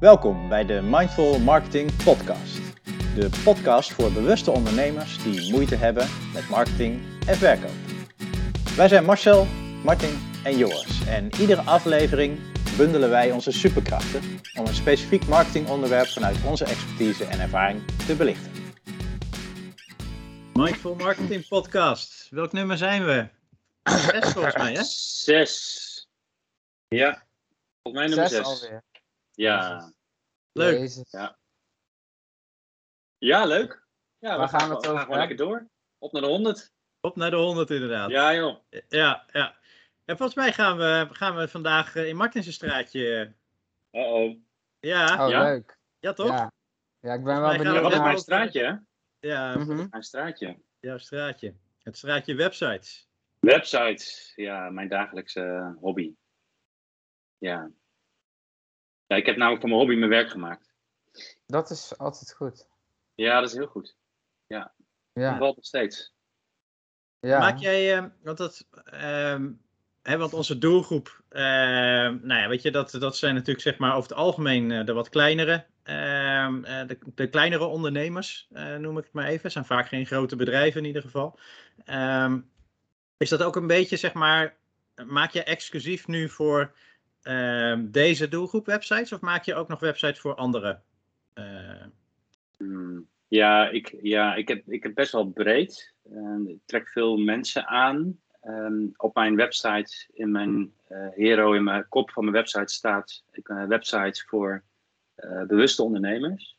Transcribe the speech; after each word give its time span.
Welkom 0.00 0.48
bij 0.48 0.64
de 0.64 0.80
Mindful 0.82 1.38
Marketing 1.38 2.04
Podcast. 2.04 2.56
De 3.14 3.40
podcast 3.44 3.92
voor 3.92 4.12
bewuste 4.12 4.50
ondernemers 4.50 5.22
die 5.22 5.52
moeite 5.52 5.74
hebben 5.74 6.08
met 6.34 6.48
marketing 6.48 7.00
en 7.26 7.36
verkoop. 7.36 7.70
Wij 8.76 8.88
zijn 8.88 9.04
Marcel, 9.04 9.46
Martin 9.84 10.40
en 10.44 10.56
Joris 10.56 11.06
en 11.06 11.30
iedere 11.40 11.60
aflevering 11.60 12.38
bundelen 12.76 13.10
wij 13.10 13.30
onze 13.30 13.52
superkrachten 13.52 14.20
om 14.58 14.66
een 14.66 14.74
specifiek 14.74 15.26
marketingonderwerp 15.26 16.06
vanuit 16.06 16.44
onze 16.44 16.64
expertise 16.64 17.24
en 17.24 17.40
ervaring 17.40 17.82
te 18.06 18.16
belichten. 18.16 18.52
Mindful 20.52 20.94
Marketing 20.94 21.48
Podcast. 21.48 22.26
Welk 22.30 22.52
nummer 22.52 22.76
zijn 22.76 23.04
we? 23.04 23.28
Zes 23.82 24.32
volgens 24.32 24.56
mij, 24.56 24.72
hè? 24.72 24.82
Zes. 24.82 26.08
Ja, 26.88 27.22
volgens 27.82 28.04
mij 28.04 28.06
nummer 28.06 28.28
Zes 28.28 28.36
zes. 28.36 28.46
alweer. 28.46 28.82
Ja. 29.40 29.92
Leuk. 30.52 30.78
Jezus. 30.78 31.10
Ja. 31.10 31.38
ja, 33.18 33.44
leuk. 33.44 33.86
Ja, 34.18 34.46
gaan 34.46 34.68
we 34.68 34.74
het 34.74 34.86
gewoon- 34.86 35.16
lekker 35.18 35.36
door. 35.36 35.68
Op 35.98 36.12
naar 36.12 36.22
de 36.22 36.28
100. 36.28 36.72
Op 37.00 37.16
naar 37.16 37.30
de 37.30 37.36
100 37.36 37.70
inderdaad. 37.70 38.10
Ja, 38.10 38.34
joh. 38.34 38.56
ja. 38.88 39.24
ja. 39.32 39.58
En 40.04 40.16
volgens 40.16 40.34
mij 40.36 40.52
gaan 40.52 40.76
we, 40.76 41.08
gaan 41.10 41.36
we 41.36 41.48
vandaag 41.48 41.96
eh, 41.96 42.08
in 42.08 42.16
Martinse 42.16 42.52
straatje. 42.52 43.34
Uh-oh. 43.92 44.36
Ja, 44.80 45.24
Oh, 45.24 45.30
Ja? 45.30 45.42
leuk. 45.42 45.78
ja 45.98 46.12
toch? 46.12 46.26
Ja. 46.28 46.52
ja, 47.00 47.12
ik 47.14 47.24
ben 47.24 47.40
wel 47.40 47.48
gaan 47.50 47.58
we 47.58 47.64
Ja, 47.64 47.70
benieuwd 47.72 47.82
wat 47.82 47.90
is 47.90 47.96
het 47.96 48.06
mijn 48.06 48.18
straatje, 48.18 48.64
hè? 48.64 48.76
Ja, 49.28 49.56
Mhm. 49.58 49.86
Mijn 49.90 50.02
straatje. 50.02 50.60
jouw 50.80 50.98
straatje. 50.98 51.54
Het 51.82 51.96
straatje 51.96 52.34
websites. 52.34 53.08
Websites. 53.38 54.32
Ja, 54.36 54.70
mijn 54.70 54.88
dagelijkse 54.88 55.74
hobby. 55.80 56.14
Ja. 57.38 57.70
Ja. 59.10 59.16
Ik 59.16 59.26
heb 59.26 59.36
namelijk 59.36 59.60
van 59.60 59.70
mijn 59.70 59.82
hobby 59.82 59.96
mijn 59.96 60.10
werk 60.10 60.30
gemaakt. 60.30 60.72
Dat 61.46 61.70
is 61.70 61.98
altijd 61.98 62.32
goed. 62.32 62.68
Ja, 63.14 63.40
dat 63.40 63.48
is 63.48 63.56
heel 63.56 63.66
goed. 63.66 63.96
Ja. 64.46 64.72
Dat 65.12 65.38
valt 65.38 65.56
nog 65.56 65.64
steeds. 65.64 66.14
ja. 67.20 67.38
Maak 67.38 67.58
jij, 67.58 67.96
eh, 67.96 68.04
want 68.22 68.38
dat, 68.38 68.66
ehm, 68.84 69.50
hè, 70.02 70.16
want 70.16 70.34
onze 70.34 70.58
doelgroep, 70.58 71.22
ehm, 71.28 72.18
nou 72.22 72.40
ja, 72.40 72.48
weet 72.48 72.62
je, 72.62 72.70
dat, 72.70 72.90
dat 72.90 73.16
zijn 73.16 73.34
natuurlijk 73.34 73.60
zeg 73.60 73.78
maar 73.78 73.96
over 73.96 74.10
het 74.10 74.18
algemeen 74.18 74.70
eh, 74.70 74.84
de 74.84 74.92
wat 74.92 75.08
kleinere, 75.08 75.66
ehm, 75.82 76.64
eh, 76.64 76.86
de, 76.86 76.98
de 77.14 77.28
kleinere 77.28 77.64
ondernemers, 77.64 78.48
eh, 78.52 78.76
noem 78.76 78.98
ik 78.98 79.04
het 79.04 79.12
maar 79.12 79.26
even. 79.26 79.50
zijn 79.50 79.64
vaak 79.64 79.88
geen 79.88 80.06
grote 80.06 80.36
bedrijven 80.36 80.80
in 80.80 80.86
ieder 80.86 81.02
geval. 81.02 81.38
Ehm, 81.84 82.40
is 83.16 83.28
dat 83.28 83.42
ook 83.42 83.56
een 83.56 83.66
beetje, 83.66 83.96
zeg 83.96 84.12
maar, 84.12 84.56
maak 85.06 85.30
je 85.30 85.42
exclusief 85.42 86.06
nu 86.06 86.28
voor 86.28 86.72
ehm, 87.22 87.90
deze 87.90 88.28
doelgroep 88.28 88.66
websites 88.66 89.12
of 89.12 89.20
maak 89.20 89.44
je 89.44 89.54
ook 89.54 89.68
nog 89.68 89.80
websites 89.80 90.20
voor 90.20 90.34
andere? 90.34 90.80
eh, 91.34 91.84
Hmm. 92.56 93.08
Ja, 93.28 93.68
ik, 93.68 93.96
ja 94.02 94.34
ik, 94.34 94.48
heb, 94.48 94.68
ik 94.68 94.82
heb 94.82 94.94
best 94.94 95.12
wel 95.12 95.26
breed. 95.26 95.94
Eh, 96.02 96.36
ik 96.46 96.58
trek 96.64 96.88
veel 96.88 97.16
mensen 97.16 97.66
aan. 97.66 98.18
Ehm, 98.40 98.86
op 98.96 99.14
mijn 99.14 99.36
website, 99.36 100.06
in 100.12 100.30
mijn 100.30 100.72
eh, 100.86 101.08
hero, 101.10 101.52
in 101.52 101.64
mijn 101.64 101.88
kop 101.88 102.10
van 102.10 102.24
mijn 102.24 102.36
website 102.36 102.72
staat 102.72 103.24
eh, 103.30 103.64
websites 103.66 104.24
voor 104.24 104.64
eh, 105.14 105.42
bewuste 105.42 105.82
ondernemers. 105.82 106.58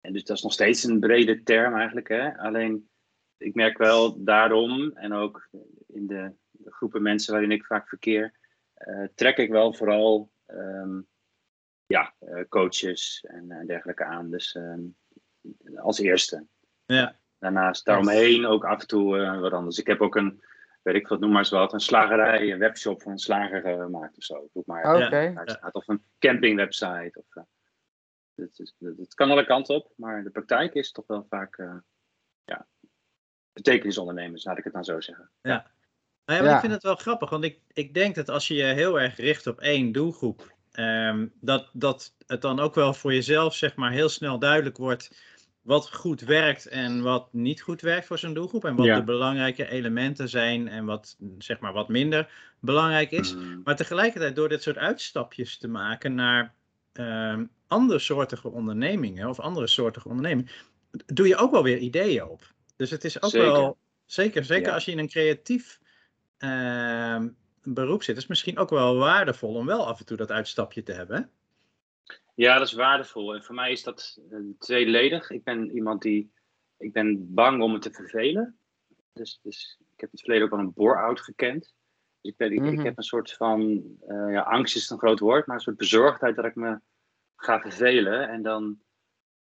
En 0.00 0.12
dus 0.12 0.24
dat 0.24 0.36
is 0.36 0.42
nog 0.42 0.52
steeds 0.52 0.84
een 0.84 1.00
brede 1.00 1.42
term 1.42 1.74
eigenlijk. 1.74 2.08
Hè? 2.08 2.38
Alleen, 2.38 2.88
ik 3.36 3.54
merk 3.54 3.78
wel 3.78 4.24
daarom, 4.24 4.90
en 4.94 5.12
ook 5.12 5.48
in 5.86 6.06
de, 6.06 6.32
groepen 6.64 7.02
mensen 7.02 7.32
waarin 7.32 7.52
ik 7.52 7.64
vaak 7.64 7.88
verkeer, 7.88 8.34
trek 9.14 9.36
ik 9.36 9.50
wel 9.50 9.74
vooral 9.74 10.32
ehm, 10.46 11.00
ja, 11.86 12.14
eh, 12.18 12.44
coaches 12.48 13.24
en 13.28 13.50
eh, 13.50 13.66
dergelijke 13.66 14.04
aan. 14.04 14.30
Dus 14.30 14.54
ehm, 14.54 14.80
als 15.76 15.98
eerste. 15.98 16.46
Ja. 16.84 17.18
Daarnaast 17.38 17.84
daaromheen 17.84 18.46
ook 18.46 18.64
af 18.64 18.80
en 18.80 18.86
toe 18.86 19.18
eh, 19.18 19.40
wat 19.40 19.52
anders. 19.52 19.78
Ik 19.78 19.86
heb 19.86 20.00
ook 20.00 20.16
een, 20.16 20.42
weet 20.82 20.94
ik 20.94 21.08
wat, 21.08 21.20
noem 21.20 21.30
maar 21.30 21.38
eens 21.38 21.50
wat, 21.50 21.72
een 21.72 21.80
slagerij, 21.80 22.52
een 22.52 22.58
webshop 22.58 23.02
voor 23.02 23.12
een 23.12 23.18
slager 23.18 23.64
eh, 23.64 23.82
gemaakt 23.82 24.16
of 24.16 24.22
zo. 24.24 24.48
Doe 24.52 24.62
maar. 24.66 24.94
Oké. 24.94 25.32
Daar 25.34 25.50
staat, 25.50 25.74
Of 25.74 25.88
een 25.88 26.04
campingwebsite. 26.18 27.10
Of, 27.14 27.36
eh, 27.36 27.42
het, 28.34 28.58
is- 28.58 28.74
het, 28.78 28.98
het 28.98 29.14
kan 29.14 29.30
alle 29.30 29.46
kanten 29.46 29.74
op, 29.74 29.92
maar 29.96 30.22
de 30.24 30.30
praktijk 30.30 30.74
is 30.74 30.92
toch 30.92 31.06
wel 31.06 31.26
vaak 31.28 31.58
eh 31.58 31.76
ja, 32.44 32.66
betekenisondernemers, 33.52 34.44
laat 34.44 34.58
ik 34.58 34.64
het 34.64 34.72
dan 34.72 34.84
zo 34.84 35.00
zeggen. 35.00 35.30
Nou 36.30 36.42
ja, 36.42 36.48
maar 36.48 36.56
Ja. 36.58 36.62
ik 36.64 36.70
vind 36.70 36.82
het 36.82 36.82
wel 36.92 37.02
grappig, 37.04 37.30
want 37.30 37.44
ik, 37.44 37.58
ik 37.72 37.94
denk 37.94 38.14
dat 38.14 38.28
als 38.28 38.48
je 38.48 38.54
je 38.54 38.62
heel 38.64 39.00
erg 39.00 39.16
richt 39.16 39.46
op 39.46 39.60
één 39.60 39.92
doelgroep, 39.92 40.54
ehm, 40.72 41.26
dat, 41.40 41.70
dat 41.72 42.14
het 42.26 42.42
dan 42.42 42.60
ook 42.60 42.74
wel 42.74 42.94
voor 42.94 43.14
jezelf 43.14 43.54
zeg 43.54 43.74
maar 43.74 43.92
heel 43.92 44.08
snel 44.08 44.38
duidelijk 44.38 44.76
wordt 44.76 45.10
wat 45.62 45.94
goed 45.94 46.20
werkt 46.20 46.66
en 46.66 47.02
wat 47.02 47.28
niet 47.32 47.62
goed 47.62 47.80
werkt 47.80 48.06
voor 48.06 48.18
zo'n 48.18 48.34
doelgroep. 48.34 48.64
En 48.64 48.76
wat 48.76 48.86
Ja. 48.86 48.96
de 48.96 49.04
belangrijke 49.04 49.68
elementen 49.70 50.28
zijn 50.28 50.68
en 50.68 50.84
wat 50.84 51.16
zeg 51.38 51.58
maar 51.60 51.72
wat 51.72 51.88
minder 51.88 52.30
belangrijk 52.60 53.10
is. 53.10 53.34
Mm, 53.34 53.60
Maar 53.64 53.76
tegelijkertijd 53.76 54.36
door 54.36 54.48
dit 54.48 54.62
soort 54.62 54.78
uitstapjes 54.78 55.58
te 55.58 55.68
maken 55.68 56.14
naar 56.14 56.54
ehm 56.92 57.44
andere 57.66 57.98
soortige 57.98 58.48
ondernemingen 58.50 59.28
of 59.28 59.40
andere 59.40 59.66
soortige 59.66 60.08
ondernemingen, 60.08 60.50
doe 61.06 61.26
je 61.28 61.36
ook 61.36 61.50
wel 61.50 61.62
weer 61.62 61.78
ideeën 61.78 62.24
op. 62.24 62.52
Dus 62.76 62.90
het 62.90 63.04
is 63.04 63.22
ook 63.22 63.30
Zeker. 63.30 63.52
wel, 63.52 63.78
zeker, 64.06 64.44
zeker 64.44 64.68
Ja. 64.68 64.74
als 64.74 64.84
je 64.84 64.92
in 64.92 64.98
een 64.98 65.08
creatief 65.08 65.78
ehm, 66.40 67.28
beroep 67.62 68.02
zit, 68.02 68.16
is 68.16 68.26
misschien 68.26 68.58
ook 68.58 68.70
wel 68.70 68.96
waardevol 68.96 69.54
om 69.54 69.66
wel 69.66 69.86
af 69.86 69.98
en 69.98 70.06
toe 70.06 70.16
dat 70.16 70.30
uitstapje 70.30 70.82
te 70.82 70.92
hebben. 70.92 71.30
Ja, 72.34 72.58
dat 72.58 72.66
is 72.66 72.72
waardevol. 72.72 73.34
En 73.34 73.42
voor 73.42 73.54
mij 73.54 73.72
is 73.72 73.82
dat 73.82 74.20
eh, 74.30 74.38
tweeledig. 74.58 75.30
Ik 75.30 75.44
ben 75.44 75.70
iemand 75.70 76.02
die. 76.02 76.32
Ik 76.78 76.92
ben 76.92 77.34
bang 77.34 77.62
om 77.62 77.72
me 77.72 77.78
te 77.78 77.90
vervelen. 77.92 78.58
Dus, 79.12 79.40
dus 79.42 79.76
ik 79.80 80.00
heb 80.00 80.08
in 80.08 80.08
het 80.10 80.20
verleden 80.20 80.44
ook 80.44 80.50
wel 80.50 80.60
een 80.60 80.72
bore-out 80.72 81.20
gekend. 81.20 81.74
Dus 82.20 82.30
ik, 82.32 82.36
ben, 82.36 82.52
ik, 82.52 82.64
ik 82.64 82.72
Mhm. 82.72 82.84
heb 82.84 82.96
een 82.96 83.02
soort 83.02 83.32
van. 83.32 83.82
eh, 84.08 84.32
ja, 84.32 84.40
angst 84.40 84.76
is 84.76 84.90
een 84.90 84.98
groot 84.98 85.18
woord, 85.18 85.46
maar 85.46 85.56
een 85.56 85.62
soort 85.62 85.76
bezorgdheid 85.76 86.36
dat 86.36 86.44
ik 86.44 86.54
me 86.54 86.80
ga 87.36 87.60
vervelen. 87.60 88.28
En 88.28 88.42
dan. 88.42 88.78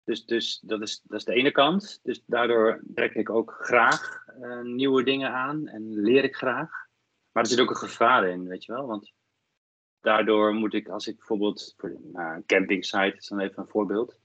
Dus, 0.08 0.26
dus 0.26 0.60
dat, 0.60 0.82
is, 0.82 1.02
dat 1.04 1.20
is 1.20 1.26
de 1.26 1.34
ene 1.34 1.52
kant. 1.52 2.00
Dus 2.04 2.24
daardoor 2.26 2.82
trek 2.94 3.14
ik 3.14 3.30
ook 3.30 3.58
graag 3.60 4.24
eh, 4.42 4.62
nieuwe 4.62 5.04
dingen 5.04 5.32
aan 5.32 5.68
en 5.68 6.02
leer 6.02 6.24
ik 6.24 6.36
graag. 6.36 6.70
Maar 7.32 7.44
er 7.44 7.50
zit 7.50 7.60
ook 7.60 7.70
een 7.70 7.76
gevaar 7.76 8.28
in, 8.28 8.48
weet 8.48 8.66
je 8.66 8.72
wel. 8.72 8.86
Want 8.86 9.14
daardoor 10.02 10.54
moet 10.54 10.74
ik, 10.74 10.88
als 10.88 11.08
ik 11.08 11.18
bijvoorbeeld 11.18 11.74
voor 11.78 11.96
nou, 12.12 12.36
een 12.36 12.46
campingsite 12.46 13.16
is 13.18 13.28
dan 13.28 13.40
even 13.40 13.64
een 13.64 13.70
voorbeeld. 13.70 14.20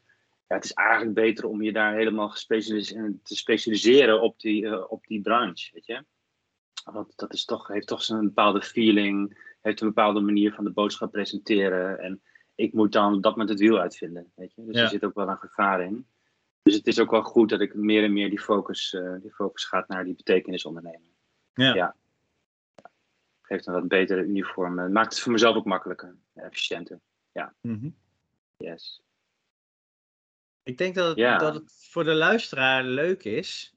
Ja, 0.46 0.54
het 0.54 0.64
is 0.64 0.72
eigenlijk 0.72 1.14
beter 1.14 1.46
om 1.46 1.62
je 1.62 1.72
daar 1.72 1.94
helemaal 1.94 2.34
in 2.50 3.20
te 3.22 3.36
specialiseren 3.36 4.20
op 4.20 4.40
die, 4.40 4.66
eh, 4.66 4.90
op 4.90 5.06
die 5.06 5.20
branche, 5.20 5.70
weet 5.72 5.86
je. 5.86 6.04
Want 6.84 7.16
dat 7.16 7.32
is 7.32 7.44
toch, 7.44 7.68
heeft 7.68 7.86
toch 7.86 8.02
zo'n 8.02 8.20
bepaalde 8.20 8.62
feeling, 8.62 9.38
heeft 9.60 9.80
een 9.80 9.88
bepaalde 9.88 10.20
manier 10.20 10.52
van 10.52 10.64
de 10.64 10.72
boodschap 10.72 11.12
presenteren. 11.12 11.98
En 11.98 12.22
ik 12.54 12.72
moet 12.72 12.92
dan 12.92 13.14
op 13.14 13.22
dat 13.22 13.30
moment 13.32 13.50
het 13.50 13.58
wiel 13.60 13.78
uitvinden, 13.80 14.32
weet 14.34 14.52
je. 14.54 14.64
Dus 14.64 14.76
Ja. 14.76 14.82
er 14.82 14.88
zit 14.88 15.04
ook 15.04 15.14
wel 15.14 15.28
een 15.28 15.38
gevaar 15.38 15.82
in. 15.82 16.06
Dus 16.62 16.74
het 16.74 16.86
is 16.86 16.98
ook 17.00 17.10
wel 17.10 17.22
goed 17.22 17.48
dat 17.48 17.60
ik 17.60 17.74
meer 17.74 18.04
en 18.04 18.12
meer 18.12 18.30
die 18.30 18.40
focus, 18.40 18.94
eh, 18.94 19.14
die 19.20 19.32
focus 19.32 19.64
gaat 19.64 19.88
naar 19.88 20.04
die 20.04 20.14
betekenisonderneming. 20.14 21.10
Ja. 21.54 21.74
Ja. 21.74 21.96
Geeft 23.42 23.66
een 23.66 23.72
wat 23.72 23.88
betere 23.88 24.22
uniform. 24.22 24.78
eh, 24.78 24.86
Maakt 24.88 25.12
het 25.12 25.22
voor 25.22 25.32
mezelf 25.32 25.56
ook 25.56 25.64
makkelijker, 25.64 26.16
efficiënter. 26.34 27.00
Mhm. 27.60 27.88
Yes. 28.56 29.02
Ik 30.62 30.78
denk 30.78 30.94
dat 30.94 31.08
het, 31.08 31.16
Ja. 31.16 31.38
dat 31.38 31.54
het 31.54 31.86
voor 31.90 32.04
de 32.04 32.14
luisteraar 32.14 32.84
leuk 32.84 33.24
is. 33.24 33.74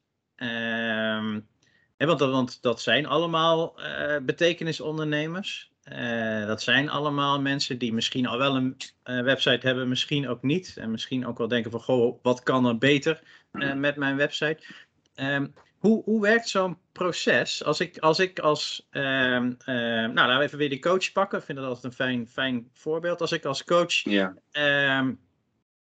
hè, 1.96 2.06
want, 2.06 2.18
dat- 2.18 2.30
want 2.30 2.62
dat 2.62 2.80
zijn 2.80 3.06
allemaal 3.06 3.80
eh, 3.82 4.22
betekenisondernemers. 4.24 5.72
Eh, 5.86 6.46
dat 6.46 6.62
zijn 6.62 6.88
allemaal 6.88 7.40
mensen 7.40 7.78
die 7.78 7.92
misschien 7.92 8.26
al 8.26 8.38
wel 8.38 8.56
een 8.56 8.76
eh, 9.02 9.20
website 9.20 9.66
hebben, 9.66 9.88
misschien 9.88 10.28
ook 10.28 10.42
niet. 10.42 10.76
En 10.76 10.90
misschien 10.90 11.26
ook 11.26 11.38
wel 11.38 11.48
denken 11.48 11.70
van, 11.70 11.80
goh, 11.80 12.18
wat 12.22 12.42
kan 12.42 12.66
er 12.66 12.78
beter 12.78 13.22
eh, 13.52 13.74
met 13.74 13.96
mijn 13.96 14.16
website? 14.16 14.64
Ehm, 15.14 15.46
hoe, 15.78 16.02
hoe 16.04 16.20
werkt 16.20 16.48
zo'n 16.48 16.78
proces? 16.92 17.64
Als 17.64 17.80
ik 17.80 17.98
als, 17.98 18.18
ik 18.18 18.38
als 18.38 18.86
ehm, 18.90 19.52
ehm, 19.58 20.12
nou 20.12 20.14
laten 20.14 20.38
we 20.38 20.44
even 20.44 20.58
weer 20.58 20.68
die 20.68 20.78
coach 20.78 21.12
pakken. 21.12 21.38
Ik 21.38 21.44
vind 21.44 21.58
dat 21.58 21.66
altijd 21.66 21.84
een 21.84 21.92
fijn, 21.92 22.28
fijn 22.28 22.70
voorbeeld. 22.72 23.20
Als 23.20 23.32
ik 23.32 23.44
als 23.44 23.64
coach 23.64 23.92
Ja. 23.92 24.34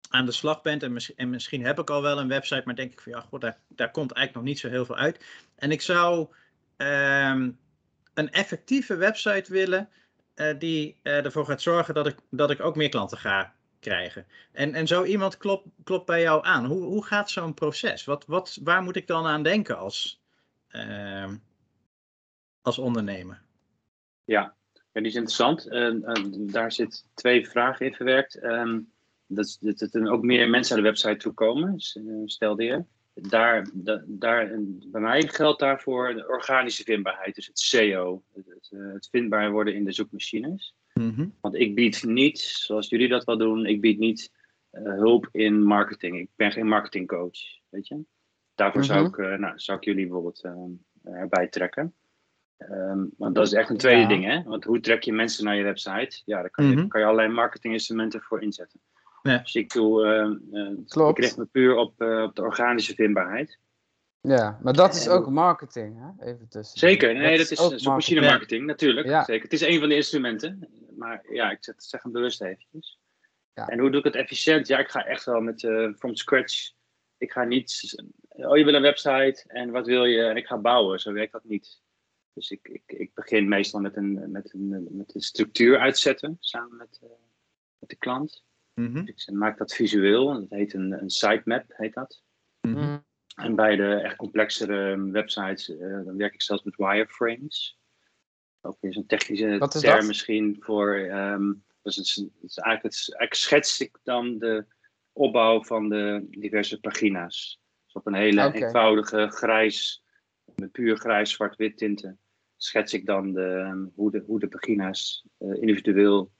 aan 0.08 0.26
de 0.26 0.32
slag 0.32 0.62
bent. 0.62 0.82
En, 0.82 0.92
mis- 0.92 1.14
en 1.14 1.30
misschien 1.30 1.64
heb 1.64 1.78
ik 1.78 1.90
al 1.90 2.02
wel 2.02 2.18
een 2.18 2.28
website, 2.28 2.62
maar 2.64 2.74
denk 2.76 2.92
ik 2.92 3.00
van 3.00 3.12
ja, 3.12 3.20
god, 3.20 3.40
daar, 3.40 3.58
daar 3.68 3.90
komt 3.90 4.12
eigenlijk 4.12 4.46
nog 4.46 4.54
niet 4.54 4.62
zo 4.62 4.68
heel 4.68 4.84
veel 4.84 4.96
uit. 4.96 5.24
En 5.56 5.70
ik 5.70 5.80
zou 5.82 6.28
een 8.14 8.30
effectieve 8.30 8.96
website 8.96 9.52
willen 9.52 9.88
eh, 10.34 10.58
die 10.58 10.96
eh, 11.02 11.24
ervoor 11.24 11.46
gaat 11.46 11.62
zorgen 11.62 11.94
dat 11.94 12.06
ik, 12.06 12.16
dat 12.30 12.50
ik 12.50 12.60
ook 12.60 12.76
meer 12.76 12.88
klanten 12.88 13.18
ga 13.18 13.54
krijgen. 13.80 14.26
En, 14.52 14.74
en 14.74 14.86
zo 14.86 15.04
iemand 15.04 15.36
klopt, 15.36 16.06
bij 16.06 16.20
jou 16.20 16.44
aan. 16.44 16.64
Hoe, 16.64 16.82
hoe 16.82 17.04
gaat 17.04 17.30
zo'n 17.30 17.54
proces? 17.54 18.04
Wat, 18.04 18.26
wat, 18.26 18.58
waar 18.62 18.82
moet 18.82 18.96
ik 18.96 19.06
dan 19.06 19.26
aan 19.26 19.42
denken 19.42 19.78
als, 19.78 20.22
ehm, 20.68 21.36
als 22.62 22.78
ondernemer? 22.78 23.42
Ja, 24.24 24.54
die 24.92 25.02
is 25.02 25.14
interessant. 25.14 25.68
Eh, 25.68 25.86
eh, 25.86 26.24
daar 26.30 26.72
zit 26.72 27.06
twee 27.14 27.48
vragen 27.48 27.86
in 27.86 27.94
verwerkt. 27.94 28.34
Ehm, 28.34 28.80
dat, 29.26 29.58
dat, 29.60 29.78
dat 29.78 29.94
er 29.94 30.10
ook 30.10 30.22
meer 30.22 30.50
mensen 30.50 30.74
naar 30.74 30.84
de 30.84 30.90
website 30.90 31.16
toe 31.16 31.32
komen, 31.32 31.76
eh, 31.76 32.02
stelde 32.24 32.64
je. 32.64 32.84
Daar, 33.14 33.66
da- 33.72 34.02
daar, 34.06 34.50
en 34.50 34.82
bij 34.86 35.00
mij 35.00 35.22
geldt 35.22 35.60
daarvoor 35.60 36.14
de 36.14 36.28
organische 36.28 36.84
vindbaarheid, 36.84 37.34
dus 37.34 37.46
het 37.46 37.58
SEO, 37.58 38.22
het, 38.34 38.46
het, 38.46 38.70
eh, 38.72 38.92
het 38.92 39.08
vindbaar 39.10 39.50
worden 39.50 39.74
in 39.74 39.84
de 39.84 39.92
zoekmachines. 39.92 40.74
Mhm. 40.94 41.28
Want 41.40 41.54
ik 41.54 41.74
bied 41.74 42.04
niet, 42.04 42.38
zoals 42.38 42.88
jullie 42.88 43.08
dat 43.08 43.24
wel 43.24 43.38
doen, 43.38 43.66
ik 43.66 43.80
bied 43.80 43.98
niet 43.98 44.32
eh, 44.70 44.82
hulp 44.82 45.28
in 45.32 45.62
marketing. 45.62 46.18
Ik 46.18 46.28
ben 46.36 46.52
geen 46.52 46.66
marketingcoach, 46.66 47.38
weet 47.68 47.88
je. 47.88 48.04
Daarvoor 48.54 48.84
zou, 48.84 48.98
Mhm. 48.98 49.08
ik, 49.08 49.18
eh, 49.18 49.38
nou, 49.38 49.58
zou 49.58 49.78
ik 49.78 49.84
jullie 49.84 50.04
bijvoorbeeld 50.06 50.44
erbij 51.02 51.48
trekken. 51.48 51.94
Ehm, 52.56 53.04
want 53.16 53.34
dat 53.34 53.46
is 53.46 53.52
echt 53.52 53.70
een 53.70 53.76
tweede 53.76 54.00
Ja. 54.00 54.08
ding, 54.08 54.24
hè? 54.24 54.42
Want 54.42 54.64
hoe 54.64 54.80
trek 54.80 55.02
je 55.02 55.12
mensen 55.12 55.44
naar 55.44 55.56
je 55.56 55.62
website? 55.62 56.22
Ja, 56.24 56.40
daar 56.40 56.50
kan 56.50 56.64
je, 56.64 56.76
Mhm. 56.76 56.86
kan 56.88 57.00
je 57.00 57.06
allerlei 57.06 57.32
marketinginstrumenten 57.34 58.20
voor 58.20 58.42
inzetten. 58.42 58.80
Ja. 59.28 59.38
Dus 59.38 59.54
ik 59.54 59.72
doe, 59.72 60.04
eh, 60.04 60.60
eh, 60.60 60.78
Klopt. 60.88 61.18
ik 61.18 61.24
richt 61.24 61.36
me 61.36 61.44
puur 61.44 61.76
op, 61.76 62.00
eh, 62.00 62.22
op 62.22 62.34
de 62.36 62.42
organische 62.42 62.94
vindbaarheid. 62.94 63.58
Ja, 64.20 64.58
maar 64.62 64.72
dat 64.72 64.94
is 64.94 65.08
ook 65.08 65.30
marketing, 65.30 65.98
hè? 65.98 66.26
Even 66.26 66.48
tussen. 66.48 66.78
Zeker, 66.78 67.14
nee, 67.14 67.38
dat 67.38 67.50
is 67.50 67.60
ook 67.60 67.78
zoekmachine 67.78 68.20
marketing. 68.20 68.30
marketing, 68.30 68.66
natuurlijk. 68.66 69.06
Ja. 69.06 69.24
Zeker. 69.24 69.42
Het 69.42 69.52
is 69.52 69.60
een 69.60 69.78
van 69.78 69.88
de 69.88 69.94
instrumenten, 69.94 70.68
maar 70.96 71.24
ja, 71.32 71.50
ik 71.50 71.64
zeg, 71.64 71.74
zeg 71.78 72.02
hem 72.02 72.12
bewust 72.12 72.42
eventjes. 72.42 73.00
Ja. 73.54 73.68
En 73.68 73.78
hoe 73.78 73.90
doe 73.90 73.98
ik 73.98 74.04
het 74.04 74.14
efficiënt? 74.14 74.66
Ja, 74.66 74.78
ik 74.78 74.88
ga 74.88 75.04
echt 75.04 75.24
wel 75.24 75.40
met 75.40 75.64
eh 75.64 75.92
from 75.98 76.14
scratch. 76.14 76.72
Ik 77.16 77.32
ga 77.32 77.44
niet, 77.44 77.94
oh 78.28 78.56
je 78.56 78.64
wil 78.64 78.74
een 78.74 78.82
website 78.82 79.44
en 79.46 79.70
wat 79.70 79.86
wil 79.86 80.04
je? 80.04 80.22
En 80.22 80.36
ik 80.36 80.46
ga 80.46 80.58
bouwen, 80.58 81.00
zo 81.00 81.12
werkt 81.12 81.32
dat 81.32 81.44
niet. 81.44 81.82
Dus 82.32 82.50
ik, 82.50 82.68
ik, 82.68 82.82
ik 82.86 83.14
begin 83.14 83.48
meestal 83.48 83.80
met 83.80 83.96
een, 83.96 84.30
met, 84.30 84.54
een, 84.54 84.86
met 84.90 85.14
een 85.14 85.20
structuur 85.20 85.78
uitzetten, 85.78 86.36
samen 86.40 86.76
met, 86.76 86.98
eh, 87.02 87.08
met 87.78 87.88
de 87.88 87.96
klant. 87.96 88.44
Mhm. 88.74 88.96
Ik 89.06 89.30
maak 89.32 89.58
dat 89.58 89.74
visueel, 89.74 90.26
dat 90.32 90.50
heet 90.50 90.74
een, 90.74 90.92
een 91.02 91.10
sitemap, 91.10 91.64
heet 91.68 91.94
dat. 91.94 92.22
Mhm. 92.60 92.74
Mhm. 92.78 92.98
En 93.34 93.54
bij 93.54 93.76
de 93.76 93.94
echt 93.94 94.16
complexere 94.16 95.10
websites, 95.10 95.68
eh, 95.76 95.78
dan 96.04 96.16
werk 96.16 96.34
ik 96.34 96.42
zelfs 96.42 96.62
met 96.62 96.76
wireframes. 96.76 97.78
Ook 98.60 98.76
weer 98.80 98.92
zo'n 98.92 99.06
technische 99.06 99.58
term 99.70 99.96
dat? 99.98 100.06
misschien 100.06 100.56
voor. 100.60 100.94
ehm 100.94 101.52
dus 101.82 101.96
het 101.96 102.04
is, 102.06 102.14
het 102.14 102.30
is 102.42 102.56
eigenlijk, 102.56 102.82
het 102.82 102.92
is- 103.02 103.08
eigenlijk 103.08 103.34
schets 103.34 103.80
ik 103.80 103.98
dan 104.02 104.38
de 104.38 104.64
opbouw 105.12 105.64
van 105.64 105.88
de 105.88 106.26
diverse 106.30 106.80
pagina's. 106.80 107.60
Dus 107.84 107.92
op 107.94 108.06
een 108.06 108.14
hele 108.14 108.40
eenvoudige 108.64 109.28
grijs, 109.30 110.04
met 110.54 110.72
puur 110.72 110.96
grijs, 110.96 111.30
zwart-wit 111.30 111.76
tinten, 111.76 112.18
schets 112.56 112.92
ik 112.92 113.06
dan 113.06 113.32
de, 113.32 113.46
ehm, 113.46 113.86
hoe, 113.94 114.10
de, 114.10 114.22
hoe 114.26 114.38
de 114.40 114.48
pagina's 114.48 115.24
eh, 115.38 115.48
individueel 115.60 116.32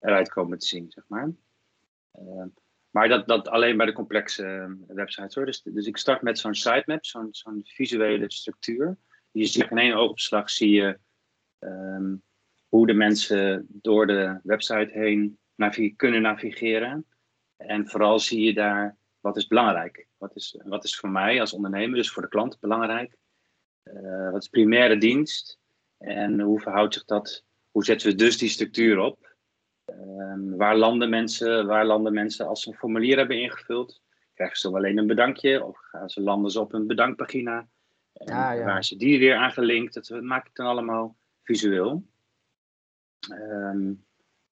eruit 0.00 0.28
komen 0.28 0.58
te 0.58 0.66
zien, 0.66 0.90
zeg 0.90 1.04
maar. 1.08 1.30
Ehm, 2.18 2.48
maar 2.90 3.08
dat, 3.08 3.28
dat 3.28 3.48
alleen 3.48 3.76
bij 3.76 3.86
de 3.86 3.92
complexe 3.92 4.44
eh, 4.44 4.94
websites 4.96 5.34
hoor. 5.34 5.46
Dus, 5.46 5.62
dus 5.62 5.86
ik 5.86 5.96
start 5.96 6.22
met 6.22 6.38
zo'n 6.38 6.54
sitemap, 6.54 7.04
zo'n 7.04 7.60
visuele 7.64 8.32
structuur. 8.32 8.96
Je 9.30 9.46
ziet 9.46 9.70
in 9.70 9.78
één 9.78 9.94
oogopslag 9.94 10.50
zie 10.50 10.70
je 10.70 10.98
ehm, 11.58 12.16
hoe 12.68 12.86
de 12.86 12.94
mensen 12.94 13.66
door 13.68 14.06
de 14.06 14.40
website 14.42 14.90
heen 14.92 15.38
kunnen 15.96 16.22
navigeren. 16.22 17.06
En 17.56 17.88
vooral 17.88 18.18
zie 18.18 18.44
je 18.44 18.54
daar 18.54 18.96
wat 19.20 19.36
is 19.36 19.46
belangrijk. 19.46 20.06
Wat 20.16 20.36
is, 20.36 20.60
wat 20.64 20.84
is 20.84 20.96
voor 20.96 21.10
mij 21.10 21.40
als 21.40 21.52
ondernemer, 21.52 21.96
dus 21.96 22.10
voor 22.10 22.22
de 22.22 22.28
klant 22.28 22.60
belangrijk. 22.60 23.16
Eh, 23.82 24.30
wat 24.30 24.42
is 24.42 24.48
primaire 24.48 24.98
dienst? 24.98 25.58
En 25.98 26.40
hoe 26.40 26.60
verhoudt 26.60 26.94
zich 26.94 27.04
dat? 27.04 27.44
Hoe 27.70 27.84
zetten 27.84 28.08
we 28.08 28.14
dus 28.14 28.38
die 28.38 28.48
structuur 28.48 28.98
op? 28.98 29.36
Ehm, 30.00 30.56
waar, 30.56 30.76
landen 30.76 31.10
mensen, 31.10 31.66
waar 31.66 31.86
landen 31.86 32.12
mensen 32.12 32.46
als 32.46 32.62
ze 32.62 32.68
een 32.68 32.76
formulier 32.76 33.16
hebben 33.16 33.40
ingevuld? 33.40 34.02
Krijgen 34.34 34.56
ze 34.56 34.66
dan 34.66 34.76
alleen 34.76 34.98
een 34.98 35.06
bedankje 35.06 35.64
of 35.64 35.78
gaan 35.78 36.10
ze 36.10 36.20
landen 36.20 36.50
ze 36.50 36.60
op 36.60 36.72
een 36.72 36.86
bedankpagina? 36.86 37.68
En 38.12 38.26
Ah, 38.34 38.56
ja. 38.56 38.64
waar 38.64 38.84
ze 38.84 38.96
die 38.96 39.18
weer 39.18 39.36
aangelinkt? 39.36 39.94
Dat 39.94 40.22
maak 40.22 40.46
ik 40.46 40.54
dan 40.54 40.66
allemaal 40.66 41.16
visueel. 41.42 42.04
Ehm, 43.30 43.92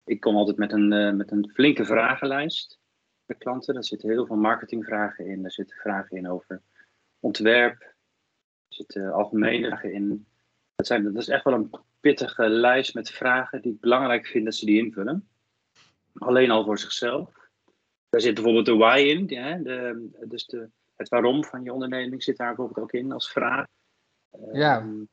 ik 0.03 0.19
kom 0.19 0.35
altijd 0.35 0.57
met 0.57 0.71
een, 0.71 0.93
eh, 0.93 1.13
met 1.13 1.31
een 1.31 1.51
flinke 1.53 1.85
vragenlijst 1.85 2.79
bij 3.25 3.35
klanten. 3.35 3.73
Daar 3.73 3.83
zitten 3.83 4.09
heel 4.09 4.25
veel 4.25 4.35
marketingvragen 4.35 5.25
in. 5.25 5.41
Daar 5.41 5.51
zitten 5.51 5.77
vragen 5.77 6.17
in 6.17 6.29
over 6.29 6.61
ontwerp. 7.19 7.81
Er 7.81 8.75
zitten 8.75 9.13
algemene 9.13 9.67
vragen 9.67 9.93
in. 9.93 10.25
Dat, 10.75 10.87
zijn, 10.87 11.03
dat 11.03 11.21
is 11.21 11.27
echt 11.27 11.43
wel 11.43 11.53
een 11.53 11.71
pittige 11.99 12.49
lijst 12.49 12.93
met 12.93 13.11
vragen 13.11 13.61
die 13.61 13.73
ik 13.73 13.79
belangrijk 13.79 14.25
vind 14.27 14.45
dat 14.45 14.55
ze 14.55 14.65
die 14.65 14.83
invullen. 14.83 15.29
Alleen 16.13 16.51
al 16.51 16.63
voor 16.63 16.79
zichzelf. 16.79 17.29
Daar 18.09 18.21
zit 18.21 18.33
bijvoorbeeld 18.33 18.65
de 18.65 18.75
why 18.75 18.99
in. 18.99 19.37
hè, 19.37 19.61
de, 19.61 20.09
dus 20.27 20.45
de, 20.45 20.69
het 20.95 21.09
waarom 21.09 21.43
van 21.43 21.63
je 21.63 21.73
onderneming 21.73 22.23
zit 22.23 22.37
daar 22.37 22.55
bijvoorbeeld 22.55 22.79
ook 22.79 22.91
in 22.91 23.11
als 23.11 23.31
vraag. 23.31 23.65
Ja. 24.51 24.79
Ehm, 24.79 25.03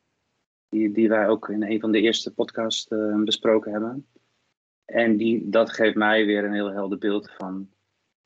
die, 0.68 0.92
die 0.92 1.08
wij 1.08 1.28
ook 1.28 1.48
in 1.48 1.62
een 1.62 1.80
van 1.80 1.92
de 1.92 2.00
eerste 2.00 2.34
podcasts 2.34 2.88
eh, 2.88 3.22
besproken 3.22 3.72
hebben. 3.72 4.06
En 4.84 5.16
die, 5.16 5.48
dat 5.48 5.72
geeft 5.72 5.96
mij 5.96 6.26
weer 6.26 6.44
een 6.44 6.52
heel 6.52 6.72
helder 6.72 6.98
beeld 6.98 7.30
van 7.36 7.70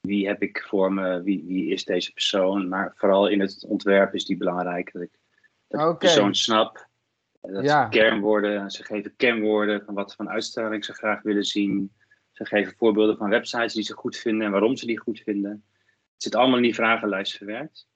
wie 0.00 0.26
heb 0.26 0.42
ik 0.42 0.64
voor 0.68 0.92
me, 0.92 1.22
wie, 1.22 1.44
wie 1.46 1.66
is 1.70 1.84
deze 1.84 2.12
persoon. 2.12 2.68
Maar 2.68 2.92
vooral 2.94 3.28
in 3.28 3.40
het 3.40 3.64
ontwerp 3.64 4.14
is 4.14 4.24
die 4.24 4.36
belangrijk. 4.36 4.92
Dat 4.92 5.02
ik 5.02 5.18
de 5.66 5.96
persoon 5.98 6.34
snap. 6.34 6.86
Dat 7.40 7.64
Ja. 7.64 7.82
ze 7.84 7.98
kernwoorden, 7.98 8.70
ze 8.70 8.84
geven 8.84 9.16
kenwoorden 9.16 9.84
van 9.84 9.94
wat 9.94 10.14
voor 10.14 10.28
uitstraling 10.28 10.84
ze 10.84 10.92
graag 10.92 11.22
willen 11.22 11.44
zien. 11.44 11.92
Ze 12.32 12.44
geven 12.44 12.74
voorbeelden 12.76 13.16
van 13.16 13.28
websites 13.28 13.72
die 13.74 13.82
ze 13.82 13.94
goed 13.94 14.16
vinden 14.16 14.46
en 14.46 14.52
waarom 14.52 14.76
ze 14.76 14.86
die 14.86 14.98
goed 14.98 15.20
vinden. 15.20 15.64
Het 16.12 16.22
zit 16.22 16.34
allemaal 16.34 16.56
in 16.56 16.62
die 16.62 16.74
vragenlijst 16.74 17.36
verwerkt. 17.36 17.88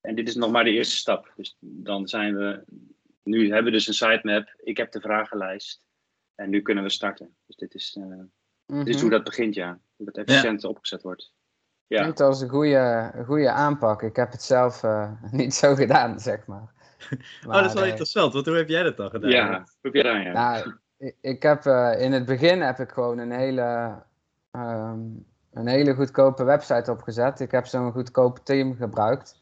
En 0.00 0.14
dit 0.14 0.28
is 0.28 0.34
nog 0.34 0.50
maar 0.50 0.64
de 0.64 0.70
eerste 0.70 0.96
stap. 0.96 1.32
Dus 1.36 1.56
dan 1.60 2.08
zijn 2.08 2.36
we, 2.36 2.64
nu 3.22 3.46
hebben 3.46 3.64
we 3.64 3.70
dus 3.70 3.86
een 3.86 3.94
sitemap. 3.94 4.54
Ik 4.58 4.76
heb 4.76 4.92
de 4.92 5.00
vragenlijst. 5.00 5.84
En 6.34 6.50
nu 6.50 6.62
kunnen 6.62 6.84
we 6.84 6.90
starten. 6.90 7.36
Dus 7.46 7.56
dit 7.56 7.74
is, 7.74 7.96
eh, 8.00 8.18
dit 8.66 8.86
is 8.86 8.92
Mhm. 8.94 9.00
hoe 9.02 9.10
dat 9.10 9.24
begint, 9.24 9.54
ja. 9.54 9.80
Hoe 9.96 10.06
dat 10.06 10.16
efficiënt 10.26 10.64
opgezet 10.64 11.02
wordt. 11.02 11.32
Ja, 11.86 12.00
Klinkt 12.00 12.20
als 12.20 12.40
een 12.40 12.48
goede, 12.48 13.10
een 13.14 13.24
goede 13.24 13.50
aanpak. 13.50 14.02
Ik 14.02 14.16
heb 14.16 14.30
het 14.32 14.42
zelf 14.42 14.82
eh, 14.82 15.12
niet 15.32 15.54
zo 15.54 15.74
gedaan, 15.74 16.20
zeg 16.20 16.46
maar. 16.46 16.72
oh, 17.46 17.52
dat 17.52 17.64
is 17.64 17.72
wel 17.72 17.82
eh, 17.82 17.88
interessant, 17.88 18.32
want 18.32 18.46
hoe 18.46 18.56
heb 18.56 18.68
jij 18.68 18.82
dat 18.82 18.96
dan 18.96 19.10
gedaan? 19.10 19.30
ja. 19.30 19.58
hoe 19.58 19.66
heb 19.80 19.94
je 19.94 20.02
daar, 20.02 20.22
ja. 20.22 20.32
Nou, 20.32 20.74
ik, 21.02 21.16
ik 21.20 21.42
heb 21.42 21.66
eh, 21.66 22.00
in 22.00 22.12
het 22.12 22.24
begin 22.24 22.60
heb 22.60 22.78
ik 22.78 22.90
gewoon 22.90 23.18
een 23.18 23.32
hele, 23.32 23.94
ehm, 24.50 25.00
een 25.52 25.66
hele 25.66 25.94
goedkope 25.94 26.44
website 26.44 26.90
opgezet. 26.90 27.40
Ik 27.40 27.50
heb 27.50 27.66
zo'n 27.66 27.92
goedkoop 27.92 28.38
team 28.42 28.76
gebruikt. 28.76 29.40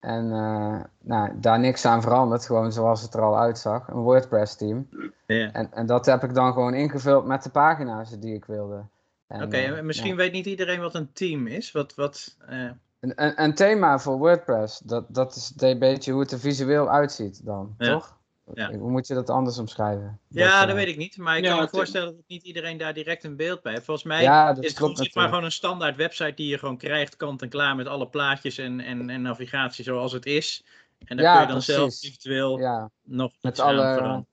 En 0.00 0.32
eh, 0.32 0.80
nou, 1.00 1.30
daar 1.40 1.58
niks 1.58 1.84
aan 1.84 2.02
veranderd, 2.02 2.46
gewoon 2.46 2.72
zoals 2.72 3.02
het 3.02 3.14
er 3.14 3.20
al 3.20 3.38
uitzag. 3.38 3.88
Een 3.88 4.00
WordPress 4.02 4.56
team. 4.56 4.88
Ja. 5.26 5.52
En, 5.52 5.72
en 5.72 5.86
dat 5.86 6.06
heb 6.06 6.24
ik 6.24 6.34
dan 6.34 6.52
gewoon 6.52 6.74
ingevuld 6.74 7.26
met 7.26 7.42
de 7.42 7.50
pagina's 7.50 8.18
die 8.18 8.34
ik 8.34 8.44
wilde. 8.44 8.84
Oké, 9.28 9.56
eh, 9.56 9.78
en 9.78 9.86
misschien 9.86 10.10
ja. 10.10 10.16
weet 10.16 10.32
niet 10.32 10.46
iedereen 10.46 10.80
wat 10.80 10.94
een 10.94 11.12
team 11.12 11.46
is. 11.46 11.72
Wat, 11.72 11.94
wat, 11.94 12.36
Een, 12.46 12.78
een, 13.00 13.42
een 13.42 13.54
thema 13.54 13.98
voor 13.98 14.18
WordPress, 14.18 14.78
dat, 14.78 15.04
dat 15.08 15.36
is 15.36 15.52
een 15.56 15.78
beetje 15.78 16.12
hoe 16.12 16.20
het 16.20 16.30
er 16.30 16.38
visueel 16.38 16.90
uitziet 16.90 17.44
dan, 17.44 17.74
Ja. 17.78 17.92
toch? 17.92 18.15
Ja. 18.54 18.72
Hoe 18.72 18.90
moet 18.90 19.06
je 19.06 19.14
dat 19.14 19.30
anders 19.30 19.58
omschrijven? 19.58 20.18
ja, 20.28 20.60
eh, 20.60 20.66
dat 20.66 20.76
weet 20.76 20.88
ik 20.88 20.96
niet. 20.96 21.16
Maar 21.16 21.36
ik 21.36 21.44
Ja, 21.44 21.50
kan 21.50 21.60
me 21.60 21.68
voorstellen 21.68 22.14
dat 22.16 22.24
niet 22.26 22.42
iedereen 22.42 22.78
daar 22.78 22.94
direct 22.94 23.24
een 23.24 23.36
beeld 23.36 23.62
bij 23.62 23.72
heeft. 23.72 23.84
Volgens 23.84 24.06
mij 24.06 24.22
Ja, 24.22 24.50
is 24.50 24.68
het 24.68 24.76
gewoon, 24.76 25.08
maar 25.14 25.28
gewoon 25.28 25.44
een 25.44 25.52
standaard 25.52 25.96
website 25.96 26.34
die 26.34 26.48
je 26.48 26.58
gewoon 26.58 26.76
krijgt, 26.76 27.16
kant 27.16 27.42
en 27.42 27.48
klaar 27.48 27.76
met 27.76 27.86
alle 27.86 28.08
plaatjes 28.08 28.58
en, 28.58 28.80
en, 28.80 29.10
en 29.10 29.22
navigatie 29.22 29.84
zoals 29.84 30.12
het 30.12 30.26
is. 30.26 30.64
En 31.04 31.16
daar 31.16 31.26
Ja, 31.26 31.32
kun 31.32 31.40
je 31.46 31.52
dan 31.52 31.62
zelf 31.62 32.02
eventueel 32.02 32.58
Ja, 32.58 32.90
nog 33.02 33.32
met 33.40 33.52
iets 33.52 33.60
aan 33.60 33.68
alle, 33.68 33.92
veranderen. 33.94 34.26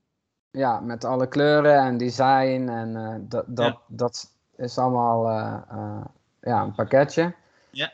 ja, 0.51 0.79
met 0.79 1.03
alle 1.03 1.27
kleuren 1.27 1.79
en 1.79 1.97
design 1.97 2.67
en 2.69 2.95
eh, 2.95 3.15
dat, 3.19 3.45
dat, 3.47 3.73
Ja. 3.73 3.81
dat 3.87 4.31
is 4.55 4.77
allemaal 4.77 5.29
eh, 5.29 5.61
eh, 5.69 6.05
ja, 6.41 6.61
een 6.61 6.75
pakketje. 6.75 7.33
Ja. 7.71 7.93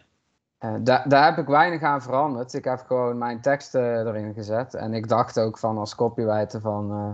Eh, 0.60 0.76
daar, 0.80 1.10
daar 1.10 1.26
heb 1.26 1.38
ik 1.38 1.48
weinig 1.48 1.82
aan 1.82 2.02
veranderd. 2.02 2.54
Ik 2.54 2.64
heb 2.64 2.84
gewoon 2.88 3.18
mijn 3.18 3.42
teksten 3.42 4.08
erin 4.08 4.34
gezet. 4.34 4.74
En 4.74 4.94
ik 4.94 5.08
dacht 5.08 5.40
ook 5.40 5.58
van 5.58 5.78
als 5.78 5.96
copywriter 5.96 6.62
van... 6.62 6.92
eh, 6.92 7.12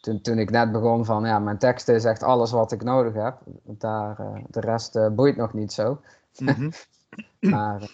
toen, 0.00 0.20
toen 0.20 0.38
ik 0.38 0.50
net 0.50 0.72
begon 0.72 1.04
van 1.04 1.24
ja, 1.24 1.38
mijn 1.38 1.58
teksten 1.58 1.94
is 1.94 2.04
echt 2.04 2.22
alles 2.22 2.50
wat 2.50 2.72
ik 2.72 2.82
nodig 2.82 3.14
heb. 3.14 3.38
Daar, 3.62 4.18
eh, 4.18 4.34
de 4.48 4.60
rest 4.60 4.96
eh, 4.96 5.08
boeit 5.08 5.36
nog 5.36 5.52
niet 5.52 5.72
zo. 5.72 6.00
Mhm. 6.38 6.70
Maar 7.40 7.80
eh, 7.80 7.88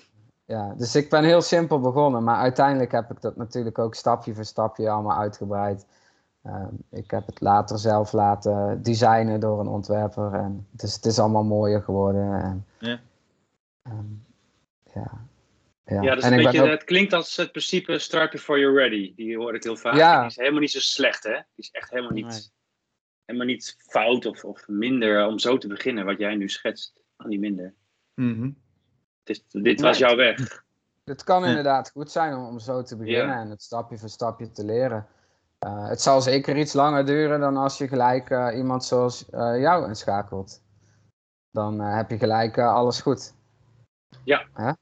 ja, 0.45 0.75
dus 0.77 0.95
ik 0.95 1.11
ben 1.11 1.25
heel 1.25 1.41
simpel 1.43 1.81
begonnen. 1.81 2.25
Maar 2.25 2.37
uiteindelijk 2.37 2.93
heb 2.93 3.11
ik 3.11 3.21
dat 3.21 3.37
natuurlijk 3.37 3.79
ook 3.79 3.95
stapje 3.95 4.35
voor 4.35 4.45
stapje 4.45 4.91
allemaal 4.91 5.19
uitgebreid. 5.19 5.87
Eh, 6.43 6.65
ik 6.91 7.11
heb 7.11 7.27
het 7.27 7.41
later 7.41 7.79
zelf 7.79 8.13
laten 8.13 8.83
designen 8.83 9.41
door 9.41 9.61
een 9.61 9.67
ontwerper. 9.69 10.35
En 10.35 10.67
dus 10.71 10.95
het 10.95 11.07
is 11.07 11.19
allemaal 11.19 11.45
mooier 11.45 11.83
geworden. 11.83 12.43
En, 12.43 12.67
Ja. 12.79 12.99
ehm, 13.83 14.05
ja. 14.95 15.27
Ja. 15.85 16.03
Ja, 16.03 16.09
dat 16.15 16.19
is 16.19 16.25
en 16.31 16.39
ik 16.39 16.45
beetje, 16.45 16.63
ook, 16.63 16.69
het 16.69 16.85
klinkt 16.85 17.13
als 17.13 17.37
het 17.37 17.51
principe 17.51 17.99
start 17.99 18.31
before 18.31 18.59
you're 18.59 18.79
ready. 18.79 19.15
Die 19.15 19.37
hoor 19.37 19.55
ik 19.55 19.63
heel 19.63 19.77
vaak. 19.77 19.95
Ja. 19.95 20.19
Die 20.21 20.29
is 20.31 20.37
helemaal 20.37 20.61
niet 20.61 20.71
zo 20.71 20.81
slecht, 20.81 21.25
hè? 21.25 21.33
Die 21.33 21.45
is 21.55 21.71
echt 21.71 21.91
helemaal 21.91 22.11
niet, 22.11 22.27
Nee. 22.27 22.51
helemaal 23.25 23.47
niet 23.47 23.77
fout 23.79 24.27
of, 24.27 24.45
of 24.45 24.69
minder 24.69 25.27
om 25.27 25.39
zo 25.39 25.59
te 25.59 25.67
beginnen, 25.69 26.05
wat 26.05 26.19
jij 26.19 26.35
nu 26.35 26.49
schetst. 26.49 27.01
kan 27.17 27.29
niet 27.29 27.41
minder. 27.41 27.75
Mhm. 28.15 28.51
Het 29.25 29.29
is, 29.37 29.45
dit 29.63 29.81
was 29.81 29.99
jouw 29.99 30.17
weg. 30.17 30.65
Het 31.05 31.25
kan 31.25 31.43
Ja. 31.43 31.49
inderdaad 31.49 31.91
goed 31.91 32.11
zijn 32.11 32.35
om, 32.35 32.47
om 32.47 32.59
zo 32.59 32.83
te 32.83 32.97
beginnen 32.97 33.27
Ja. 33.35 33.41
en 33.41 33.51
het 33.51 33.63
stapje 33.63 33.99
voor 33.99 34.09
stapje 34.09 34.51
te 34.51 34.65
leren. 34.65 35.07
Eh, 35.59 35.89
het 35.89 36.01
zal 36.01 36.21
zeker 36.21 36.57
iets 36.57 36.73
langer 36.73 37.07
duren 37.07 37.41
dan 37.41 37.57
als 37.57 37.79
je 37.79 37.89
gelijk 37.89 38.31
eh, 38.31 38.57
iemand 38.57 38.85
zoals 38.85 39.31
eh, 39.31 39.61
jou 39.61 39.89
inschakelt. 39.89 40.63
Dan 41.51 41.81
eh, 41.81 41.97
heb 41.97 42.11
je 42.11 42.19
gelijk 42.19 42.59
alles 42.59 43.01
goed. 43.01 43.35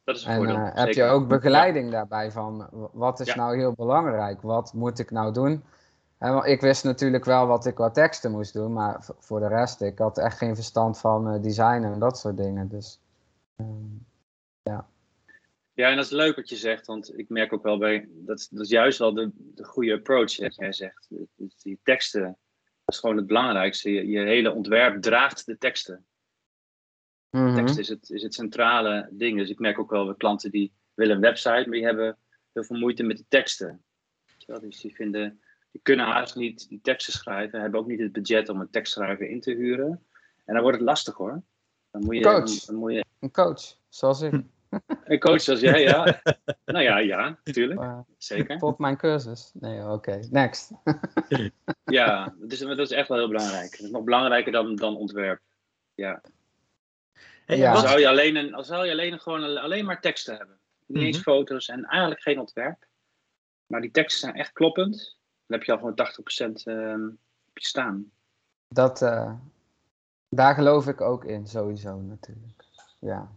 Dat 0.05 0.17
is 0.17 0.25
een 0.25 0.31
En 0.31 0.37
voordeel. 0.37 0.57
eh, 0.57 0.75
heb 0.75 0.93
je 0.93 1.05
ook 1.05 1.29
begeleiding 1.29 1.91
daarbij 1.91 2.31
van 2.31 2.69
wat 2.93 3.21
is 3.21 3.27
Ja. 3.27 3.37
nou 3.37 3.57
heel 3.57 3.73
belangrijk? 3.73 4.43
Wat 4.43 4.73
moet 4.73 4.99
ik 4.99 5.11
nou 5.11 5.33
doen? 5.33 5.65
En, 6.19 6.45
ik 6.45 6.61
wist 6.61 6.85
natuurlijk 6.85 7.25
wel 7.25 7.47
wat 7.47 7.67
ik 7.67 7.75
qua 7.75 7.91
teksten 7.91 8.31
moest 8.31 8.53
doen, 8.53 8.73
maar 8.73 8.97
voor 9.19 9.41
de 9.41 9.49
rest, 9.49 9.81
ik 9.83 9.99
had 9.99 10.19
echt 10.19 10.39
geen 10.39 10.55
verstand 10.55 10.99
van 10.99 11.29
eh, 11.29 11.43
design 11.43 11.83
en 11.83 11.99
dat 11.99 12.19
soort 12.19 12.37
dingen. 12.37 12.69
Dus 12.69 13.01
ehm, 13.57 13.69
Ja, 15.75 15.89
en 15.91 15.97
dat 15.97 16.05
is 16.05 16.11
leuk 16.11 16.37
wat 16.37 16.49
je 16.49 16.57
zegt, 16.57 16.87
want 16.87 17.19
ik 17.19 17.29
merk 17.29 17.53
ook 17.53 17.63
wel 17.63 17.79
bij, 17.79 18.09
dat, 18.13 18.39
is- 18.39 18.49
dat 18.49 18.65
is 18.65 18.71
juist 18.71 18.99
wel 18.99 19.15
de, 19.15 19.31
de 19.35 19.65
goede 19.65 19.95
approach, 19.95 20.37
wat 20.39 20.55
jij 20.55 20.73
zegt. 20.73 21.07
Dus 21.37 21.57
die 21.63 21.79
teksten, 21.83 22.23
dat 22.85 22.95
is 22.95 22.99
gewoon 22.99 23.17
het 23.17 23.27
belangrijkste. 23.27 23.91
Je, 23.93 24.07
je 24.07 24.19
hele 24.19 24.53
ontwerp 24.55 25.03
draagt 25.03 25.47
de 25.47 25.59
teksten. 25.59 26.05
Mhm. 27.31 27.55
Tekst 27.55 27.79
is 27.79 27.89
het, 27.89 28.11
is 28.11 28.23
het 28.23 28.35
centrale 28.35 29.09
ding. 29.11 29.39
Dus 29.39 29.51
ik 29.51 29.59
merk 29.59 29.79
ook 29.79 29.91
wel 29.91 30.15
klanten 30.15 30.51
die 30.51 30.73
willen 30.95 31.15
een 31.15 31.23
website, 31.23 31.51
maar 31.51 31.71
die 31.71 31.85
hebben 31.85 32.17
heel 32.53 32.65
veel 32.65 32.79
moeite 32.79 33.03
met 33.03 33.17
de 33.17 33.25
teksten. 33.29 33.83
Dus 34.61 34.81
die 34.81 34.95
vinden, 34.95 35.41
die 35.71 35.81
kunnen 35.83 36.07
haast 36.07 36.37
niet 36.37 36.69
die 36.69 36.81
teksten 36.83 37.13
schrijven, 37.13 37.61
hebben 37.61 37.81
ook 37.81 37.87
niet 37.87 38.01
het 38.01 38.13
budget 38.13 38.49
om 38.49 38.61
een 38.61 38.71
tekstschrijver 38.71 39.29
in 39.29 39.41
te 39.41 39.53
huren. 39.53 40.05
En 40.45 40.55
dan 40.55 40.63
wordt 40.63 40.79
het 40.79 40.87
lastig 40.87 41.17
hoor. 41.17 41.43
Dan 41.91 42.05
moet 42.05 42.17
je, 42.17 42.23
Coach. 42.23 42.45
Dan, 42.45 42.59
dan 42.67 42.75
moet 42.75 42.93
je 42.93 43.05
Een 43.21 43.31
coach, 43.31 43.77
zoals 43.89 44.21
ik. 44.21 44.33
een 45.05 45.19
coach 45.19 45.41
zoals 45.41 45.61
jij, 45.61 45.83
ja. 45.83 46.23
nou 46.65 46.85
ja, 46.85 46.99
ja, 46.99 47.39
natuurlijk. 47.45 47.81
Zeker. 48.19 48.59
Tot 48.59 48.79
mijn 48.79 48.97
cursus. 48.97 49.51
Nee, 49.55 49.89
oké. 49.89 50.21
Next. 50.31 50.71
Ja, 51.85 52.25
dat 52.41 52.53
is, 52.53 52.59
dat 52.59 52.79
is 52.79 52.91
echt 52.91 53.09
wel 53.09 53.19
heel 53.19 53.29
belangrijk. 53.29 53.71
Dat 53.71 53.81
is 53.81 53.91
nog 53.91 54.05
belangrijker 54.05 54.53
dan, 54.53 54.77
dan 54.77 54.97
ontwerp. 54.97 55.41
Ja. 55.95 56.21
Hey, 57.51 57.59
Ja. 57.59 57.73
Dan 57.73 57.83
zou 57.83 58.01
je 58.01 58.09
alleen, 58.09 58.37
een, 58.37 58.51
dan 58.51 58.65
zou 58.65 58.87
je 58.87 58.93
alleen 58.93 59.21
gewoon 59.21 59.57
alleen 59.59 59.85
maar 59.85 60.01
teksten 60.01 60.37
hebben. 60.37 60.59
Niet 60.87 61.03
eens 61.03 61.17
Mhm. 61.17 61.25
foto's 61.25 61.69
en 61.69 61.85
eigenlijk 61.85 62.23
geen 62.23 62.39
ontwerp. 62.39 62.87
Maar 63.67 63.81
die 63.81 63.91
teksten 63.91 64.21
zijn 64.21 64.35
echt 64.35 64.53
kloppend. 64.53 65.19
Dan 65.47 65.59
heb 65.59 65.63
je 65.67 65.73
al 65.73 65.79
gewoon 65.79 65.95
80% 65.95 66.67
ehm 66.67 67.05
op 67.49 67.59
je 67.59 67.65
staan. 67.67 68.11
Dat, 68.69 69.03
eh, 69.03 69.33
daar 70.29 70.55
geloof 70.55 70.87
ik 70.87 71.01
ook 71.01 71.25
in, 71.25 71.47
sowieso 71.47 71.97
natuurlijk. 72.01 72.65
Ja. 72.99 73.31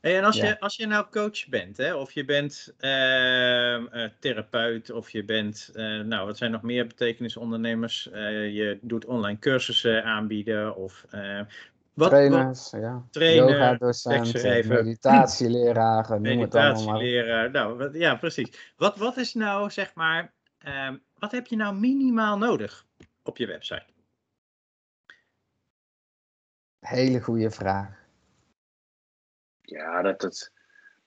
Hey, 0.00 0.18
en 0.18 0.24
als, 0.24 0.36
Ja. 0.36 0.46
je, 0.46 0.60
als 0.60 0.76
je 0.76 0.86
nou 0.86 1.06
coach 1.10 1.48
bent, 1.48 1.76
hè, 1.76 1.94
of 1.94 2.12
je 2.12 2.24
bent 2.24 2.74
ehm, 2.78 3.86
eh, 3.86 4.08
therapeut, 4.18 4.90
of 4.90 5.10
je 5.10 5.24
bent, 5.24 5.70
eh, 5.74 6.00
nou, 6.00 6.26
wat 6.26 6.36
zijn 6.36 6.50
nog 6.50 6.62
meer 6.62 6.86
betekenisondernemers? 6.86 8.10
Eh, 8.10 8.54
je 8.54 8.78
doet 8.80 9.04
online 9.04 9.38
cursussen 9.38 10.04
aanbieden, 10.04 10.76
of 10.76 11.04
wat, 11.94 12.10
wat, 12.10 12.10
Trainers, 12.10 12.70
ja. 12.70 13.06
trainer, 13.10 13.50
Yoga-docent, 13.50 14.14
tekstschrijver. 14.14 14.84
meditatieleraar, 14.84 16.08
noem 16.20 16.40
het 16.40 16.54
allemaal 16.54 16.84
maar. 16.84 16.98
meditatieleraar, 16.98 17.50
nou, 17.50 17.76
wat, 17.76 17.94
ja, 17.94 18.14
precies. 18.14 18.72
Wat, 18.76 18.96
wat 18.96 19.16
is 19.16 19.34
nou, 19.34 19.70
zeg 19.70 19.94
maar, 19.94 20.32
ehm, 20.58 20.96
wat 21.18 21.32
heb 21.32 21.46
je 21.46 21.56
nou 21.56 21.74
minimaal 21.74 22.38
nodig 22.38 22.86
op 23.22 23.36
je 23.36 23.46
website? 23.46 23.86
Hele 26.80 27.20
goede 27.20 27.50
vraag. 27.50 28.02
Ja, 29.60 30.02
dat, 30.02 30.20
dat... 30.20 30.52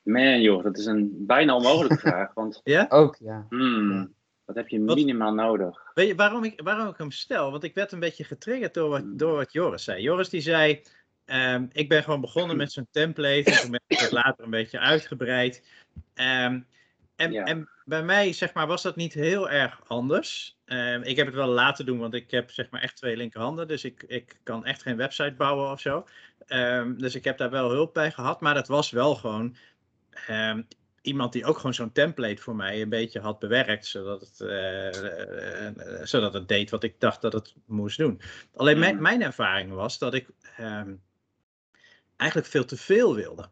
Man 0.02 0.42
joh, 0.42 0.64
dat 0.64 0.78
is 0.78 0.86
een 0.86 1.26
bijna 1.26 1.56
onmogelijke 1.56 1.98
vraag. 2.08 2.34
Want 2.34 2.62
Ja? 2.64 2.86
Ook, 2.90 3.16
ja. 3.20 3.46
hmm, 3.50 4.14
wat 4.48 4.56
heb 4.56 4.68
je 4.68 4.84
Wat- 4.84 4.96
minimaal 4.96 5.34
nodig? 5.34 5.92
Weet 5.94 6.08
je 6.08 6.16
waarom 6.16 6.44
ik, 6.44 6.62
waarom 6.64 6.88
ik 6.88 6.98
hem 6.98 7.12
stel? 7.12 7.52
Want 7.52 7.64
ik 7.64 7.74
werd 7.74 7.92
een 7.92 8.00
beetje 8.00 8.24
getriggerd 8.24 8.74
door 8.74 8.90
wat, 8.90 9.04
door 9.20 9.36
wat 9.36 9.52
Joris 9.54 9.84
zei. 9.84 10.02
Joris 10.02 10.30
die 10.30 10.42
zei, 10.42 10.82
ehm, 11.26 11.66
ik 11.72 11.90
ben 11.90 12.04
gewoon 12.04 12.22
begonnen 12.22 12.58
met 12.58 12.72
zo'n 12.72 12.88
template. 12.92 13.44
En 13.52 13.58
toen 13.62 13.72
ben 13.72 13.82
ik 13.88 14.00
het 14.00 14.12
later 14.12 14.44
een 14.44 14.50
beetje 14.50 14.80
uitgebreid. 14.80 15.68
Ehm, 16.14 16.60
en, 17.16 17.32
Ja. 17.32 17.44
en 17.44 17.70
bij 17.86 18.04
mij, 18.04 18.34
zeg 18.34 18.54
maar, 18.54 18.68
was 18.68 18.82
dat 18.82 18.96
niet 18.96 19.14
heel 19.14 19.50
erg 19.50 19.82
anders. 19.88 20.58
Ehm, 20.66 21.02
ik 21.04 21.16
heb 21.16 21.26
het 21.26 21.36
wel 21.36 21.48
laten 21.48 21.86
doen, 21.86 22.00
want 22.00 22.14
ik 22.14 22.32
heb 22.32 22.52
zeg 22.52 22.70
maar 22.70 22.82
echt 22.82 22.96
twee 22.96 23.18
linkerhanden. 23.18 23.68
Dus 23.68 23.84
ik, 23.84 24.04
ik 24.08 24.40
kan 24.44 24.66
echt 24.66 24.82
geen 24.82 24.98
website 24.98 25.34
bouwen 25.38 25.72
of 25.72 25.80
zo. 25.82 26.06
Dus 26.98 27.16
ik 27.16 27.24
heb 27.24 27.38
daar 27.38 27.50
wel 27.50 27.70
hulp 27.70 27.94
bij 27.94 28.12
gehad. 28.12 28.42
Maar 28.42 28.54
dat 28.54 28.68
was 28.68 28.92
wel 28.92 29.16
gewoon 29.16 29.56
iemand 31.08 31.34
die 31.34 31.46
ook 31.46 31.56
gewoon 31.56 31.74
zo'n 31.74 31.92
template 31.92 32.42
voor 32.42 32.56
mij 32.56 32.82
een 32.82 32.90
beetje 32.90 33.20
had 33.20 33.40
bewerkt. 33.40 33.86
Zodat 33.86 34.22
het, 34.22 34.42
eh, 34.42 34.88
eh, 34.88 35.68
eh, 35.68 36.06
zodat 36.06 36.34
het 36.34 36.48
deed 36.48 36.70
wat 36.70 36.84
ik 36.84 37.00
dacht 37.00 37.22
dat 37.22 37.34
het 37.34 37.54
moest 37.66 37.98
doen. 37.98 38.22
Alleen 38.56 38.80
mijn, 38.80 38.94
Mhm. 38.94 39.04
mijn 39.04 39.22
ervaring 39.22 39.72
was 39.74 39.98
dat 39.98 40.14
ik 40.14 40.28
ehm, 40.58 40.94
eigenlijk 42.16 42.50
veel 42.50 42.66
te 42.66 42.78
veel 42.78 43.16
wilde. 43.16 43.50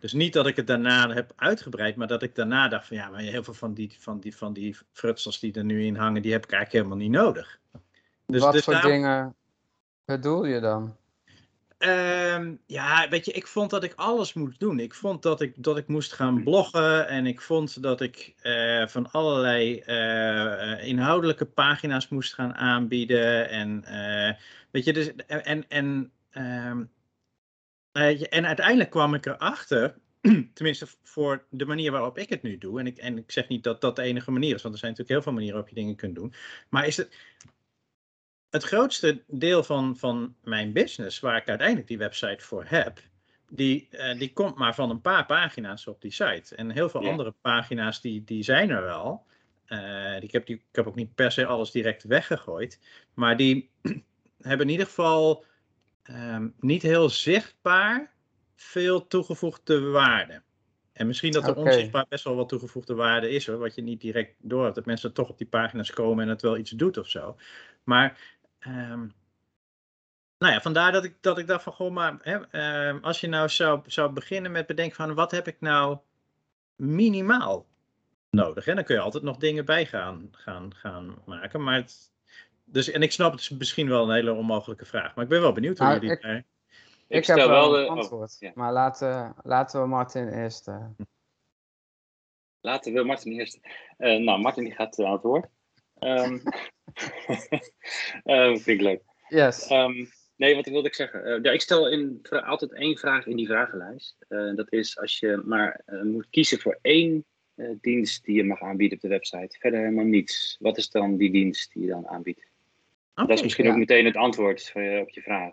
Dus 0.00 0.12
niet 0.12 0.32
dat 0.32 0.46
ik 0.46 0.56
het 0.56 0.66
daarna 0.66 1.10
heb 1.10 1.32
uitgebreid, 1.36 1.96
maar 1.96 2.06
dat 2.06 2.22
ik 2.22 2.34
daarna 2.34 2.68
dacht 2.68 2.86
van 2.86 2.96
ja, 2.96 3.08
maar 3.08 3.20
heel 3.20 3.42
veel 3.44 3.54
van 3.54 3.74
die, 3.74 3.96
van 3.98 4.20
die, 4.20 4.36
van 4.36 4.52
die 4.52 4.76
frutsels 4.92 5.38
die 5.40 5.52
er 5.52 5.64
nu 5.64 5.84
in 5.84 5.96
hangen, 5.96 6.22
die 6.22 6.32
heb 6.32 6.44
ik 6.44 6.52
eigenlijk 6.52 6.84
helemaal 6.84 7.08
niet 7.08 7.18
nodig. 7.18 7.60
Dus, 8.26 8.40
Wat 8.42 8.52
dus 8.52 8.64
voor 8.64 8.72
daarom- 8.72 8.90
dingen 8.92 9.34
bedoel 10.04 10.44
je 10.44 10.60
dan? 10.60 10.96
Ehm, 11.78 12.56
ja, 12.66 13.08
weet 13.08 13.24
je, 13.24 13.32
ik 13.32 13.46
vond 13.46 13.70
dat 13.70 13.84
ik 13.84 13.94
alles 13.94 14.32
moest 14.32 14.60
doen. 14.60 14.80
Ik 14.80 14.94
vond 14.94 15.22
dat 15.22 15.40
ik, 15.40 15.62
dat 15.62 15.76
ik 15.76 15.86
moest 15.88 16.12
gaan 16.12 16.42
bloggen 16.42 17.08
en 17.08 17.26
ik 17.26 17.40
vond 17.40 17.82
dat 17.82 18.00
ik 18.00 18.34
eh, 18.42 18.86
van 18.86 19.10
allerlei 19.10 19.78
eh, 19.78 20.72
eh, 20.72 20.86
inhoudelijke 20.86 21.44
pagina's 21.44 22.08
moest 22.08 22.34
gaan 22.34 22.54
aanbieden. 22.54 23.48
En 23.48 23.84
weet 24.70 24.84
je, 24.84 24.92
dus, 24.92 25.14
en, 25.26 25.68
en, 25.68 26.12
ehm, 26.30 26.84
weet 27.92 28.18
je, 28.18 28.28
en 28.28 28.46
uiteindelijk 28.46 28.90
kwam 28.90 29.14
ik 29.14 29.26
erachter, 29.26 29.94
tenminste 30.54 30.86
voor 31.02 31.46
de 31.50 31.66
manier 31.66 31.90
waarop 31.90 32.18
ik 32.18 32.28
het 32.28 32.42
nu 32.42 32.58
doe. 32.58 32.80
En 32.80 32.86
ik, 32.86 32.98
en 32.98 33.18
ik 33.18 33.32
zeg 33.32 33.48
niet 33.48 33.64
dat 33.64 33.80
dat 33.80 33.96
de 33.96 34.02
enige 34.02 34.30
manier 34.30 34.54
is, 34.54 34.62
want 34.62 34.74
er 34.74 34.80
zijn 34.80 34.90
natuurlijk 34.90 35.08
heel 35.08 35.22
veel 35.22 35.32
manieren 35.32 35.54
waarop 35.54 35.74
je 35.74 35.80
dingen 35.80 35.96
kunt 35.96 36.14
doen. 36.14 36.34
Maar 36.68 36.86
is 36.86 36.96
het, 36.96 37.16
het 38.56 38.64
grootste 38.64 39.22
deel 39.26 39.62
van, 39.62 39.96
van 39.96 40.34
mijn 40.44 40.72
business, 40.72 41.20
waar 41.20 41.36
ik 41.36 41.48
uiteindelijk 41.48 41.88
die 41.88 41.98
website 41.98 42.44
voor 42.44 42.64
heb, 42.66 43.00
die, 43.48 43.88
eh, 43.90 44.18
die 44.18 44.32
komt 44.32 44.56
maar 44.56 44.74
van 44.74 44.90
een 44.90 45.00
paar 45.00 45.26
pagina's 45.26 45.86
op 45.86 46.00
die 46.00 46.10
site. 46.10 46.54
En 46.54 46.70
heel 46.70 46.88
veel 46.88 47.08
andere 47.08 47.34
pagina's, 47.40 48.00
die, 48.00 48.24
die 48.24 48.42
zijn 48.42 48.70
er 48.70 48.82
wel. 48.82 49.24
Eh, 49.66 50.22
ik, 50.22 50.32
heb 50.32 50.46
die, 50.46 50.56
ik 50.56 50.76
heb 50.76 50.86
ook 50.86 50.94
niet 50.94 51.14
per 51.14 51.32
se 51.32 51.46
alles 51.46 51.70
direct 51.70 52.04
weggegooid. 52.04 52.80
Maar 53.14 53.36
die 53.36 53.70
hebben 54.40 54.66
in 54.66 54.72
ieder 54.72 54.86
geval 54.86 55.44
ehm, 56.02 56.48
niet 56.60 56.82
heel 56.82 57.08
zichtbaar 57.08 58.12
veel 58.54 59.06
toegevoegde 59.06 59.80
waarde. 59.80 60.42
En 60.92 61.06
misschien 61.06 61.32
dat 61.32 61.48
er 61.48 61.56
onzichtbaar 61.56 62.06
best 62.08 62.24
wel 62.24 62.34
wat 62.34 62.48
toegevoegde 62.48 62.94
waarde 62.94 63.30
is 63.30 63.46
hoor, 63.46 63.58
wat 63.58 63.74
je 63.74 63.82
niet 63.82 64.00
direct 64.00 64.34
door 64.38 64.62
hebt. 64.62 64.74
Dat 64.74 64.86
mensen 64.86 65.12
toch 65.12 65.28
op 65.28 65.38
die 65.38 65.46
pagina's 65.46 65.90
komen 65.90 66.24
en 66.24 66.30
het 66.30 66.42
wel 66.42 66.56
iets 66.56 66.70
doet 66.70 66.98
of 66.98 67.08
zo. 67.08 67.36
Maar 67.84 68.18
ehm, 68.58 69.06
nou 70.38 70.52
ja, 70.52 70.60
vandaar 70.60 70.92
dat 70.92 71.04
ik, 71.04 71.16
dat 71.20 71.38
ik 71.38 71.46
dacht 71.46 71.62
van, 71.62 71.72
goh, 71.72 71.92
maar 71.92 72.16
hè, 72.22 72.46
ehm, 72.50 72.98
als 73.04 73.20
je 73.20 73.26
nou 73.28 73.48
zou, 73.48 73.80
zou 73.86 74.12
beginnen 74.12 74.52
met 74.52 74.66
bedenken 74.66 74.96
van, 74.96 75.14
wat 75.14 75.30
heb 75.30 75.46
ik 75.46 75.60
nou 75.60 75.98
minimaal 76.76 77.66
nodig? 78.30 78.64
Hè? 78.64 78.74
Dan 78.74 78.84
kun 78.84 78.94
je 78.94 79.00
altijd 79.00 79.22
nog 79.22 79.36
dingen 79.36 79.64
bij 79.64 79.86
gaan, 79.86 80.28
gaan, 80.32 80.74
gaan 80.74 81.22
maken. 81.24 81.62
Maar 81.62 81.74
het, 81.74 82.12
dus, 82.64 82.90
en 82.90 83.02
ik 83.02 83.12
snap 83.12 83.32
het 83.32 83.40
is 83.40 83.48
misschien 83.50 83.88
wel 83.88 84.02
een 84.08 84.14
hele 84.14 84.32
onmogelijke 84.32 84.84
vraag, 84.84 85.14
maar 85.14 85.24
ik 85.24 85.30
ben 85.30 85.40
wel 85.40 85.52
benieuwd 85.52 85.78
hoe 85.78 85.86
Nou, 85.86 86.00
jullie 86.00 86.16
ik- 86.16 86.22
daar... 86.22 86.36
Ik, 87.08 87.16
Ik, 87.16 87.24
stel 87.24 87.38
heb 87.38 87.48
wel 87.48 87.70
de. 87.70 87.78
een 87.78 87.84
oh, 87.84 87.90
antwoord. 87.90 88.36
ja. 88.40 88.52
Maar 88.54 88.72
laten, 88.72 89.34
laten 89.42 89.80
we 89.80 89.86
Martin 89.86 90.28
eerst. 90.28 90.68
eh, 90.68 90.86
Laten 92.60 92.92
we 92.92 93.04
Martin 93.04 93.32
eerst. 93.32 93.58
Eh, 93.96 94.18
nou, 94.20 94.40
Martin 94.40 94.64
die 94.64 94.72
gaat 94.74 94.98
eh, 94.98 95.06
aan 95.06 95.12
het 95.12 95.22
woord. 95.22 95.46
Ehm 95.98 96.38
eh, 98.24 98.48
vind 98.48 98.66
ik 98.66 98.80
leuk. 98.80 99.02
Yes. 99.28 99.66
Ehm, 99.66 100.04
nee, 100.36 100.54
wat 100.54 100.66
wilde 100.66 100.88
ik 100.88 100.94
zeggen? 100.94 101.24
Eh, 101.24 101.42
ja, 101.42 101.50
ik 101.50 101.60
stel 101.60 101.88
in, 101.88 102.26
altijd 102.30 102.72
één 102.72 102.96
vraag 102.96 103.26
in 103.26 103.36
die 103.36 103.46
vragenlijst. 103.46 104.16
Eh, 104.28 104.54
dat 104.54 104.72
is 104.72 104.98
als 104.98 105.18
je 105.18 105.42
maar 105.44 105.82
eh, 105.86 106.02
moet 106.02 106.26
kiezen 106.30 106.58
voor 106.58 106.78
één 106.82 107.24
eh, 107.54 107.68
dienst 107.80 108.24
die 108.24 108.36
je 108.36 108.44
mag 108.44 108.60
aanbieden 108.60 108.96
op 108.96 109.02
de 109.02 109.08
website. 109.08 109.56
Verder 109.58 109.80
helemaal 109.80 110.04
niets. 110.04 110.56
Wat 110.60 110.76
is 110.76 110.90
dan 110.90 111.16
die 111.16 111.30
dienst 111.30 111.72
die 111.72 111.82
je 111.82 111.88
dan 111.88 112.08
aanbiedt? 112.08 112.46
dat 113.14 113.30
is 113.30 113.42
misschien 113.42 113.64
ja. 113.64 113.70
ook 113.70 113.76
meteen 113.76 114.04
het 114.04 114.16
antwoord 114.16 114.72
op 114.74 115.10
je 115.10 115.22
vraag. 115.22 115.52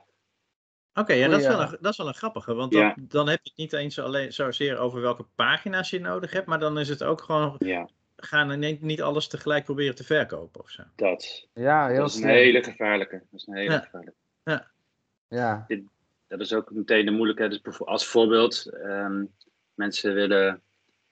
Oké, 0.94 1.14
ja, 1.14 1.28
dat, 1.28 1.40
is 1.40 1.48
wel 1.48 1.62
een, 1.62 1.78
dat 1.82 1.92
is 1.92 1.98
wel 1.98 2.08
een 2.08 2.14
grappige, 2.14 2.54
want 2.54 2.72
dan, 2.72 2.82
Ja. 2.82 2.96
dan 3.00 3.28
heb 3.28 3.40
je 3.44 3.50
het 3.50 3.58
niet 3.58 3.74
eens 3.74 4.00
alleen 4.00 4.34
zozeer 4.34 4.78
over 4.78 5.02
welke 5.02 5.26
pagina's 5.36 5.90
je 5.90 6.00
nodig 6.00 6.32
hebt, 6.32 6.48
maar 6.48 6.60
dan 6.60 6.80
is 6.80 6.90
het 6.90 7.04
ook 7.04 7.22
gewoon, 7.22 7.56
Ja, 7.58 7.90
gaan 8.26 8.50
er 8.50 8.58
niet, 8.58 8.82
niet 8.82 9.02
alles 9.02 9.28
tegelijk 9.28 9.64
proberen 9.64 9.96
te 9.96 10.04
verkopen 10.04 10.62
of 10.62 10.70
zo. 10.70 10.84
dat. 10.96 11.48
Ja, 11.54 11.88
heel 11.88 11.98
Dat 11.98 12.08
is 12.10 12.14
een 12.16 12.22
slim. 12.22 12.34
hele 12.34 12.64
gevaarlijke. 12.64 13.16
Dat 13.32 13.40
is 13.40 13.48
een 13.48 13.56
hele 13.56 13.72
Ja. 13.72 13.80
gevaarlijke. 13.80 14.20
Ja. 15.28 15.66
Dat 15.68 15.80
dat 16.28 16.40
is 16.42 16.54
ook 16.54 16.72
meteen 16.72 17.06
de 17.06 17.12
moeilijkheid. 17.12 17.64
Dus 17.64 17.80
als 17.80 18.06
voorbeeld, 18.08 18.66
ehm, 18.66 19.26
mensen 19.74 20.14
willen. 20.14 20.46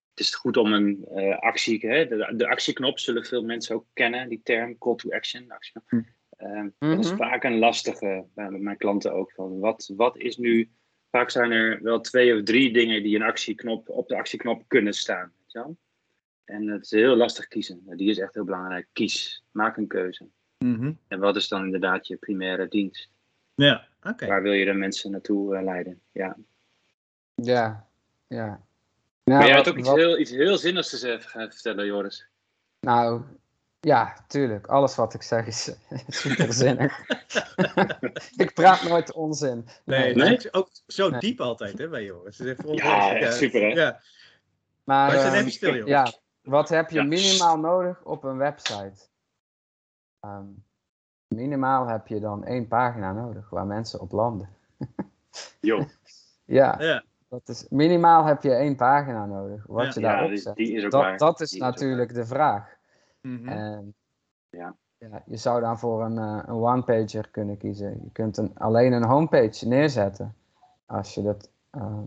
Het 0.09 0.19
is 0.19 0.35
goed 0.35 0.57
om 0.57 0.73
een 0.73 1.05
eh, 1.15 1.37
actie. 1.39 1.87
Hè, 1.87 2.07
de, 2.07 2.33
de 2.35 2.47
actieknop 2.49 2.99
zullen 2.99 3.25
veel 3.25 3.43
mensen 3.43 3.75
ook 3.75 3.85
kennen, 3.93 4.29
die 4.29 4.41
term 4.43 4.77
call 4.77 4.95
to 4.95 5.09
action. 5.11 5.47
de 5.47 5.53
actieknop. 5.53 5.89
Hm. 5.89 6.01
Ehm, 6.37 6.69
Dat 6.79 6.99
is 6.99 7.07
Mhm. 7.07 7.17
vaak 7.17 7.43
een 7.43 7.57
lastige 7.59 8.25
bij 8.35 8.49
mijn 8.49 8.77
klanten 8.77 9.13
ook. 9.13 9.31
Van 9.31 9.59
wat, 9.59 9.91
wat 9.95 10.17
is 10.17 10.37
nu. 10.37 10.69
Vaak 11.11 11.29
zijn 11.29 11.51
er 11.51 11.81
wel 11.83 12.01
twee 12.01 12.35
of 12.35 12.43
drie 12.43 12.73
dingen 12.73 13.03
die 13.03 13.15
een 13.15 13.21
actieknop, 13.21 13.89
op 13.89 14.07
de 14.07 14.15
actieknop 14.15 14.63
kunnen 14.67 14.93
staan. 14.93 15.33
Weet 15.39 15.51
je 15.51 15.59
wel? 15.59 15.77
En 16.51 16.67
het 16.67 16.83
is 16.83 16.91
heel 16.91 17.15
lastig 17.15 17.47
kiezen. 17.47 17.83
Die 17.85 18.09
is 18.09 18.17
echt 18.19 18.33
heel 18.33 18.43
belangrijk. 18.43 18.87
Kies, 18.93 19.43
maak 19.51 19.77
een 19.77 19.87
keuze. 19.87 20.27
Mhm. 20.57 20.93
En 21.07 21.19
wat 21.19 21.35
is 21.35 21.47
dan 21.47 21.63
inderdaad 21.65 22.07
je 22.07 22.15
primaire 22.15 22.67
dienst? 22.67 23.09
Ja, 23.55 23.87
oké. 24.03 24.25
Waar 24.27 24.41
wil 24.41 24.51
je 24.51 24.65
de 24.65 24.73
mensen 24.73 25.11
naartoe 25.11 25.55
eh, 25.55 25.63
leiden? 25.63 26.01
Ja. 26.11 26.35
Ja, 27.35 27.87
ja. 28.27 28.45
maar 28.47 28.59
Nou, 29.23 29.45
jij 29.45 29.55
had 29.55 29.65
wat- 29.65 29.73
ook 29.73 29.79
iets 29.79 29.89
wat- 29.89 29.97
heel, 29.97 30.19
iets 30.19 30.31
heel 30.31 30.57
zinnigs 30.57 30.89
te 30.89 30.97
zeggen- 30.97 31.51
vertellen, 31.51 31.85
Joris. 31.85 32.27
Nou, 32.79 33.21
ja, 33.79 34.25
tuurlijk. 34.27 34.67
Alles 34.67 34.95
wat 34.95 35.13
ik 35.13 35.21
zeg 35.21 35.45
is 35.47 35.71
superzinnig. 36.21 36.99
ik 38.43 38.51
praat 38.53 38.83
nooit 38.83 39.13
onzin. 39.13 39.67
Nee, 39.85 40.15
Nee? 40.15 40.53
ook 40.53 40.69
zo 40.87 41.09
Nee. 41.09 41.19
diep 41.19 41.39
altijd 41.41 41.77
hè, 41.77 41.87
bij 41.89 42.03
jongens. 42.03 42.37
Het 42.37 42.47
is 42.47 42.53
echt 42.57 42.77
Ja, 42.83 43.15
echt 43.15 43.35
super, 43.37 43.61
hè? 43.61 43.67
Ja, 43.67 44.01
Maar, 44.83 45.07
maar 45.11 45.19
zijn 45.19 45.25
ehm, 45.31 45.35
even 45.39 45.51
stil, 45.51 45.69
jongens. 45.75 45.89
ja, 45.89 46.13
wat 46.41 46.69
heb 46.69 46.89
je 46.89 46.95
Ja. 47.01 47.03
minimaal 47.05 47.57
nodig 47.59 48.03
op 48.03 48.23
een 48.23 48.37
website? 48.37 49.07
Ehm, 50.19 50.45
minimaal 51.27 51.87
heb 51.87 52.07
je 52.07 52.19
dan 52.19 52.43
één 52.43 52.67
pagina 52.67 53.11
nodig 53.13 53.49
waar 53.49 53.65
mensen 53.65 53.99
op 53.99 54.11
landen. 54.11 54.49
Jo, 55.59 55.85
Ja, 56.45 56.75
Ja. 56.81 57.03
dat 57.27 57.49
is, 57.49 57.65
minimaal 57.69 58.23
heb 58.25 58.41
je 58.43 58.53
één 58.53 58.75
pagina 58.75 59.25
nodig. 59.25 59.65
Wat 59.67 59.85
Ja. 59.85 59.91
je 59.93 59.99
daarop 59.99 60.37
zet. 60.37 60.55
die 60.55 60.71
is 60.71 60.85
ook 60.85 60.91
waar. 60.91 61.09
Dat, 61.17 61.19
dat 61.19 61.39
is 61.41 61.49
Die 61.49 61.61
natuurlijk 61.61 62.13
de 62.13 62.25
vraag. 62.25 62.77
Mhm. 63.21 63.47
En, 63.47 63.95
Ja. 64.49 64.75
ja, 64.97 65.23
je 65.25 65.37
zou 65.37 65.61
dan 65.61 65.79
voor 65.79 66.03
een, 66.03 66.17
eh, 66.17 66.43
een 66.45 66.53
one-pager 66.55 67.29
kunnen 67.29 67.57
kiezen. 67.57 67.89
Je 68.03 68.11
kunt 68.11 68.37
een, 68.37 68.57
alleen 68.57 68.91
een 68.93 69.03
homepage 69.03 69.67
neerzetten. 69.67 70.35
Als 70.85 71.13
je 71.13 71.21
dat 71.21 71.49
eh, 71.69 71.99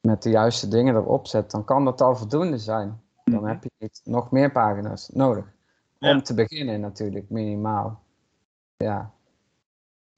met 0.00 0.22
de 0.22 0.30
juiste 0.30 0.68
dingen 0.68 0.94
erop 0.94 1.26
zet, 1.26 1.50
dan 1.50 1.64
kan 1.64 1.84
dat 1.84 2.00
al 2.00 2.16
voldoende 2.16 2.58
zijn. 2.58 3.02
Dan 3.24 3.34
Mhm. 3.40 3.44
heb 3.46 3.62
je 3.62 3.70
niet 3.78 4.00
nog 4.04 4.30
meer 4.30 4.52
pagina's 4.52 5.08
nodig. 5.08 5.44
Ja. 5.98 6.10
Om 6.10 6.22
te 6.22 6.34
beginnen 6.34 6.80
natuurlijk, 6.80 7.30
minimaal. 7.30 8.02
Ja. 8.76 9.10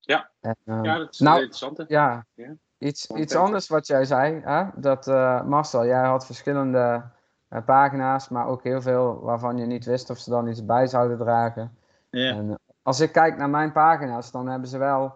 Ja. 0.01 0.31
En, 0.41 0.57
eh, 0.65 0.79
Ja, 0.83 0.99
dat 0.99 1.13
is 1.13 1.19
nou, 1.19 1.37
een 1.37 1.43
interessante. 1.43 1.85
ja, 1.89 2.27
Ja. 2.35 2.55
iets, 2.79 3.11
iets 3.11 3.35
anders 3.35 3.69
wat 3.69 3.87
jij 3.87 4.05
zei. 4.05 4.41
Hè? 4.45 4.65
Dat, 4.75 5.09
eh, 5.09 5.43
Marcel, 5.43 5.87
jij 5.87 6.07
had 6.07 6.27
verschillende 6.27 7.03
eh, 7.49 7.65
pagina's, 7.65 8.29
maar 8.29 8.47
ook 8.47 8.63
heel 8.63 8.83
veel 8.83 9.21
waarvan 9.21 9.57
je 9.59 9.67
niet 9.67 9.85
wist 9.85 10.11
of 10.11 10.19
ze 10.19 10.31
dan 10.31 10.47
iets 10.49 10.65
bij 10.65 10.87
zouden 10.87 11.19
dragen. 11.19 11.77
ja. 12.11 12.31
En 12.31 12.51
eh, 12.51 12.55
als 12.83 13.01
ik 13.01 13.13
kijk 13.13 13.37
naar 13.37 13.51
mijn 13.51 13.73
pagina's, 13.73 14.31
dan 14.31 14.47
hebben 14.49 14.69
ze 14.69 14.79
wel 14.79 15.15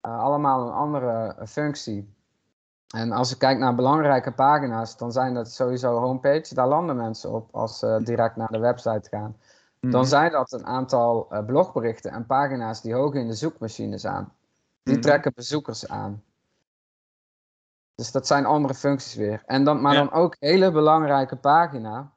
allemaal 0.00 0.66
een 0.66 0.72
andere 0.72 1.36
functie. 1.46 2.14
En 2.96 3.12
als 3.12 3.32
ik 3.32 3.38
kijk 3.38 3.58
naar 3.58 3.74
belangrijke 3.74 4.32
pagina's, 4.32 4.96
dan 4.96 5.12
zijn 5.12 5.34
dat 5.34 5.50
sowieso 5.50 5.98
homepage. 5.98 6.54
Daar 6.54 6.68
landen 6.68 6.96
mensen 6.96 7.32
op 7.32 7.48
als 7.54 7.78
ze 7.78 8.00
direct 8.04 8.36
naar 8.36 8.50
de 8.50 8.58
website 8.58 9.08
gaan. 9.08 9.36
Dan 9.80 9.90
Mhm. 10.00 10.04
zijn 10.04 10.30
dat 10.32 10.52
een 10.52 10.66
aantal 10.66 11.26
eh, 11.30 11.44
blogberichten 11.44 12.10
en 12.10 12.26
pagina's 12.26 12.80
die 12.80 12.94
hoog 12.94 13.14
in 13.14 13.26
de 13.26 13.34
zoekmachines 13.34 14.06
aan. 14.06 14.32
Die 14.82 14.94
Mhm. 14.94 15.02
trekken 15.02 15.32
bezoekers 15.34 15.88
aan. 15.88 16.22
Dus 17.94 18.12
dat 18.12 18.26
zijn 18.26 18.46
andere 18.46 18.74
functies 18.74 19.14
weer. 19.14 19.42
En 19.46 19.64
dan, 19.64 19.80
maar 19.80 19.92
Ja. 19.94 19.98
dan 19.98 20.12
ook 20.12 20.36
hele 20.38 20.70
belangrijke 20.72 21.36
pagina 21.36 22.10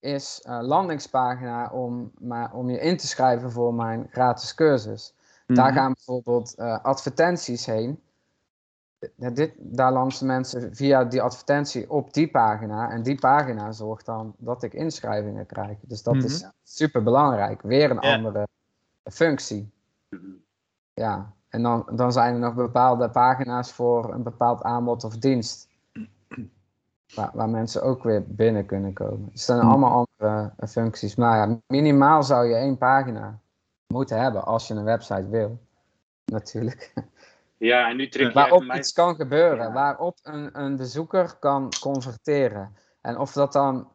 is 0.00 0.42
eh, 0.42 0.58
landingspagina 0.62 1.70
om, 1.70 2.12
maar, 2.18 2.52
om 2.52 2.70
je 2.70 2.78
in 2.80 2.96
te 2.96 3.06
schrijven 3.06 3.50
voor 3.52 3.74
mijn 3.74 4.08
gratis 4.10 4.54
cursus. 4.54 5.14
Daar 5.46 5.66
Mhm. 5.70 5.74
gaan 5.76 5.92
bijvoorbeeld 5.92 6.54
eh, 6.54 6.78
advertenties 6.82 7.66
heen. 7.66 8.02
Dit, 9.16 9.52
daar 9.56 9.92
landen 9.92 10.26
mensen 10.26 10.74
via 10.76 11.04
die 11.04 11.22
advertentie 11.22 11.90
op 11.90 12.12
die 12.12 12.30
pagina. 12.30 12.90
En 12.90 13.02
die 13.02 13.18
pagina 13.18 13.72
zorgt 13.72 14.06
dan 14.06 14.34
dat 14.38 14.62
ik 14.62 14.74
inschrijvingen 14.74 15.46
krijg. 15.46 15.78
Dus 15.80 16.02
dat 16.02 16.14
Mhm. 16.14 16.24
is 16.24 16.46
super 16.62 17.02
belangrijk. 17.02 17.62
Weer 17.62 17.90
een 17.90 17.98
Ja. 18.00 18.14
andere 18.14 18.46
functie. 19.04 19.72
Mhm. 20.10 20.22
Ja, 20.94 21.32
en 21.48 21.62
dan, 21.62 21.86
dan 21.92 22.12
zijn 22.12 22.34
er 22.34 22.40
nog 22.40 22.54
bepaalde 22.54 23.10
pagina's 23.10 23.72
voor 23.72 24.12
een 24.14 24.22
bepaald 24.22 24.62
aanbod 24.62 25.04
of 25.04 25.16
dienst. 25.16 25.68
Waar, 27.14 27.30
waar 27.34 27.48
mensen 27.48 27.82
ook 27.82 28.02
weer 28.02 28.22
binnen 28.26 28.66
kunnen 28.66 28.92
komen. 28.92 29.28
Dus 29.32 29.46
dat 29.46 29.56
zijn 29.56 29.68
allemaal 29.68 30.06
andere 30.18 30.52
eh, 30.56 30.68
functies. 30.68 31.14
Maar 31.14 31.48
ja, 31.48 31.58
minimaal 31.66 32.22
zou 32.22 32.46
je 32.46 32.54
één 32.54 32.78
pagina 32.78 33.38
moeten 33.86 34.20
hebben 34.20 34.44
als 34.44 34.68
je 34.68 34.74
een 34.74 34.84
website 34.84 35.28
wil. 35.28 35.58
Natuurlijk. 36.24 36.92
Ja, 37.64 37.88
en 37.88 37.96
nu 37.96 38.08
trek 38.08 38.26
je 38.26 38.32
Waarop 38.32 38.64
mij... 38.64 38.78
iets 38.78 38.92
kan 38.92 39.14
gebeuren. 39.14 39.66
Ja. 39.66 39.72
Waarop 39.72 40.18
een, 40.22 40.60
een 40.60 40.76
bezoeker 40.76 41.36
kan 41.38 41.72
converteren. 41.80 42.76
En 43.00 43.18
of 43.18 43.32
dat 43.32 43.52
dan 43.52 43.92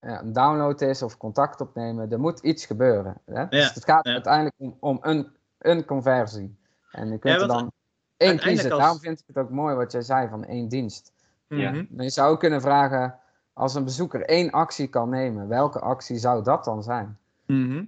ja, 0.00 0.20
een 0.20 0.32
download 0.32 0.80
is 0.80 1.02
of 1.02 1.16
contact 1.16 1.60
opnemen, 1.60 2.10
er 2.10 2.20
moet 2.20 2.40
iets 2.40 2.66
gebeuren. 2.66 3.20
Hè? 3.24 3.48
dus 3.48 3.74
het 3.74 3.84
gaat 3.84 4.06
ja. 4.06 4.12
uiteindelijk 4.12 4.54
om, 4.58 4.76
om 4.80 4.98
een, 5.02 5.36
een 5.58 5.84
conversie. 5.84 6.56
En 6.90 7.10
je 7.10 7.18
kunt 7.18 7.34
Ja, 7.34 7.40
er 7.40 7.48
dan 7.48 7.72
één 8.16 8.38
kiezen. 8.38 8.70
als- 8.70 8.80
Daarom 8.80 8.98
vind 8.98 9.18
ik 9.20 9.24
het 9.26 9.36
ook 9.38 9.50
mooi 9.50 9.74
wat 9.74 9.92
jij 9.92 10.02
zei 10.02 10.28
van 10.28 10.44
één 10.44 10.68
dienst. 10.68 11.12
Ja. 11.48 11.70
Mhm. 11.70 11.84
Maar 11.90 12.04
je 12.04 12.10
zou 12.10 12.32
ook 12.32 12.40
kunnen 12.40 12.60
vragen, 12.60 13.18
als 13.52 13.74
een 13.74 13.84
bezoeker 13.84 14.22
één 14.24 14.50
actie 14.50 14.88
kan 14.88 15.08
nemen, 15.08 15.48
welke 15.48 15.78
actie 15.80 16.16
zou 16.18 16.42
dat 16.42 16.64
dan 16.64 16.82
zijn? 16.82 17.18
Mhm. 17.46 17.84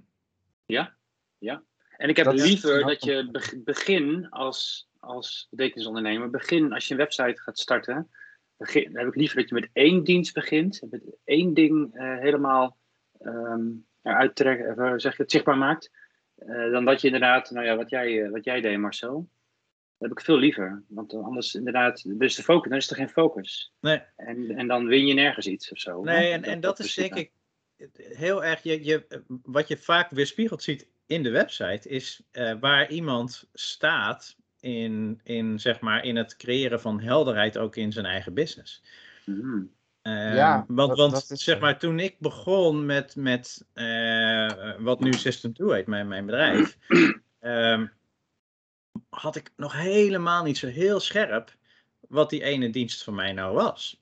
En 1.97 2.09
ik 2.09 2.17
heb 2.17 2.25
Dat 2.25 2.39
liever 2.39 2.85
dat 2.85 3.03
je 3.03 3.29
beg- 3.31 3.63
begin 3.63 4.29
als, 4.29 4.89
als 4.99 5.47
betekenisondernemer, 5.49 6.29
begin 6.29 6.73
als 6.73 6.87
je 6.87 6.93
een 6.93 6.99
website 6.99 7.41
gaat 7.41 7.59
starten, 7.59 8.09
begin, 8.57 8.83
dan 8.83 9.03
heb 9.03 9.07
ik 9.07 9.15
liever 9.15 9.37
dat 9.37 9.49
je 9.49 9.55
met 9.55 9.69
één 9.73 10.03
dienst 10.03 10.33
begint, 10.33 10.81
met 10.89 11.03
één 11.23 11.53
ding 11.53 11.95
eh, 11.95 12.17
helemaal 12.19 12.77
ehm 13.19 13.65
eruit 14.01 14.35
trekt, 14.35 14.77
eh, 14.77 14.93
zeg 14.95 15.17
je 15.17 15.21
het 15.21 15.31
zichtbaar 15.31 15.57
maakt, 15.57 15.91
eh, 16.35 16.71
dan 16.71 16.85
dat 16.85 17.01
je 17.01 17.07
inderdaad, 17.07 17.51
nou 17.51 17.65
ja, 17.65 17.75
wat 17.75 17.89
jij, 17.89 18.29
wat 18.29 18.43
jij 18.43 18.61
deed 18.61 18.77
Marcel, 18.77 19.29
dat 19.97 20.09
heb 20.09 20.11
ik 20.11 20.25
veel 20.25 20.37
liever. 20.37 20.83
Want 20.87 21.13
anders 21.13 21.55
inderdaad, 21.55 22.19
dus 22.19 22.35
de 22.35 22.43
focus, 22.43 22.69
dan 22.69 22.77
is 22.77 22.89
er 22.89 22.95
geen 22.95 23.09
focus. 23.09 23.73
Nee. 23.79 24.01
En, 24.15 24.55
en 24.55 24.67
dan 24.67 24.85
win 24.85 25.05
je 25.05 25.13
nergens 25.13 25.47
iets 25.47 25.71
of 25.71 25.77
zo. 25.77 26.03
Nee, 26.03 26.31
en, 26.31 26.43
en 26.43 26.59
dat 26.59 26.79
is 26.79 26.93
denk 26.93 27.15
ik 27.15 27.31
heel 27.95 28.43
erg, 28.43 28.63
je, 28.63 28.85
je, 28.85 29.23
wat 29.43 29.67
je 29.67 29.77
vaak 29.77 30.09
weerspiegeld 30.09 30.63
ziet 30.63 30.87
in 31.07 31.23
de 31.23 31.29
website, 31.29 31.89
is 31.89 32.21
eh, 32.31 32.53
waar 32.59 32.89
iemand 32.89 33.49
staat 33.53 34.35
in, 34.59 35.19
in, 35.23 35.59
zeg 35.59 35.79
maar, 35.79 36.03
in 36.03 36.15
het 36.15 36.35
creëren 36.35 36.81
van 36.81 36.99
helderheid 37.01 37.57
ook 37.57 37.75
in 37.75 37.91
zijn 37.91 38.05
eigen 38.05 38.33
business. 38.33 38.83
Mhm. 39.25 39.61
Ehm, 40.01 40.35
Ja, 40.35 40.65
want 40.67 40.89
dat- 40.89 40.97
want 40.97 41.11
dat 41.13 41.31
is 41.31 41.43
zeg 41.43 41.55
zo. 41.55 41.61
maar, 41.61 41.79
toen 41.79 41.99
ik 41.99 42.19
begon 42.19 42.85
met, 42.85 43.15
met 43.15 43.65
eh, 43.73 44.73
wat 44.79 44.99
nu 44.99 45.13
System 45.13 45.53
2 45.53 45.73
heet, 45.73 45.87
mijn, 45.87 46.07
mijn 46.07 46.25
bedrijf, 46.25 46.77
ehm, 47.39 47.87
had 49.09 49.35
ik 49.35 49.51
nog 49.55 49.73
helemaal 49.73 50.43
niet 50.43 50.57
zo 50.57 50.67
heel 50.67 50.99
scherp 50.99 51.55
wat 51.99 52.29
die 52.29 52.43
ene 52.43 52.69
dienst 52.69 53.03
van 53.03 53.15
mij 53.15 53.33
nou 53.33 53.53
was. 53.55 54.01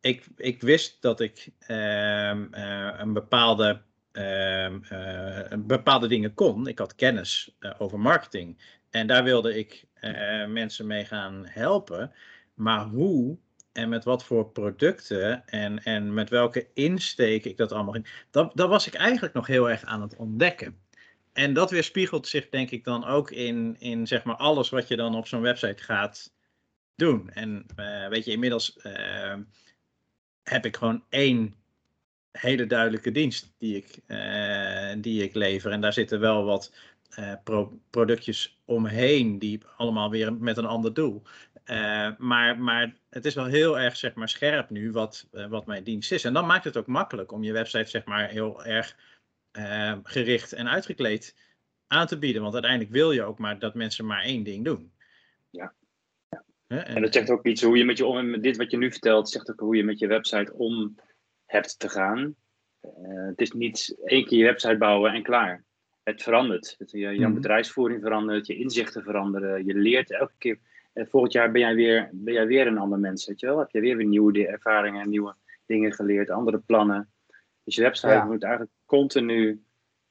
Ik, 0.00 0.26
ik 0.36 0.60
wist 0.62 1.02
dat 1.02 1.20
ik 1.20 1.48
ehm, 1.58 2.46
eh, 2.50 2.94
een 2.98 3.12
bepaalde, 3.12 3.68
eh, 3.68 3.78
bepaalde 5.58 6.08
dingen 6.08 6.34
kon. 6.34 6.66
Ik 6.66 6.78
had 6.78 6.94
kennis 6.94 7.56
eh, 7.58 7.70
over 7.78 8.00
marketing. 8.00 8.58
En 8.90 9.06
daar 9.06 9.24
wilde 9.24 9.58
ik 9.58 9.84
eh, 9.94 10.46
mensen 10.46 10.86
mee 10.86 11.04
gaan 11.04 11.46
helpen. 11.46 12.12
Maar 12.54 12.84
hoe 12.84 13.38
en 13.72 13.88
met 13.88 14.04
wat 14.04 14.24
voor 14.24 14.50
producten 14.50 15.46
en, 15.46 15.82
en 15.82 16.14
met 16.14 16.30
welke 16.30 16.68
insteek 16.74 17.44
ik 17.44 17.56
dat 17.56 17.72
allemaal 17.72 17.92
ging, 17.92 18.24
dat, 18.30 18.56
dat 18.56 18.68
was 18.68 18.86
ik 18.86 18.94
eigenlijk 18.94 19.34
nog 19.34 19.46
heel 19.46 19.70
erg 19.70 19.84
aan 19.84 20.02
het 20.02 20.16
ontdekken. 20.16 20.78
En 21.32 21.52
dat 21.52 21.70
weerspiegelt 21.70 22.26
zich 22.26 22.48
denk 22.48 22.70
ik 22.70 22.84
dan 22.84 23.04
ook 23.04 23.30
in, 23.30 23.76
in 23.78 24.06
zeg 24.06 24.24
maar 24.24 24.36
alles 24.36 24.70
wat 24.70 24.88
je 24.88 24.96
dan 24.96 25.16
op 25.16 25.26
zo'n 25.26 25.40
website 25.40 25.82
gaat 25.82 26.32
doen. 26.94 27.30
En 27.30 27.66
eh, 27.76 28.08
weet 28.08 28.24
je, 28.24 28.30
inmiddels 28.30 28.76
eh, 28.76 29.36
heb 30.42 30.66
ik 30.66 30.76
gewoon 30.76 31.04
één 31.08 31.54
hele 32.40 32.66
duidelijke 32.66 33.12
dienst 33.12 33.54
die 33.58 33.76
ik, 33.76 33.98
eh, 34.06 34.92
die 34.98 35.22
ik 35.22 35.34
lever. 35.34 35.70
En 35.70 35.80
daar 35.80 35.92
zitten 35.92 36.20
wel 36.20 36.44
wat 36.44 36.74
eh, 37.10 37.32
pro- 37.44 37.78
productjes 37.90 38.58
omheen 38.64 39.38
die 39.38 39.60
allemaal 39.76 40.10
weer 40.10 40.34
met 40.34 40.56
een 40.56 40.66
ander 40.66 40.94
doel. 40.94 41.22
Eh, 41.64 42.10
maar, 42.18 42.58
maar 42.58 42.94
het 43.10 43.24
is 43.24 43.34
wel 43.34 43.44
heel 43.44 43.78
erg 43.78 43.96
zeg 43.96 44.14
maar, 44.14 44.28
scherp 44.28 44.70
nu 44.70 44.92
wat, 44.92 45.28
wat 45.48 45.66
mijn 45.66 45.84
dienst 45.84 46.12
is. 46.12 46.24
En 46.24 46.32
dan 46.32 46.46
maakt 46.46 46.64
het 46.64 46.76
ook 46.76 46.86
makkelijk 46.86 47.32
om 47.32 47.42
je 47.42 47.52
website 47.52 47.90
zeg 47.90 48.04
maar, 48.04 48.28
heel 48.28 48.64
erg 48.64 48.96
gericht 50.02 50.52
en 50.52 50.68
uitgekleed 50.68 51.36
aan 51.86 52.06
te 52.06 52.18
bieden. 52.18 52.42
Want 52.42 52.54
uiteindelijk 52.54 52.92
wil 52.92 53.12
je 53.12 53.22
ook 53.22 53.38
maar 53.38 53.58
dat 53.58 53.74
mensen 53.74 54.06
maar 54.06 54.22
één 54.22 54.42
ding 54.42 54.64
doen. 54.64 54.92
Hè? 56.68 56.78
En 56.78 57.02
dat 57.02 57.14
zegt 57.14 57.30
ook 57.30 57.46
iets 57.46 57.62
hoe 57.62 57.76
je 57.76 57.84
met 57.84 57.98
je 57.98 58.06
om, 58.06 58.30
met 58.30 58.42
dit 58.42 58.56
wat 58.56 58.70
je 58.70 58.76
nu 58.76 58.90
vertelt, 58.90 59.28
zegt 59.28 59.50
ook 59.50 59.60
hoe 59.60 59.76
je 59.76 59.84
met 59.84 59.98
je 59.98 60.06
website 60.06 60.52
om 60.54 60.96
hebt 61.48 61.78
te 61.78 61.88
gaan. 61.88 62.34
Uh, 62.82 63.26
het 63.26 63.40
is 63.40 63.52
niet 63.52 63.96
één 64.04 64.24
keer 64.24 64.38
je 64.38 64.44
website 64.44 64.76
bouwen 64.78 65.12
en 65.12 65.22
klaar. 65.22 65.64
Het 66.02 66.22
verandert. 66.22 66.74
Het, 66.78 66.90
je, 66.90 66.98
je 66.98 67.26
Mhm. 67.26 67.34
bedrijfsvoering 67.34 68.02
verandert, 68.02 68.46
je 68.46 68.56
inzichten 68.56 69.02
veranderen. 69.02 69.64
Je 69.66 69.74
leert 69.74 70.10
elke 70.12 70.32
keer. 70.38 70.58
En 70.92 71.08
volgend 71.08 71.32
jaar 71.32 71.50
ben 71.50 71.60
jij, 71.60 71.74
weer, 71.74 72.08
ben 72.12 72.34
jij 72.34 72.46
weer 72.46 72.66
een 72.66 72.78
ander 72.78 72.98
mens, 72.98 73.26
weet 73.26 73.40
je 73.40 73.46
wel? 73.46 73.58
Heb 73.58 73.70
je 73.70 73.80
weer, 73.80 73.96
weer 73.96 74.06
nieuwe 74.06 74.46
ervaringen, 74.46 75.08
nieuwe 75.08 75.34
dingen 75.66 75.92
geleerd, 75.92 76.30
andere 76.30 76.58
plannen. 76.58 77.08
Dus 77.64 77.74
je 77.74 77.82
website 77.82 78.12
Ja. 78.12 78.24
moet 78.24 78.42
eigenlijk 78.42 78.72
continu 78.86 79.62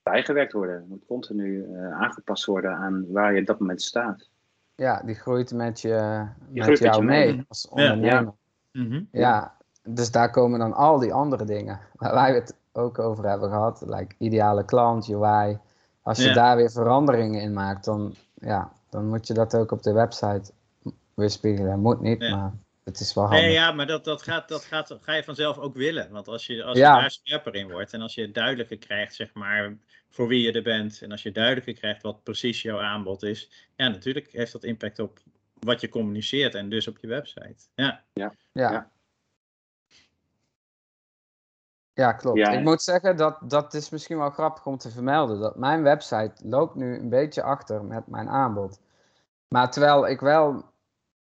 bijgewerkt 0.04 0.54
worden. 0.54 0.86
Moet 0.90 1.06
continu 1.06 1.64
eh, 1.64 1.92
aangepast 2.02 2.46
worden 2.46 2.72
aan 2.72 3.06
waar 3.12 3.34
je 3.34 3.40
op 3.40 3.46
dat 3.46 3.60
moment 3.60 3.82
staat. 3.82 4.30
Ja, 4.76 5.02
die 5.06 5.16
groeit 5.16 5.54
met, 5.54 5.82
je, 5.82 6.26
met 6.50 6.64
groeit 6.64 6.80
met 6.82 6.94
jou 6.94 7.02
je 7.02 7.08
mee. 7.08 7.34
mee 7.36 7.44
als 7.48 7.68
ondernemer. 7.68 8.34
Mhm. 8.72 9.04
Ja, 9.12 9.57
dus 9.88 10.12
daar 10.12 10.32
komen 10.32 10.60
dan 10.60 10.74
al 10.74 11.00
die 11.00 11.14
andere 11.14 11.46
dingen 11.46 11.80
waar 11.96 12.14
wij 12.14 12.34
het 12.34 12.56
ook 12.74 13.00
over 13.00 13.26
hebben 13.30 13.50
gehad. 13.50 13.84
Like 13.86 14.16
ideale 14.18 14.66
klant, 14.66 15.10
UI. 15.10 15.60
Als 16.02 16.18
je 16.18 16.28
Ja. 16.28 16.34
daar 16.34 16.56
weer 16.56 16.72
veranderingen 16.72 17.42
in 17.42 17.54
maakt, 17.54 17.86
dan, 17.86 18.16
ja, 18.34 18.72
dan 18.90 19.08
moet 19.08 19.28
je 19.28 19.34
dat 19.34 19.56
ook 19.56 19.72
op 19.72 19.84
de 19.84 19.94
website 19.94 20.52
weerspiegelen. 21.14 21.80
Moet 21.80 22.02
niet, 22.02 22.22
Ja. 22.22 22.36
maar 22.36 22.54
het 22.84 23.00
is 23.00 23.14
wel 23.14 23.24
handig. 23.24 23.42
Nee, 23.42 23.52
ja, 23.54 23.72
maar 23.72 23.88
dat, 23.88 24.04
dat, 24.04 24.22
gaat, 24.22 24.48
dat 24.50 24.64
gaat, 24.66 24.98
ga 25.02 25.14
je 25.14 25.24
vanzelf 25.24 25.58
ook 25.58 25.76
willen. 25.76 26.12
Want 26.12 26.28
als 26.28 26.46
je, 26.46 26.64
als 26.64 26.78
Ja. 26.78 26.96
je 26.96 27.02
daar 27.02 27.12
scherper 27.12 27.56
in 27.56 27.72
wordt 27.72 27.94
en 27.94 28.02
als 28.02 28.14
je 28.16 28.32
duidelijker 28.32 28.78
krijgt, 28.78 29.16
zeg 29.16 29.34
maar, 29.34 29.78
voor 30.10 30.28
wie 30.28 30.42
je 30.42 30.52
er 30.52 30.64
bent. 30.64 31.02
En 31.02 31.12
als 31.12 31.24
je 31.24 31.32
duidelijker 31.32 31.74
krijgt 31.74 32.02
wat 32.02 32.24
precies 32.24 32.62
jouw 32.62 32.80
aanbod 32.80 33.24
is. 33.24 33.70
Ja, 33.76 33.88
natuurlijk 33.88 34.32
heeft 34.32 34.52
dat 34.52 34.64
impact 34.64 35.00
op 35.00 35.20
wat 35.60 35.82
je 35.82 35.90
communiceert 35.90 36.56
en 36.56 36.70
dus 36.70 36.88
op 36.88 36.98
je 37.02 37.08
website. 37.08 37.56
Ja, 37.76 38.04
Ja. 38.14 38.34
Ja. 38.52 38.90
Ja. 41.98 42.12
klopt. 42.14 42.38
Ja. 42.38 42.50
Ik 42.52 42.64
moet 42.64 42.82
zeggen, 42.82 43.18
dat, 43.18 43.38
dat 43.42 43.74
is 43.74 43.90
misschien 43.90 44.18
wel 44.18 44.30
grappig 44.30 44.66
om 44.66 44.78
te 44.78 44.90
vermelden. 44.92 45.40
Dat 45.40 45.56
mijn 45.56 45.84
website 45.84 46.32
loopt 46.44 46.76
nu 46.76 47.00
een 47.00 47.10
beetje 47.10 47.44
achter 47.44 47.84
met 47.84 48.08
mijn 48.08 48.30
aanbod. 48.30 48.80
Maar 49.48 49.72
terwijl 49.72 50.08
ik 50.08 50.20
wel 50.20 50.64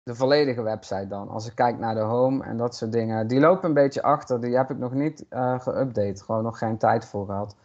de 0.04 0.16
volledige 0.16 0.62
website 0.62 1.08
dan, 1.08 1.30
als 1.30 1.48
ik 1.48 1.56
kijk 1.56 1.78
naar 1.80 1.96
de 1.96 2.02
home 2.02 2.44
en 2.44 2.58
dat 2.58 2.76
soort 2.76 2.92
dingen, 2.92 3.28
die 3.28 3.40
lopen 3.40 3.68
een 3.68 3.74
beetje 3.74 4.02
achter. 4.02 4.42
Die 4.42 4.56
heb 4.58 4.70
ik 4.70 4.78
nog 4.78 4.94
niet 4.94 5.26
eh 5.30 5.60
geüpdate, 5.60 6.24
gewoon 6.26 6.44
nog 6.44 6.58
geen 6.58 6.78
tijd 6.78 7.06
voor 7.06 7.26
gehad. 7.26 7.56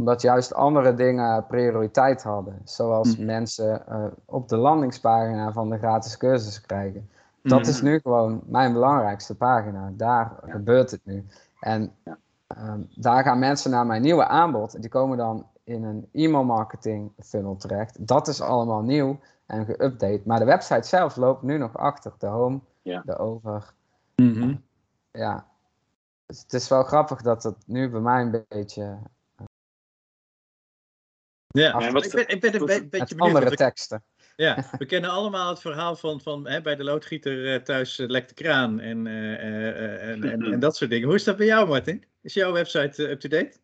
Omdat 0.00 0.22
juist 0.22 0.54
andere 0.54 0.94
dingen 0.94 1.46
prioriteit 1.46 2.22
hadden. 2.22 2.60
Zoals 2.64 3.16
Mhm. 3.16 3.26
mensen 3.26 3.86
eh, 3.86 4.04
op 4.24 4.48
de 4.48 4.56
landingspagina 4.56 5.52
van 5.52 5.70
de 5.70 5.78
gratis 5.78 6.16
cursus 6.16 6.60
krijgen. 6.60 7.10
Dat 7.42 7.60
Mhm. 7.60 7.68
is 7.68 7.82
nu 7.82 7.98
gewoon 8.00 8.42
mijn 8.46 8.72
belangrijkste 8.72 9.36
pagina. 9.36 9.90
Daar 9.92 10.32
Ja. 10.46 10.52
gebeurt 10.52 10.90
het 10.90 11.00
nu. 11.04 11.26
En 11.64 11.96
Ja. 12.04 12.18
ehm, 12.46 12.82
daar 12.94 13.22
gaan 13.22 13.38
mensen 13.38 13.70
naar 13.70 13.86
mijn 13.86 14.02
nieuwe 14.02 14.26
aanbod. 14.26 14.80
Die 14.80 14.90
komen 14.90 15.16
dan 15.16 15.48
in 15.64 15.82
een 15.84 16.08
e-mail 16.12 16.44
marketing 16.44 17.12
funnel 17.18 17.56
terecht. 17.56 18.06
Dat 18.06 18.28
is 18.28 18.40
allemaal 18.40 18.82
nieuw 18.82 19.20
en 19.46 19.66
geüpdate. 19.66 20.24
Maar 20.24 20.38
de 20.38 20.44
website 20.44 20.88
zelf 20.88 21.16
loopt 21.16 21.42
nu 21.42 21.58
nog 21.58 21.76
achter. 21.76 22.12
De 22.18 22.26
home, 22.26 22.60
Ja. 22.82 23.02
de 23.06 23.18
over. 23.18 23.74
Mhm. 24.16 24.56
Ja. 25.12 25.46
Dus 26.26 26.40
het 26.42 26.52
is 26.52 26.68
wel 26.68 26.82
grappig 26.82 27.22
dat 27.22 27.42
het 27.42 27.56
nu 27.66 27.90
bij 27.90 28.00
mij 28.00 28.20
een 28.22 28.44
beetje 28.48 28.98
ja. 31.46 31.80
Ja, 31.80 31.92
wat 31.92 32.04
ik 32.04 32.12
ben, 32.12 32.28
ik 32.28 32.40
ben 32.40 32.54
een 32.54 32.66
be- 32.66 32.86
beetje 32.90 33.14
benieuwd. 33.14 33.34
andere 33.36 33.56
teksten. 33.56 34.02
Ja, 34.36 34.56
we 34.78 34.86
kennen 34.86 35.10
allemaal 35.10 35.48
het 35.48 35.60
verhaal 35.60 35.96
van, 35.96 36.20
van 36.20 36.48
hè, 36.48 36.60
bij 36.62 36.76
de 36.76 36.84
loodgieter 36.84 37.52
eh, 37.54 37.60
thuis 37.62 37.98
eh, 37.98 38.08
lekt 38.08 38.28
de 38.28 38.34
kraan 38.34 38.80
en, 38.80 39.06
eh, 39.06 40.10
en, 40.10 40.22
en, 40.24 40.42
en 40.42 40.58
dat 40.60 40.76
soort 40.76 40.90
dingen. 40.90 41.06
Hoe 41.06 41.16
is 41.16 41.24
dat 41.24 41.36
bij 41.36 41.46
jou, 41.46 41.68
Martin? 41.68 42.04
Is 42.22 42.34
jouw 42.34 42.52
website 42.52 43.10
up-to-date? 43.10 43.56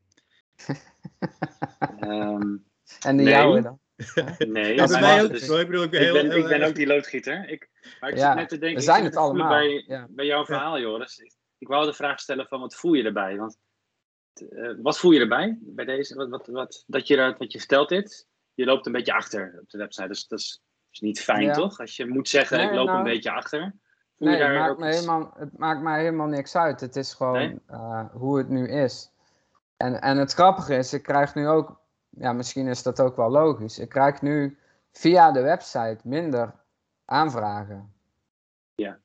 Ehm, 2.00 2.56
En 3.00 3.16
Nee. 3.16 3.28
jouwe 3.28 3.62
dan? 3.62 3.78
nee, 4.38 4.74
Ja, 4.74 4.76
Dat 4.76 4.88
bij 4.88 4.98
is 5.00 5.06
mij 5.06 5.22
ook. 5.22 5.30
dus-. 5.30 5.48
Ik 5.48 5.66
bedoel, 5.66 5.82
ik 5.82 5.90
ben 5.90 6.00
Ik 6.00 6.06
heel, 6.06 6.14
ben, 6.14 6.30
heel 6.30 6.40
ik 6.40 6.48
ben 6.48 6.62
ook 6.68 6.74
die 6.74 6.86
loodgieter. 6.86 7.48
Ik, 7.48 7.68
maar 8.00 8.10
ik 8.10 8.16
Ja, 8.16 8.26
zit 8.26 8.34
net 8.36 8.48
te 8.48 8.58
denken, 8.58 8.78
we 8.78 8.84
zijn 8.84 9.04
het 9.04 9.16
allemaal. 9.16 9.48
Bij, 9.48 9.84
Ja. 9.86 10.06
bij 10.10 10.26
jouw 10.26 10.44
verhaal, 10.44 10.78
Joris. 10.80 11.18
Ik, 11.18 11.34
ik 11.58 11.68
wou 11.68 11.86
de 11.86 11.92
vraag 11.92 12.20
stellen 12.20 12.46
van 12.46 12.60
wat 12.60 12.74
voel 12.74 12.92
je 12.92 13.02
erbij? 13.02 13.36
Want, 13.36 13.58
wat 14.82 14.98
voel 14.98 15.10
je 15.10 15.20
erbij 15.20 15.58
bij 15.60 15.84
deze? 15.84 16.14
Wat, 16.14 16.28
wat, 16.28 16.46
wat, 16.46 16.84
dat 16.86 17.06
je, 17.06 17.16
dat- 17.16 17.52
je 17.52 17.58
vertelt 17.58 17.88
dit, 17.88 18.28
je 18.60 18.66
loopt 18.66 18.86
een 18.86 18.92
beetje 18.92 19.14
achter 19.14 19.58
op 19.62 19.70
de 19.70 19.78
website. 19.78 20.08
Dus 20.08 20.26
dat 20.28 20.38
is, 20.38 20.62
is 20.90 21.00
niet 21.00 21.20
fijn, 21.20 21.42
Ja. 21.42 21.52
toch? 21.52 21.78
Als 21.80 21.96
je 21.96 22.06
moet 22.06 22.28
zeggen, 22.28 22.56
Nee, 22.58 22.66
ik 22.66 22.72
loop 22.74 22.86
nou- 22.86 22.98
een 22.98 23.04
beetje 23.04 23.30
achter. 23.32 23.74
Nee, 24.16 24.42
het 24.42 24.58
maakt, 24.58 24.78
me 24.78 24.88
iets- 24.88 24.96
helemaal, 25.00 25.32
het 25.36 25.58
maakt 25.58 25.80
mij 25.82 26.00
helemaal 26.00 26.26
niks 26.26 26.56
uit. 26.56 26.80
Het 26.80 26.96
is 26.96 27.14
gewoon 27.14 27.32
Nee? 27.32 27.60
eh, 27.66 28.04
hoe 28.12 28.38
het 28.38 28.48
nu 28.48 28.68
is. 28.68 29.10
En, 29.76 30.00
en 30.00 30.16
het 30.18 30.32
grappige 30.32 30.74
is, 30.76 30.92
ik 30.92 31.02
krijg 31.02 31.34
nu 31.34 31.48
ook, 31.48 31.80
ja, 32.08 32.32
misschien 32.32 32.66
is 32.66 32.82
dat 32.82 33.00
ook 33.00 33.16
wel 33.16 33.30
logisch. 33.30 33.78
Ik 33.78 33.88
krijg 33.88 34.22
nu 34.22 34.58
via 34.92 35.32
de 35.32 35.40
website 35.42 35.98
minder 36.02 36.52
aanvragen. 37.04 37.92
Ja. 38.74 38.98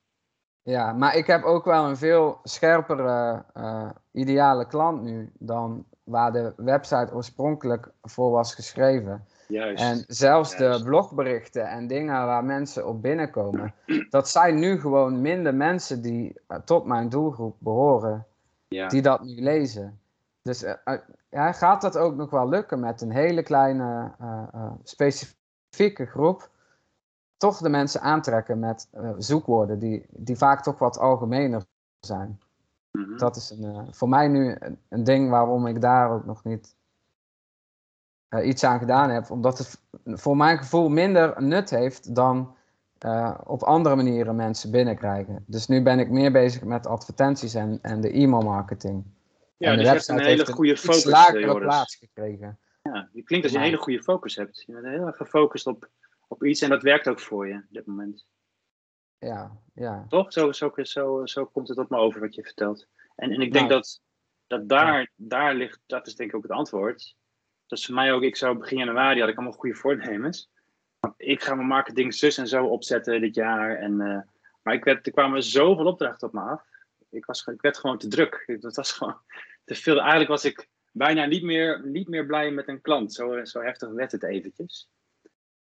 Ja, 0.61 0.93
maar 0.93 1.15
ik 1.15 1.27
heb 1.27 1.43
ook 1.43 1.65
wel 1.65 1.85
een 1.87 1.97
veel 1.97 2.39
scherpere 2.43 3.43
eh, 3.53 3.89
ideale 4.11 4.67
klant 4.67 5.01
nu 5.01 5.31
dan 5.39 5.85
waar 6.03 6.31
de 6.31 6.53
website 6.57 7.13
oorspronkelijk 7.13 7.91
voor 8.01 8.31
was 8.31 8.55
geschreven. 8.55 9.25
Juist. 9.47 9.83
En 9.83 10.03
zelfs 10.07 10.57
Juist. 10.57 10.79
de 10.79 10.85
blogberichten 10.85 11.69
en 11.69 11.87
dingen 11.87 12.25
waar 12.25 12.43
mensen 12.43 12.87
op 12.87 13.01
binnenkomen, 13.01 13.73
dat 14.09 14.29
zijn 14.29 14.59
nu 14.59 14.79
gewoon 14.79 15.21
minder 15.21 15.55
mensen 15.55 16.01
die 16.01 16.33
eh, 16.47 16.57
tot 16.57 16.85
mijn 16.85 17.09
doelgroep 17.09 17.55
behoren, 17.59 18.25
ja. 18.67 18.87
die 18.87 19.01
dat 19.01 19.23
nu 19.23 19.41
lezen. 19.41 19.99
Dus 20.41 20.63
eh, 20.63 20.73
eh, 20.83 20.99
ja, 21.29 21.51
gaat 21.51 21.81
dat 21.81 21.97
ook 21.97 22.15
nog 22.15 22.29
wel 22.29 22.49
lukken 22.49 22.79
met 22.79 23.01
een 23.01 23.11
hele 23.11 23.43
kleine 23.43 24.11
specifieke 24.83 26.05
groep? 26.05 26.49
Toch 27.37 27.57
de 27.57 27.69
mensen 27.69 28.01
aantrekken 28.01 28.59
met 28.59 28.89
zoekwoorden 29.17 29.79
die, 29.79 30.05
die 30.09 30.37
vaak 30.37 30.63
toch 30.63 30.79
wat 30.79 30.99
algemener 30.99 31.63
zijn. 31.99 32.39
Mhm. 32.91 33.17
Dat 33.17 33.35
is 33.35 33.49
een, 33.49 33.87
voor 33.93 34.09
mij 34.09 34.27
nu 34.27 34.55
een, 34.59 34.79
een 34.89 35.03
ding 35.03 35.29
waarom 35.29 35.67
ik 35.67 35.81
daar 35.81 36.11
ook 36.11 36.25
nog 36.25 36.43
niet 36.43 36.74
eh, 38.35 38.47
iets 38.47 38.63
aan 38.63 38.79
gedaan 38.79 39.09
heb. 39.09 39.29
Omdat 39.29 39.57
het 39.57 39.81
voor 40.03 40.37
mijn 40.37 40.57
gevoel 40.57 40.89
minder 40.89 41.43
nut 41.43 41.69
heeft 41.69 42.15
dan 42.15 42.55
eh, 42.97 43.37
op 43.43 43.63
andere 43.63 43.95
manieren 43.95 44.35
mensen 44.35 44.71
binnenkrijgen. 44.71 45.43
Dus 45.47 45.67
nu 45.67 45.81
ben 45.81 45.99
ik 45.99 46.09
meer 46.09 46.31
bezig 46.31 46.63
met 46.63 46.87
advertenties 46.87 47.53
en, 47.53 47.79
en 47.81 48.01
de 48.01 48.11
e-mail 48.11 48.41
marketing. 48.41 49.03
ja, 49.57 49.69
en 49.71 49.77
dus 49.77 49.85
je 49.85 49.91
hebt 49.91 50.07
een 50.07 50.19
hele 50.19 50.45
goede 50.45 50.77
focus, 50.77 51.05
eh, 51.05 51.11
lagere 51.11 51.39
Joris. 51.39 51.63
plaats 51.63 51.95
gekregen. 51.95 52.59
Ja, 52.83 53.09
je 53.13 53.23
klinkt 53.23 53.45
als 53.45 53.53
je 53.53 53.59
een 53.59 53.65
hele 53.65 53.81
goede 53.81 54.03
focus 54.03 54.35
hebt. 54.35 54.63
Je 54.65 54.73
bent 54.73 54.85
heel 54.85 55.05
erg 55.05 55.17
gefocust 55.17 55.67
op, 55.67 55.89
op 56.27 56.43
iets 56.43 56.61
en 56.61 56.69
dat 56.69 56.81
werkt 56.81 57.07
ook 57.07 57.19
voor 57.19 57.47
je 57.47 57.55
op 57.55 57.63
dit 57.69 57.85
moment. 57.85 58.25
Ja, 59.17 59.57
ja. 59.73 60.05
Toch? 60.09 60.33
Zo, 60.33 60.51
zo, 60.51 60.71
zo, 60.75 61.25
zo 61.25 61.45
komt 61.45 61.67
het 61.67 61.77
op 61.77 61.89
me 61.89 61.97
over 61.97 62.19
wat 62.19 62.35
je 62.35 62.43
vertelt. 62.43 62.87
En, 63.15 63.31
en 63.31 63.41
ik 63.41 63.53
denk 63.53 63.69
Nou. 63.69 63.81
dat, 63.81 64.01
dat 64.47 64.69
daar, 64.69 65.11
daar 65.15 65.55
ligt, 65.55 65.79
dat 65.85 66.07
is 66.07 66.15
denk 66.15 66.29
ik 66.29 66.35
ook 66.35 66.43
het 66.43 66.51
antwoord. 66.51 67.15
Dat 67.67 67.79
is 67.79 67.85
voor 67.85 67.95
mij 67.95 68.13
ook, 68.13 68.21
ik 68.21 68.35
zou 68.35 68.57
begin 68.57 68.77
januari 68.77 69.19
had 69.19 69.29
ik 69.29 69.35
allemaal 69.37 69.57
goede 69.57 69.75
voornemens. 69.75 70.49
Ik 71.17 71.43
ga 71.43 71.55
mijn 71.55 71.67
marketing 71.67 72.13
zus 72.13 72.37
en 72.37 72.47
zo 72.47 72.65
opzetten 72.65 73.21
dit 73.21 73.35
jaar. 73.35 73.75
En, 73.77 74.01
eh, 74.01 74.19
maar 74.63 74.73
ik 74.73 74.83
werd, 74.83 75.05
er 75.05 75.11
kwamen 75.11 75.43
zoveel 75.43 75.85
opdrachten 75.85 76.27
op 76.27 76.33
me 76.33 76.41
af. 76.41 76.63
Ik, 77.09 77.25
was, 77.25 77.47
ik 77.47 77.61
werd 77.61 77.77
gewoon 77.77 77.97
te 77.97 78.07
druk. 78.07 78.57
Dat 78.59 78.75
was 78.75 78.91
gewoon 78.91 79.17
te 79.65 79.75
veel. 79.75 79.99
Eigenlijk 79.99 80.29
was 80.29 80.45
ik 80.45 80.69
bijna 80.91 81.25
niet 81.25 81.43
meer, 81.43 81.81
niet 81.85 82.07
meer 82.07 82.25
blij 82.25 82.51
met 82.51 82.67
een 82.67 82.81
klant. 82.81 83.13
Zo, 83.13 83.45
zo 83.45 83.61
heftig 83.61 83.89
werd 83.89 84.11
het 84.11 84.23
eventjes. 84.23 84.89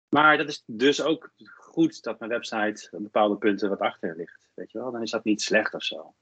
Maar 0.09 0.37
dat 0.37 0.47
is 0.47 0.63
dus 0.65 1.01
ook 1.01 1.31
goed 1.55 2.03
dat 2.03 2.19
mijn 2.19 2.31
website 2.31 2.87
op 2.91 3.03
bepaalde 3.03 3.37
punten 3.37 3.69
wat 3.69 3.79
achter 3.79 4.15
ligt. 4.15 4.49
Weet 4.53 4.71
je 4.71 4.77
wel? 4.77 4.91
Dan 4.91 5.01
is 5.01 5.11
dat 5.11 5.23
niet 5.23 5.41
slecht 5.41 5.73
of 5.73 5.83
zo. 5.83 6.13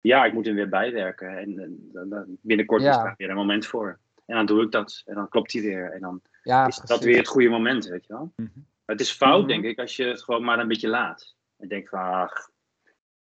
Ja, 0.00 0.24
ik 0.24 0.32
moet 0.32 0.46
hem 0.46 0.54
weer 0.54 0.68
bijwerken. 0.68 1.38
En, 1.38 2.38
binnenkort 2.40 2.82
Ja. 2.82 2.90
is 2.90 2.96
daar 2.96 3.14
weer 3.16 3.30
een 3.30 3.36
moment 3.36 3.66
voor. 3.66 3.98
En 4.26 4.36
dan 4.36 4.46
doe 4.46 4.62
ik 4.62 4.70
dat. 4.72 5.02
En 5.04 5.14
dan 5.14 5.28
klopt 5.28 5.52
hij 5.52 5.62
weer. 5.62 5.92
En 5.92 6.00
dan 6.00 6.22
ja 6.42 6.66
is 6.66 6.76
dat 6.76 7.02
weer 7.04 7.16
het 7.16 7.28
goede 7.28 7.48
moment, 7.48 7.86
weet 7.86 8.06
je 8.06 8.12
wel. 8.12 8.32
Mhm. 8.36 8.48
Maar 8.54 8.96
het 8.96 9.00
is 9.00 9.10
fout, 9.12 9.38
Mhm. 9.38 9.48
denk 9.48 9.64
ik, 9.64 9.78
als 9.78 9.96
je 9.96 10.04
het 10.04 10.22
gewoon 10.22 10.44
maar 10.44 10.58
een 10.58 10.68
beetje 10.68 10.88
laat. 10.88 11.34
En 11.56 11.68
denkt 11.68 11.88
van, 11.88 11.98
ach, 12.00 12.50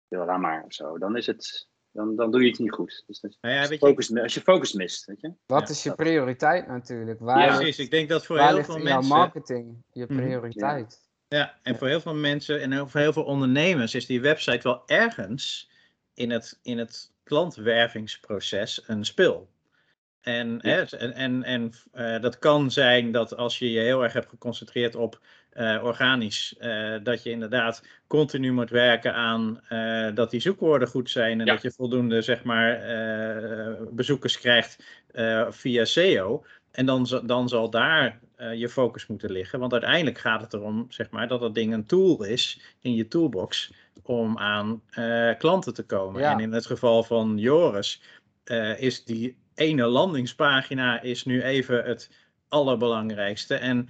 ja, 0.08 0.26
laat 0.26 0.40
maar 0.40 0.64
of 0.64 0.74
zo. 0.74 0.98
Dan 0.98 1.18
is 1.18 1.26
het, 1.26 1.68
dan, 1.92 2.16
dan 2.16 2.32
doe 2.32 2.42
je 2.44 2.50
het 2.50 2.60
niet 2.60 2.72
goed. 2.72 3.04
Dus 3.08 3.20
dat 3.20 3.38
Nou 3.42 3.56
ja, 3.56 3.62
je 3.70 3.78
focus, 3.78 4.16
als 4.18 4.34
je 4.34 4.42
focus 4.42 4.74
mist, 4.74 5.06
weet 5.06 5.22
je. 5.22 5.32
Wat 5.46 5.62
Ja, 5.68 5.74
is 5.74 5.84
je 5.84 5.90
dat- 5.90 5.98
prioriteit 5.98 6.68
natuurlijk? 6.68 7.20
Waar 7.20 7.40
Ja. 7.40 7.46
ligt, 7.46 7.58
precies. 7.60 7.86
Ik 7.86 7.92
denk 7.92 8.10
dat 8.10 8.26
voor 8.26 8.40
heel 8.40 8.64
veel 8.64 8.76
jouw 8.76 8.84
mensen. 8.84 9.16
marketing 9.18 9.84
je 9.92 10.06
Mhm. 10.10 10.16
prioriteit? 10.16 11.02
Ja, 11.28 11.60
en 11.64 11.78
voor 11.78 11.88
heel 11.88 12.02
veel 12.02 12.16
mensen 12.16 12.62
en 12.62 12.90
voor 12.90 13.00
heel 13.00 13.14
veel 13.14 13.24
ondernemers 13.24 13.96
is 13.96 14.06
die 14.06 14.22
website 14.22 14.68
wel 14.68 14.84
ergens 14.86 15.70
in 16.14 16.32
het, 16.32 16.60
in 16.62 16.78
het 16.78 17.12
klantwervingsproces 17.24 18.84
een 18.88 19.06
spil. 19.06 19.50
En, 20.24 20.60
Ja. 20.62 20.70
hè, 20.70 20.98
en, 20.98 21.14
en, 21.14 21.44
en 21.44 21.72
eh, 21.92 22.22
dat 22.22 22.40
kan 22.40 22.72
zijn 22.72 23.12
dat 23.12 23.38
als 23.38 23.60
je 23.60 23.72
je 23.72 23.80
heel 23.80 24.04
erg 24.04 24.14
hebt 24.14 24.30
geconcentreerd 24.30 24.96
op 24.96 25.20
eh, 25.50 25.80
organisch. 25.84 26.56
eh, 26.58 26.96
dat 27.04 27.24
je 27.24 27.30
inderdaad 27.30 27.88
continu 28.08 28.52
moet 28.52 28.70
werken 28.70 29.14
aan 29.14 29.62
dat 30.16 30.32
die 30.32 30.40
zoekwoorden 30.40 30.88
goed 30.88 31.10
zijn 31.10 31.40
en 31.40 31.46
Ja. 31.46 31.54
dat 31.54 31.62
je 31.62 31.72
voldoende 31.72 32.22
zeg 32.22 32.44
maar, 32.44 32.82
bezoekers 33.92 34.40
krijgt 34.40 34.84
via 35.50 35.86
SEO. 35.86 36.46
En 36.72 36.86
dan, 36.86 37.22
dan 37.26 37.50
zal 37.50 37.70
daar 37.70 38.20
je 38.56 38.70
focus 38.70 39.08
moeten 39.08 39.32
liggen. 39.32 39.60
Want 39.60 39.72
uiteindelijk 39.72 40.18
gaat 40.18 40.42
het 40.42 40.54
erom 40.54 40.86
zeg 40.90 41.10
maar, 41.10 41.28
dat 41.28 41.40
dat 41.40 41.56
ding 41.56 41.74
een 41.74 41.86
tool 41.86 42.24
is 42.24 42.62
in 42.82 42.96
je 42.96 43.08
toolbox 43.08 43.74
om 44.04 44.38
aan 44.38 44.82
klanten 45.38 45.74
te 45.74 45.86
komen. 45.86 46.22
Ja. 46.22 46.32
En 46.32 46.40
in 46.40 46.52
het 46.52 46.66
geval 46.66 47.04
van 47.04 47.38
Joris 47.38 48.02
is 48.78 49.04
die 49.06 49.38
ene 49.56 49.86
landingspagina 49.86 51.02
is 51.02 51.26
nu 51.26 51.44
even 51.44 51.84
het 51.84 52.12
allerbelangrijkste. 52.48 53.56
En 53.56 53.90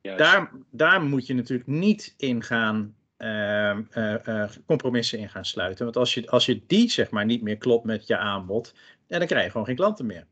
Juist. 0.00 0.18
daar, 0.18 0.50
daar 0.70 1.02
moet 1.02 1.26
je 1.26 1.34
natuurlijk 1.34 1.68
niet 1.68 2.14
in 2.16 2.42
gaan. 2.42 2.96
ehm, 3.16 3.82
eh, 3.90 4.26
eh, 4.26 4.50
compromissen 4.66 5.18
in 5.18 5.28
gaan 5.28 5.44
sluiten. 5.44 5.84
Want 5.84 5.96
als 5.96 6.14
je, 6.14 6.30
als 6.30 6.46
je 6.46 6.62
die 6.66 6.90
zeg 6.90 7.10
maar 7.10 7.24
niet 7.24 7.42
meer 7.42 7.56
klopt 7.58 7.84
met 7.84 8.06
je 8.06 8.16
aanbod, 8.16 8.74
ja, 9.06 9.18
dan 9.18 9.26
krijg 9.26 9.44
je 9.44 9.50
gewoon 9.50 9.66
geen 9.66 9.76
klanten 9.76 10.06
meer. 10.06 10.26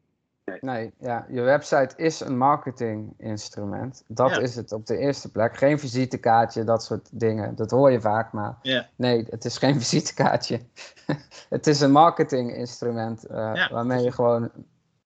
Nee, 0.61 0.93
ja, 0.99 1.27
je 1.29 1.41
website 1.41 1.95
is 1.97 2.21
een 2.21 2.39
marketinginstrument. 2.39 4.05
Dat 4.07 4.31
Ja. 4.31 4.39
is 4.39 4.57
het 4.57 4.73
op 4.73 4.87
de 4.87 4.97
eerste 4.97 5.31
plek. 5.31 5.57
Geen 5.57 5.79
visitekaartje, 5.79 6.65
dat 6.65 6.85
soort 6.85 7.09
dingen. 7.13 7.55
Dat 7.55 7.71
hoor 7.71 7.91
je 7.91 8.01
vaak, 8.01 8.33
maar 8.33 8.59
Ja. 8.63 8.89
nee, 8.97 9.27
het 9.31 9.45
is 9.45 9.59
geen 9.59 9.81
visitekaartje. 9.85 10.61
het 11.49 11.67
is 11.67 11.81
een 11.81 11.93
marketinginstrument 11.93 13.25
Ja. 13.29 13.69
waarmee 13.73 14.03
je 14.03 14.13
gewoon 14.13 14.51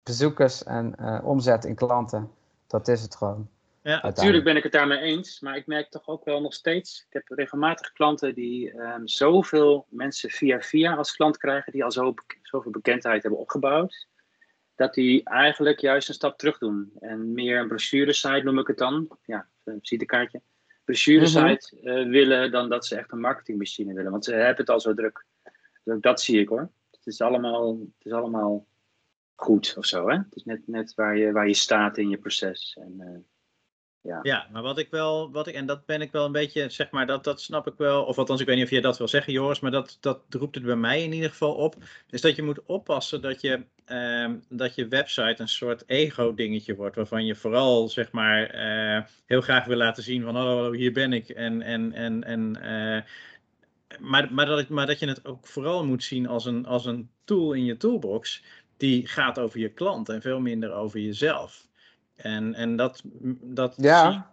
bezoekers 0.02 0.64
en 0.64 0.94
eh, 0.96 1.20
omzet 1.24 1.64
in 1.64 1.74
klanten. 1.74 2.30
Dat 2.66 2.88
is 2.88 3.02
het 3.02 3.16
gewoon. 3.16 3.48
Ja, 3.82 4.00
Natuurlijk 4.02 4.44
ben 4.44 4.56
ik 4.56 4.62
het 4.62 4.72
daarmee 4.72 4.98
eens, 4.98 5.40
maar 5.40 5.56
ik 5.56 5.66
merk 5.66 5.90
toch 5.90 6.06
ook 6.08 6.24
wel 6.24 6.40
nog 6.40 6.54
steeds. 6.54 7.06
Ik 7.08 7.12
heb 7.12 7.38
regelmatig 7.38 7.92
klanten 7.92 8.34
die 8.34 8.70
ehm, 8.72 9.00
zoveel 9.06 9.86
mensen 9.88 10.30
via 10.30 10.60
via 10.60 10.94
als 10.94 11.16
klant 11.16 11.36
krijgen, 11.36 11.72
die 11.72 11.84
al 11.84 11.92
zo, 11.92 12.14
zoveel 12.42 12.70
bekendheid 12.70 13.22
hebben 13.22 13.40
opgebouwd, 13.40 14.06
dat 14.74 14.94
die 14.94 15.24
eigenlijk 15.24 15.80
juist 15.80 16.08
een 16.08 16.14
stap 16.14 16.38
terug 16.38 16.58
doen. 16.58 16.92
En 17.00 17.32
meer 17.32 17.60
een 17.60 17.68
brochure-site 17.68 18.42
noem 18.42 18.58
ik 18.58 18.66
het 18.66 18.78
dan. 18.78 19.18
Ja, 19.24 19.48
een 19.64 19.78
visitekaartje. 19.80 20.40
Brochure-site 20.84 21.80
eh, 21.82 22.08
willen 22.08 22.50
dan 22.50 22.68
dat 22.68 22.86
ze 22.86 22.96
echt 22.96 23.12
een 23.12 23.20
marketingmachine 23.20 23.94
willen. 23.94 24.10
Want 24.10 24.24
ze 24.24 24.34
hebben 24.34 24.56
het 24.56 24.70
al 24.70 24.80
zo 24.80 24.94
druk. 24.94 25.24
Dus 25.84 25.94
ook 25.94 26.02
dat 26.02 26.20
zie 26.20 26.40
ik 26.40 26.48
hoor. 26.48 26.70
Het 26.90 27.06
is 27.06 27.20
allemaal, 27.20 27.78
het 27.98 28.06
is 28.06 28.12
allemaal 28.12 28.66
goed 29.34 29.74
of 29.76 29.86
zo. 29.86 30.08
Hè? 30.08 30.16
Het 30.16 30.34
is 30.36 30.44
net, 30.44 30.66
net 30.66 30.94
waar, 30.94 31.18
je, 31.18 31.32
waar 31.32 31.48
je 31.48 31.54
staat 31.54 31.98
in 31.98 32.08
je 32.08 32.18
proces. 32.18 32.76
En, 32.80 32.94
eh, 32.98 33.18
Ja, 34.22 34.48
maar 34.52 34.62
wat 34.62 34.78
ik 34.78 34.90
wel, 34.90 35.30
wat 35.30 35.46
ik, 35.46 35.54
en 35.54 35.66
dat 35.66 35.86
ben 35.86 36.00
ik 36.00 36.12
wel 36.12 36.24
een 36.24 36.32
beetje, 36.32 36.68
zeg 36.68 36.90
maar, 36.90 37.06
dat, 37.06 37.24
dat 37.24 37.40
snap 37.40 37.66
ik 37.66 37.74
wel, 37.76 38.04
of 38.04 38.18
althans, 38.18 38.40
ik 38.40 38.46
weet 38.46 38.56
niet 38.56 38.64
of 38.64 38.70
jij 38.70 38.80
dat 38.80 38.98
wil 38.98 39.08
zeggen, 39.08 39.32
Joris, 39.32 39.60
maar 39.60 39.70
dat, 39.70 39.96
dat 40.00 40.22
roept 40.28 40.54
het 40.54 40.64
bij 40.64 40.76
mij 40.76 41.02
in 41.02 41.12
ieder 41.12 41.30
geval 41.30 41.54
op, 41.54 41.74
is 42.10 42.20
dat 42.20 42.36
je 42.36 42.42
moet 42.42 42.64
oppassen 42.66 43.22
dat 43.22 43.40
je, 43.40 43.64
ehm, 43.84 44.36
dat 44.48 44.74
je 44.74 44.88
website 44.88 45.34
een 45.36 45.48
soort 45.48 45.84
ego-dingetje 45.86 46.74
wordt, 46.74 46.96
waarvan 46.96 47.26
je 47.26 47.34
vooral, 47.34 47.88
zeg 47.88 48.12
maar, 48.12 48.46
eh, 48.46 49.04
heel 49.26 49.40
graag 49.40 49.64
wil 49.64 49.76
laten 49.76 50.02
zien 50.02 50.22
van, 50.22 50.36
hallo, 50.36 50.72
hier 50.72 50.92
ben 50.92 51.12
ik, 51.12 51.28
en, 51.28 51.62
en, 51.62 51.92
en, 51.92 52.24
en 52.24 52.56
eh, 52.62 53.02
maar, 54.00 54.32
maar, 54.32 54.46
dat, 54.46 54.68
maar 54.68 54.86
dat 54.86 54.98
je 54.98 55.06
het 55.06 55.24
ook 55.24 55.46
vooral 55.46 55.86
moet 55.86 56.04
zien 56.04 56.26
als 56.26 56.44
een, 56.44 56.66
als 56.66 56.86
een 56.86 57.10
tool 57.24 57.52
in 57.52 57.64
je 57.64 57.76
toolbox, 57.76 58.44
die 58.76 59.06
gaat 59.06 59.38
over 59.38 59.60
je 59.60 59.72
klant 59.72 60.08
en 60.08 60.20
veel 60.20 60.40
minder 60.40 60.72
over 60.72 61.00
jezelf. 61.00 61.66
En, 62.16 62.54
en 62.54 62.76
dat, 62.76 63.02
dat 63.42 63.74
zie 63.74 63.84
ik 63.84 63.90
Ja, 63.90 64.30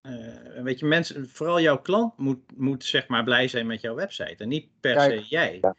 eh, 0.00 0.62
weet 0.62 0.78
je, 0.78 0.86
mensen, 0.86 1.28
vooral 1.28 1.60
jouw 1.60 1.78
klant 1.80 2.16
moet, 2.18 2.56
moet 2.56 2.84
zeg 2.84 3.08
maar 3.08 3.24
blij 3.24 3.48
zijn 3.48 3.66
met 3.66 3.80
jouw 3.80 3.94
website 3.94 4.42
en 4.42 4.48
niet 4.48 4.68
per 4.80 4.94
Kijk, 4.96 5.12
se 5.12 5.26
jij. 5.28 5.58
Ja. 5.60 5.74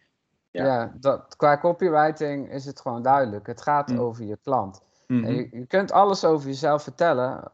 ja. 0.66 0.94
dat, 1.00 1.36
qua 1.36 1.58
copywriting 1.58 2.52
is 2.52 2.66
het 2.66 2.82
gewoon 2.82 3.02
duidelijk. 3.02 3.48
Het 3.48 3.62
gaat 3.62 3.90
Mm. 3.90 4.00
over 4.00 4.24
je 4.26 4.38
klant. 4.44 4.82
Mhm. 5.08 5.26
Je, 5.32 5.48
je 5.52 5.66
kunt 5.66 5.92
alles 5.92 6.26
over 6.26 6.48
jezelf 6.48 6.84
vertellen, 6.84 7.52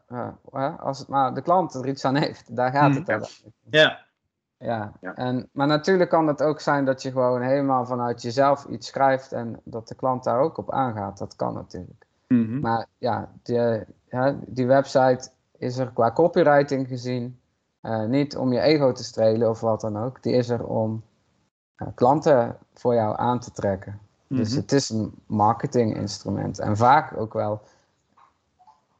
eh, 0.52 0.78
als 0.80 0.98
het 0.98 1.08
maar 1.08 1.34
de 1.34 1.42
klant 1.42 1.74
er 1.74 1.88
iets 1.88 2.04
aan 2.04 2.16
heeft. 2.16 2.56
Daar 2.56 2.70
gaat 2.72 2.90
Mm. 2.90 2.96
het 2.96 3.08
uiteindelijk. 3.08 3.56
Ja, 3.70 4.08
Ja, 4.58 4.92
Ja. 5.00 5.14
En, 5.14 5.48
maar 5.52 5.66
natuurlijk 5.66 6.10
kan 6.10 6.26
het 6.26 6.42
ook 6.42 6.60
zijn 6.60 6.84
dat 6.84 7.02
je 7.02 7.10
gewoon 7.10 7.42
helemaal 7.42 7.86
vanuit 7.86 8.22
jezelf 8.22 8.64
iets 8.66 8.86
schrijft 8.86 9.32
en 9.32 9.60
dat 9.64 9.88
de 9.88 9.94
klant 9.94 10.24
daar 10.24 10.40
ook 10.40 10.58
op 10.58 10.72
aangaat. 10.72 11.18
Dat 11.18 11.36
kan 11.36 11.54
natuurlijk. 11.54 12.06
Mhm. 12.34 12.60
Maar 12.60 12.86
ja, 12.98 13.28
die, 13.42 13.84
ja, 14.10 14.36
die 14.46 14.66
website 14.66 15.28
is 15.58 15.78
er 15.78 15.90
qua 15.92 16.12
copywriting 16.12 16.88
gezien 16.88 17.40
eh, 17.80 18.04
niet 18.04 18.36
om 18.36 18.52
je 18.52 18.60
ego 18.60 18.92
te 18.92 19.04
strelen 19.04 19.48
of 19.48 19.60
wat 19.60 19.80
dan 19.80 19.96
ook. 19.98 20.22
Die 20.22 20.32
is 20.34 20.48
er 20.48 20.66
om 20.66 21.02
eh, 21.76 21.86
klanten 21.94 22.56
voor 22.74 22.94
jou 22.94 23.14
aan 23.18 23.40
te 23.40 23.50
trekken. 23.50 23.98
Dus 24.28 24.48
Mhm. 24.50 24.60
het 24.60 24.72
is 24.72 24.90
een 24.90 25.12
marketinginstrument. 25.26 26.58
En 26.58 26.76
vaak 26.76 27.16
ook 27.16 27.32
wel 27.32 27.60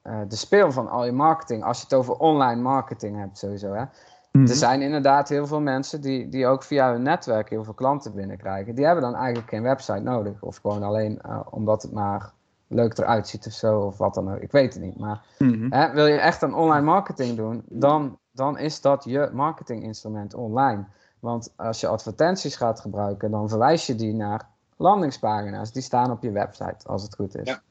eh, 0.02 0.20
de 0.28 0.36
speel 0.36 0.72
van 0.72 0.88
al 0.88 1.04
je 1.04 1.12
marketing, 1.12 1.64
als 1.64 1.78
je 1.78 1.84
het 1.84 1.94
over 1.94 2.14
online 2.14 2.60
marketing 2.60 3.18
hebt 3.18 3.38
sowieso. 3.38 3.72
Hè? 3.72 3.84
Mhm. 4.32 4.46
Er 4.46 4.54
zijn 4.54 4.82
inderdaad 4.82 5.28
heel 5.28 5.46
veel 5.46 5.60
mensen 5.60 6.00
die, 6.00 6.28
die 6.28 6.46
ook 6.46 6.62
via 6.62 6.92
hun 6.92 7.02
netwerk 7.02 7.50
heel 7.50 7.64
veel 7.64 7.74
klanten 7.74 8.14
binnenkrijgen. 8.14 8.74
Die 8.74 8.84
hebben 8.84 9.02
dan 9.02 9.14
eigenlijk 9.14 9.48
geen 9.48 9.62
website 9.62 10.00
nodig. 10.00 10.42
Of 10.42 10.56
gewoon 10.56 10.82
alleen 10.82 11.20
omdat 11.50 11.82
het 11.82 11.92
maar 11.92 12.32
leuk 12.70 12.98
eruit 12.98 13.28
ziet 13.28 13.46
of 13.46 13.52
zo, 13.52 13.80
of 13.80 13.98
wat 13.98 14.14
dan 14.14 14.32
ook. 14.32 14.40
Ik 14.40 14.52
weet 14.52 14.74
het 14.74 14.82
niet. 14.82 14.98
Maar 14.98 15.20
Mhm. 15.38 15.72
hè, 15.72 15.92
wil 15.92 16.06
je 16.06 16.18
echt 16.18 16.42
een 16.42 16.54
online 16.54 16.84
marketing 16.84 17.36
doen, 17.36 17.62
dan, 17.68 18.18
dan 18.30 18.58
is 18.58 18.80
dat 18.80 19.04
je 19.04 19.30
marketinginstrument 19.32 20.34
online. 20.34 20.84
Want 21.20 21.52
als 21.56 21.80
je 21.80 21.86
advertenties 21.86 22.56
gaat 22.56 22.80
gebruiken, 22.80 23.30
dan 23.30 23.48
verwijs 23.48 23.86
je 23.86 23.94
die 23.94 24.14
naar 24.14 24.48
landingspagina's. 24.76 25.72
Die 25.72 25.82
staan 25.82 26.10
op 26.10 26.22
je 26.22 26.30
website, 26.32 26.86
als 26.88 27.02
het 27.02 27.14
goed 27.14 27.36
is. 27.36 27.48
Ja. 27.48 27.62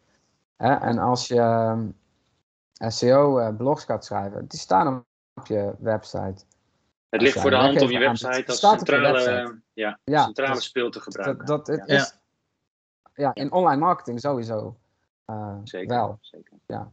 Hè, 0.55 0.73
en 0.73 0.97
als 0.97 1.27
je 1.27 1.39
ehm, 1.39 1.87
SEO-blogs 2.91 3.83
gaat 3.83 4.05
schrijven, 4.05 4.47
die 4.47 4.59
staan 4.59 5.05
op 5.33 5.47
je 5.47 5.73
website. 5.79 6.43
Het 7.09 7.21
ligt 7.21 7.39
voor 7.39 7.49
de 7.49 7.55
hand 7.55 7.81
om 7.81 7.89
je 7.89 7.99
website 7.99 8.43
als 8.47 8.63
op 8.63 8.69
centrale, 8.77 9.11
website. 9.11 9.61
ja, 9.73 9.99
Ja, 10.03 10.23
centrale 10.23 10.53
dus 10.53 10.63
speel 10.63 10.89
te 10.89 10.99
gebruiken. 10.99 11.45
Dat, 11.45 11.65
dat, 11.65 11.77
het 11.77 11.89
Ja. 11.89 11.95
is, 11.95 12.17
ja, 13.13 13.33
in 13.33 13.51
online 13.51 13.81
marketing 13.81 14.19
sowieso 14.19 14.57
eh, 14.67 14.78
Zeker, 15.63 15.95
wel. 15.95 16.17
zeker. 16.21 16.57
Ja. 16.65 16.91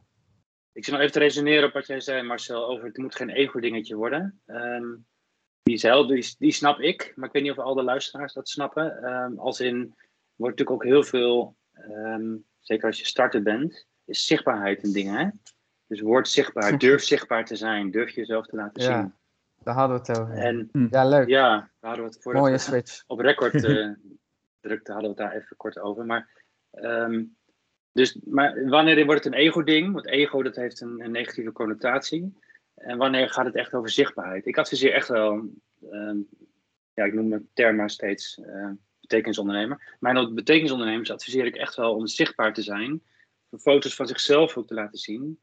Ik 0.72 0.85
zit 0.85 0.92
nog 0.92 1.01
even 1.03 1.12
te 1.12 1.18
resoneren 1.18 1.64
op 1.68 1.72
wat 1.72 1.87
jij 1.87 2.01
zei, 2.01 2.22
Marcel, 2.22 2.66
over 2.68 2.85
het 2.87 2.96
moet 2.96 3.14
geen 3.14 3.31
ego-dingetje 3.31 3.94
worden. 3.96 4.40
Ehm, 4.46 4.94
die, 5.62 5.75
is 5.75 5.83
heel, 5.83 6.07
die, 6.07 6.35
die 6.38 6.53
snap 6.53 6.81
ik, 6.81 7.12
maar 7.14 7.27
ik 7.29 7.33
weet 7.35 7.42
niet 7.42 7.53
of 7.53 7.59
al 7.59 7.75
de 7.75 7.83
luisteraars 7.83 8.33
dat 8.33 8.49
snappen. 8.49 9.03
Ehm, 9.03 9.38
als 9.38 9.61
in, 9.61 9.94
wordt 10.35 10.59
natuurlijk 10.59 10.70
ook 10.70 10.85
heel 10.85 11.03
veel, 11.05 11.57
ehm, 11.72 12.37
zeker 12.61 12.87
als 12.87 12.99
je 12.99 13.05
starter 13.07 13.42
bent, 13.42 13.87
is 14.05 14.27
zichtbaarheid 14.27 14.85
een 14.85 14.92
ding, 14.92 15.16
hè? 15.16 15.29
Dus 15.87 16.01
word 16.01 16.29
zichtbaar, 16.29 16.79
durf 16.79 17.03
zichtbaar 17.03 17.44
te 17.44 17.57
zijn, 17.57 17.90
durf 17.90 18.11
jezelf 18.11 18.46
te 18.46 18.57
laten 18.57 18.83
Ja. 18.83 19.01
zien. 19.01 19.14
Daar 19.62 19.75
hadden 19.75 20.03
we 20.03 20.12
het 20.12 20.20
over. 20.20 20.35
En 20.35 20.68
ja, 20.90 21.05
leuk. 21.09 21.29
ja, 21.29 21.51
daar 21.59 21.70
hadden 21.81 22.05
we 22.05 22.11
het 22.11 22.22
voordat 22.22 22.42
Mooie 22.42 22.59
switch. 22.59 23.05
op 23.07 23.18
record 23.20 23.55
eh 23.64 23.88
drukte, 24.61 24.92
hadden 24.92 25.14
we 25.14 25.22
het 25.22 25.31
daar 25.33 25.40
even 25.42 25.57
kort 25.57 25.79
over. 25.79 26.05
Maar, 26.05 26.29
dus, 27.96 28.18
maar 28.24 28.68
wanneer 28.68 29.04
wordt 29.04 29.24
het 29.24 29.32
een 29.32 29.38
ego-ding? 29.38 29.92
Want 29.92 30.06
ego 30.06 30.42
dat 30.42 30.56
heeft 30.56 30.80
een, 30.80 31.00
een 31.00 31.11
negatieve 31.11 31.52
connotatie. 31.52 32.35
En 32.74 32.98
wanneer 32.98 33.30
gaat 33.30 33.44
het 33.44 33.54
echt 33.54 33.74
over 33.74 33.90
zichtbaarheid? 33.90 34.46
Ik 34.46 34.59
adviseer 34.59 34.92
echt 34.92 35.09
wel, 35.09 35.48
ehm, 35.90 36.16
ja, 36.94 37.04
ik 37.04 37.14
noem 37.14 37.28
mijn 37.28 37.48
term 37.52 37.76
maar 37.76 37.90
steeds 37.90 38.40
eh, 38.40 38.70
betekenisondernemer. 39.00 39.96
Maar 40.00 40.16
aan 40.16 40.35
betekenisondernemers 40.35 41.11
adviseer 41.11 41.46
ik 41.46 41.56
echt 41.56 41.74
wel 41.74 41.94
om 41.94 42.06
zichtbaar 42.06 42.52
te 42.54 42.62
zijn. 42.62 43.02
Foto's 43.59 43.94
van 43.94 44.06
zichzelf 44.06 44.56
ook 44.56 44.66
te 44.66 44.74
laten 44.74 44.98
zien. 44.98 45.38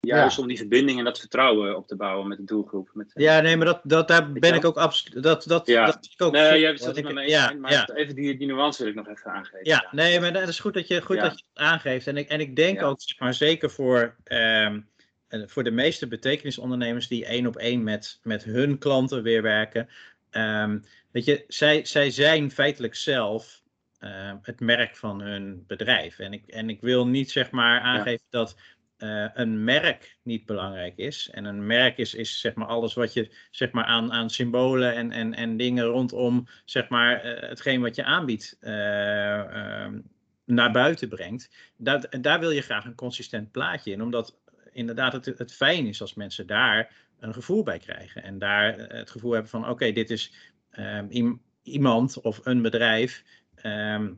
Juist 0.00 0.36
Ja. 0.36 0.42
om 0.42 0.48
die 0.48 0.56
verbinding 0.56 0.98
en 0.98 1.04
dat 1.04 1.18
vertrouwen 1.18 1.76
op 1.76 1.86
te 1.86 1.96
bouwen 1.96 2.28
met 2.28 2.38
de 2.38 2.44
doelgroep. 2.44 2.90
Met, 2.92 3.10
Ja, 3.14 3.40
nee, 3.40 3.56
maar 3.56 3.66
dat, 3.66 3.80
dat, 3.84 4.08
daar 4.08 4.32
ben 4.32 4.54
ik 4.54 4.64
ook 4.64 4.76
absoluut. 4.76 5.22
Dat, 5.22 5.44
dat, 5.46 5.66
Ja. 5.66 5.86
dat 5.86 6.08
ik 6.12 6.22
ook. 6.22 6.32
Nee, 6.32 6.60
jij 6.60 6.70
het 6.70 6.96
ik- 6.96 7.04
met 7.04 7.14
me 7.14 7.20
eens, 7.20 7.30
ja, 7.30 7.52
maar 7.52 7.72
ja. 7.72 7.88
even 7.94 8.14
die, 8.14 8.36
die 8.38 8.46
nuance 8.46 8.82
wil 8.82 8.90
ik 8.92 8.98
nog 8.98 9.08
even 9.08 9.30
aangeven. 9.30 9.58
Ja, 9.62 9.88
nee, 9.90 10.20
maar 10.20 10.32
dat 10.32 10.48
is 10.48 10.60
goed 10.60 10.74
dat 10.74 10.88
je, 10.88 11.02
goed 11.02 11.16
dat 11.20 11.38
je 11.38 11.44
het 11.52 11.62
aangeeft. 11.66 12.06
En 12.06 12.16
ik, 12.16 12.28
en 12.28 12.40
ik 12.40 12.56
denk 12.56 12.82
ook, 12.82 13.00
zeg 13.00 13.18
maar, 13.18 13.34
zeker 13.34 13.70
voor, 13.70 14.14
ehm, 14.24 14.80
eh, 15.28 15.42
voor 15.46 15.64
de 15.64 15.70
meeste 15.70 16.06
betekenisondernemers 16.08 17.08
die 17.08 17.26
één 17.26 17.46
op 17.46 17.56
één 17.56 17.82
met, 17.82 18.18
met 18.22 18.44
hun 18.44 18.78
klanten 18.78 19.22
weer 19.22 19.42
werken. 19.42 19.88
ehm, 20.30 20.78
weet 21.10 21.24
je, 21.24 21.44
zij, 21.48 21.84
zij 21.84 22.10
zijn 22.10 22.50
feitelijk 22.50 22.94
zelf 22.94 23.62
ehm, 23.98 24.36
het 24.42 24.60
merk 24.60 24.96
van 24.96 25.20
hun 25.20 25.64
bedrijf. 25.66 26.18
En 26.18 26.32
ik, 26.32 26.46
en 26.46 26.70
ik 26.70 26.80
wil 26.80 27.06
niet, 27.06 27.30
zeg 27.30 27.50
maar, 27.50 27.80
aangeven 27.80 28.24
dat 28.30 28.56
eh, 28.98 29.26
een 29.34 29.64
merk 29.64 30.18
niet 30.22 30.46
belangrijk 30.46 30.96
is. 30.96 31.30
En 31.30 31.44
een 31.44 31.66
merk 31.66 31.98
is, 31.98 32.14
is 32.14 32.40
zeg 32.40 32.54
maar 32.54 32.66
alles 32.66 32.94
wat 32.94 33.12
je 33.12 33.34
zeg 33.50 33.70
maar, 33.70 33.84
aan, 33.84 34.12
aan 34.12 34.30
symbolen 34.30 34.94
en, 34.94 35.12
en, 35.12 35.34
en 35.34 35.56
dingen 35.56 35.84
rondom 35.84 36.46
zeg 36.64 36.88
maar, 36.88 37.20
eh, 37.20 37.48
hetgeen 37.48 37.80
wat 37.80 37.94
je 37.94 38.04
aanbiedt 38.04 38.56
eh, 38.60 39.38
ehm, 39.38 40.00
naar 40.44 40.72
buiten 40.72 41.08
brengt. 41.08 41.50
Daar, 41.76 42.20
daar 42.20 42.40
wil 42.40 42.50
je 42.50 42.60
graag 42.60 42.84
een 42.84 42.94
consistent 42.94 43.50
plaatje 43.50 43.92
in, 43.92 44.02
omdat 44.02 44.38
inderdaad 44.72 45.12
het, 45.12 45.38
het 45.38 45.52
fijn 45.52 45.86
is 45.86 46.00
als 46.00 46.14
mensen 46.14 46.46
daar 46.46 46.94
een 47.20 47.34
gevoel 47.34 47.62
bij 47.62 47.78
krijgen. 47.78 48.22
En 48.22 48.38
daar 48.38 48.78
het 48.78 49.10
gevoel 49.10 49.32
hebben 49.32 49.50
van 49.50 49.68
oké, 49.68 49.92
dit 49.92 50.10
is 50.10 50.32
ehm, 50.70 51.34
iemand 51.62 52.20
of 52.20 52.46
een 52.46 52.62
bedrijf 52.62 53.24
ehm, 53.54 54.12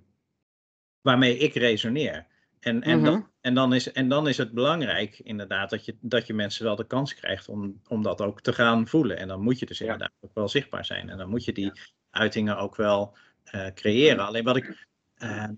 waarmee 1.00 1.38
ik 1.38 1.54
resoneer. 1.54 2.26
En, 2.60 2.82
en, 2.82 3.02
dan, 3.02 3.18
mhm. 3.18 3.26
en, 3.40 3.54
dan 3.54 3.74
is, 3.74 3.92
en 3.92 4.08
dan 4.08 4.28
is 4.28 4.36
het 4.36 4.52
belangrijk 4.52 5.18
inderdaad 5.18 5.70
dat 5.70 5.84
je, 5.84 5.96
dat 6.00 6.26
je 6.26 6.34
mensen 6.34 6.64
wel 6.64 6.76
de 6.76 6.86
kans 6.86 7.14
krijgt 7.14 7.48
om, 7.48 7.80
om 7.88 8.02
dat 8.02 8.20
ook 8.20 8.40
te 8.40 8.52
gaan 8.52 8.86
voelen. 8.86 9.18
En 9.18 9.28
dan 9.28 9.40
moet 9.40 9.58
je 9.58 9.66
dus 9.66 9.80
inderdaad 9.80 10.12
ook 10.20 10.34
wel 10.34 10.48
zichtbaar 10.48 10.84
zijn. 10.84 11.10
En 11.10 11.18
dan 11.18 11.28
moet 11.28 11.44
je 11.44 11.52
die 11.52 11.72
uitingen 12.10 12.58
ook 12.58 12.76
wel 12.76 13.16
uh, 13.54 13.66
creëren. 13.74 14.26
Alleen 14.26 14.44
wat 14.44 14.56
ik, 14.56 14.86
uh, 15.18 15.48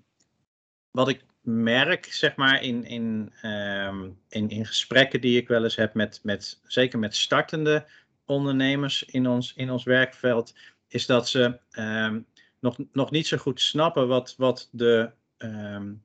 wat 0.91 1.09
ik 1.09 1.25
merk, 1.41 2.05
zeg 2.05 2.37
maar, 2.37 2.63
in, 2.63 2.85
in, 2.85 3.33
um, 3.43 4.19
in, 4.29 4.49
in 4.49 4.67
gesprekken 4.67 5.21
die 5.21 5.41
ik 5.41 5.49
wel 5.49 5.63
eens 5.63 5.77
heb 5.77 5.95
met, 5.95 6.21
met 6.23 6.61
zeker 6.65 6.99
met 6.99 7.17
startende 7.17 7.87
ondernemers 8.25 9.03
in 9.03 9.27
ons, 9.27 9.55
in 9.55 9.71
ons 9.71 9.85
werkveld, 9.85 10.55
is 10.89 11.07
dat 11.07 11.29
ze 11.29 11.59
um, 11.71 12.27
nog, 12.61 12.77
nog 12.93 13.11
niet 13.11 13.27
zo 13.27 13.37
goed 13.37 13.61
snappen 13.61 14.09
wat, 14.09 14.35
wat 14.37 14.69
de, 14.73 15.11
um, 15.39 16.03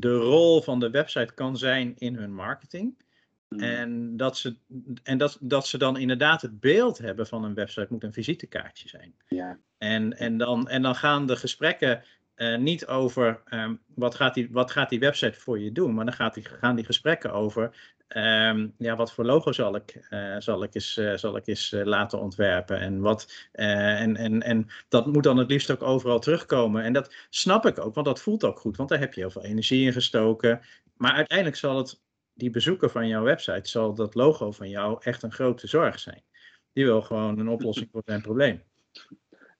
de 0.00 0.16
rol 0.16 0.62
van 0.62 0.80
de 0.80 0.90
website 0.90 1.34
kan 1.34 1.56
zijn 1.56 1.94
in 1.98 2.14
hun 2.14 2.34
marketing. 2.34 3.02
Hmm. 3.48 3.60
En, 3.60 4.16
dat 4.16 4.36
ze, 4.36 4.56
en 5.02 5.18
dat, 5.18 5.38
dat 5.40 5.66
ze 5.66 5.78
dan 5.78 5.96
inderdaad 5.96 6.42
het 6.42 6.60
beeld 6.60 6.98
hebben 6.98 7.26
van 7.26 7.44
een 7.44 7.54
website 7.54 7.86
moet 7.90 8.04
een 8.04 8.12
visitekaartje 8.12 8.88
zijn. 8.88 9.14
Ja. 9.28 9.58
En, 9.78 10.18
en, 10.18 10.38
dan, 10.38 10.68
en 10.68 10.82
dan 10.82 10.94
gaan 10.94 11.26
de 11.26 11.36
gesprekken 11.36 12.02
uh, 12.36 12.58
niet 12.58 12.86
over 12.86 13.42
um, 13.54 13.80
wat, 13.94 14.14
gaat 14.14 14.34
die, 14.34 14.48
wat 14.50 14.70
gaat 14.70 14.88
die 14.88 14.98
website 14.98 15.40
voor 15.40 15.58
je 15.58 15.72
doen, 15.72 15.94
maar 15.94 16.04
dan 16.04 16.14
gaat 16.14 16.34
die, 16.34 16.44
gaan 16.44 16.76
die 16.76 16.84
gesprekken 16.84 17.32
over 17.32 17.94
um, 18.16 18.74
ja, 18.78 18.96
wat 18.96 19.12
voor 19.12 19.24
logo 19.24 19.52
zal 19.52 19.74
ik, 19.74 20.06
uh, 20.10 20.36
zal 20.38 20.62
ik 20.62 20.74
eens, 20.74 20.96
uh, 20.96 21.16
zal 21.16 21.36
ik 21.36 21.46
eens 21.46 21.70
laten 21.70 22.20
ontwerpen. 22.20 22.80
En, 22.80 23.00
wat, 23.00 23.48
en, 23.52 24.16
en, 24.16 24.42
en 24.42 24.68
dat 24.88 25.06
moet 25.06 25.22
dan 25.22 25.36
het 25.36 25.50
liefst 25.50 25.70
ook 25.70 25.82
overal 25.82 26.18
terugkomen. 26.18 26.82
En 26.82 26.92
dat 26.92 27.14
snap 27.30 27.66
ik 27.66 27.78
ook, 27.78 27.94
want 27.94 28.06
dat 28.06 28.20
voelt 28.20 28.44
ook 28.44 28.58
goed, 28.58 28.76
want 28.76 28.88
daar 28.88 28.98
heb 28.98 29.14
je 29.14 29.20
heel 29.20 29.30
veel 29.30 29.44
energie 29.44 29.86
in 29.86 29.92
gestoken. 29.92 30.60
Maar 30.96 31.12
uiteindelijk 31.12 31.56
zal 31.56 31.76
het, 31.76 32.00
die 32.34 32.50
bezoeker 32.50 32.90
van 32.90 33.08
jouw 33.08 33.22
website, 33.22 33.68
zal 33.68 33.94
dat 33.94 34.14
logo 34.14 34.50
van 34.50 34.68
jou 34.68 34.98
echt 35.00 35.22
een 35.22 35.32
grote 35.32 35.66
zorg 35.66 35.98
zijn. 35.98 36.22
Die 36.72 36.84
wil 36.84 37.02
gewoon 37.02 37.38
een 37.38 37.48
oplossing 37.48 37.88
voor 37.92 38.02
zijn 38.04 38.22
probleem. 38.22 38.62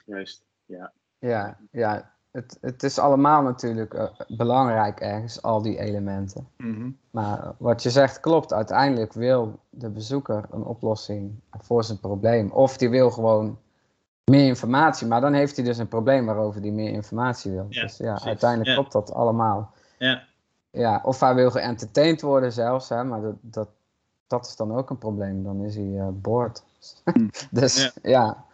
Juist, 0.07 0.45
ja. 0.67 0.93
Ja, 1.19 1.59
ja 1.71 2.19
het, 2.31 2.59
het 2.61 2.83
is 2.83 2.99
allemaal 2.99 3.43
natuurlijk 3.43 3.95
uh, 3.95 4.09
belangrijk 4.29 5.01
ergens, 5.01 5.43
al 5.43 5.62
die 5.62 5.79
elementen. 5.79 6.49
Mhm. 6.57 6.90
Maar 7.11 7.53
wat 7.59 7.83
je 7.83 7.90
zegt 7.90 8.21
klopt. 8.21 8.53
Uiteindelijk 8.53 9.12
wil 9.12 9.59
de 9.71 9.88
bezoeker 9.88 10.45
een 10.51 10.64
oplossing 10.64 11.40
voor 11.59 11.85
zijn 11.85 11.99
probleem. 11.99 12.51
Of 12.51 12.77
die 12.77 12.90
wil 12.90 13.11
gewoon 13.11 13.59
meer 14.25 14.47
informatie. 14.47 15.07
Maar 15.07 15.21
dan 15.21 15.33
heeft 15.33 15.57
hij 15.57 15.64
dus 15.64 15.79
een 15.79 15.88
probleem 15.88 16.27
waarover 16.27 16.61
hij 16.61 16.71
meer 16.71 16.93
informatie 16.93 17.53
wil. 17.53 17.66
dus 17.69 17.97
ja, 17.97 18.21
uiteindelijk 18.25 18.75
klopt 18.75 18.93
dat 18.93 19.12
allemaal. 19.12 19.73
Ja. 19.99 20.29
Ja, 20.71 21.01
of 21.05 21.21
hij 21.21 21.35
wil 21.35 21.51
geëntertained 21.51 22.21
worden 22.21 22.53
zelfs. 22.53 22.88
Hè, 22.88 23.05
maar 23.05 23.21
dat, 23.21 23.35
dat, 23.40 23.69
dat 24.27 24.47
is 24.47 24.57
dan 24.57 24.77
ook 24.77 24.90
een 24.90 24.99
probleem. 24.99 25.45
Dan 25.45 25.64
is 25.64 25.75
hij 25.75 25.85
uh, 25.85 26.09
boord. 26.12 26.62
Hm. 27.05 27.29
dus 27.61 27.93
ja. 28.03 28.45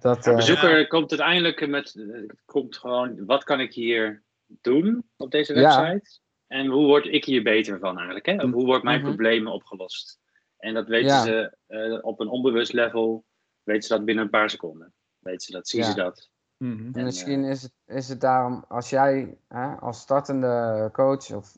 Dat, 0.00 0.24
de 0.24 0.30
eh, 0.30 0.36
bezoeker 0.36 0.86
komt 0.86 1.10
uiteindelijk 1.10 1.68
met, 1.68 2.06
komt 2.44 2.76
gewoon, 2.76 3.24
wat 3.26 3.44
kan 3.44 3.60
ik 3.60 3.74
hier 3.74 4.22
doen 4.46 5.04
op 5.16 5.30
deze 5.30 5.54
website? 5.54 6.20
En 6.46 6.66
hoe 6.66 6.86
word 6.86 7.06
ik 7.06 7.24
hier 7.24 7.42
beter 7.42 7.78
van 7.78 7.96
eigenlijk? 7.96 8.26
Hè? 8.26 8.48
Hoe 8.48 8.64
wordt 8.64 8.84
mijn 8.84 9.00
mm 9.00 9.06
problemen 9.06 9.52
opgelost? 9.52 10.18
En 10.58 10.74
dat 10.74 10.88
weten 10.88 11.20
ze 11.20 11.56
uh, 11.68 11.98
op 12.00 12.20
een 12.20 12.28
onbewust 12.28 12.72
level, 12.72 13.24
weten 13.62 13.82
ze 13.82 13.94
dat 13.94 14.04
binnen 14.04 14.24
een 14.24 14.30
paar 14.30 14.50
seconden. 14.50 14.92
Weten 15.18 15.40
ze 15.40 15.52
dat, 15.52 15.68
zien 15.68 15.84
ze 15.84 15.94
dat. 15.94 16.30
Mm 16.56 16.90
En, 16.92 17.04
misschien 17.04 17.44
is, 17.44 17.62
het, 17.62 17.72
is 17.86 18.08
het 18.08 18.20
daarom, 18.20 18.64
als 18.68 18.90
jij 18.90 19.38
hè, 19.48 19.74
als 19.74 20.00
startende 20.00 20.88
coach 20.92 21.32
of 21.32 21.56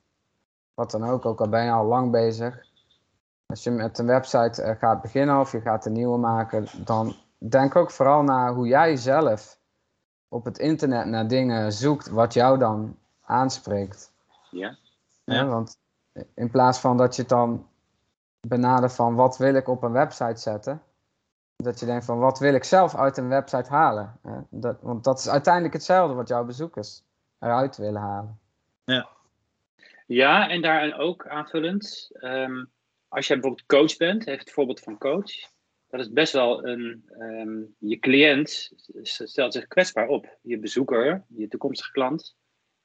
wat 0.75 0.91
dan 0.91 1.05
ook, 1.05 1.27
ook 1.27 1.41
al 1.41 1.49
ben 1.49 1.65
je 1.65 1.71
al 1.71 1.87
lang 1.87 2.11
bezig, 2.11 2.67
als 3.47 3.65
je 3.65 3.71
met 3.71 3.99
een 3.99 4.07
website 4.07 4.63
uh, 4.63 4.71
gaat 4.71 5.03
beginnen 5.03 5.41
of 5.41 5.53
je 5.53 5.61
gaat 5.61 5.87
een 5.87 5.93
nieuwe 5.93 6.19
maken, 6.19 6.67
dan 6.85 7.15
denk 7.39 7.77
ook 7.77 7.91
vooral 7.91 8.23
naar 8.23 8.53
hoe 8.53 8.67
jij 8.67 8.97
zelf 8.97 9.59
op 10.29 10.45
het 10.45 10.59
internet 10.59 11.07
naar 11.07 11.29
dingen 11.29 11.73
zoekt 11.73 12.09
wat 12.09 12.33
jou 12.33 12.59
dan 12.59 12.99
aanspreekt. 13.21 14.13
Ja. 14.51 14.77
ja. 15.25 15.47
want 15.47 15.79
in 16.35 16.51
plaats 16.51 16.79
van 16.79 16.97
dat 16.97 17.17
je 17.17 17.21
het 17.21 17.31
dan 17.31 17.69
benadert 18.41 18.95
van 18.95 19.15
wat 19.15 19.37
wil 19.37 19.55
ik 19.55 19.69
op 19.69 19.83
een 19.83 19.93
website 19.93 20.41
zetten, 20.41 20.83
dat 21.57 21.81
je 21.81 21.87
denkt 21.87 22.05
van 22.05 22.19
wat 22.19 22.39
wil 22.39 22.55
ik 22.55 22.65
zelf 22.65 22.95
uit 22.95 23.17
een 23.17 23.29
website 23.29 23.71
halen. 23.71 24.21
Dat, 24.51 24.77
want 24.81 25.05
dat 25.05 25.19
is 25.19 25.29
uiteindelijk 25.29 25.75
hetzelfde 25.75 26.15
wat 26.15 26.29
jouw 26.29 26.45
bezoekers 26.45 27.03
eruit 27.39 27.77
willen 27.77 28.01
halen. 28.01 28.39
Ja, 28.85 29.09
ja 30.07 30.49
en 30.49 30.63
daar 30.63 30.99
ook 30.99 31.27
aanvullend, 31.27 32.11
um, 32.13 32.71
als 33.09 33.27
jij 33.27 33.39
bijvoorbeeld 33.39 33.69
coach 33.69 33.97
bent, 33.97 34.25
heeft 34.25 34.41
het 34.41 34.53
voorbeeld 34.53 34.81
van 34.81 34.99
coach, 34.99 35.33
dat 35.89 36.01
is 36.01 36.11
best 36.11 36.33
wel 36.33 36.67
een. 36.67 37.05
Ehm, 37.19 37.63
je 37.79 37.99
cliënt 37.99 38.73
stelt 39.03 39.53
zich 39.53 39.67
kwetsbaar 39.67 40.09
op. 40.09 40.39
Je 40.43 40.59
bezoeker, 40.59 41.25
je 41.29 41.49
toekomstige 41.49 41.93
klant, 41.93 42.37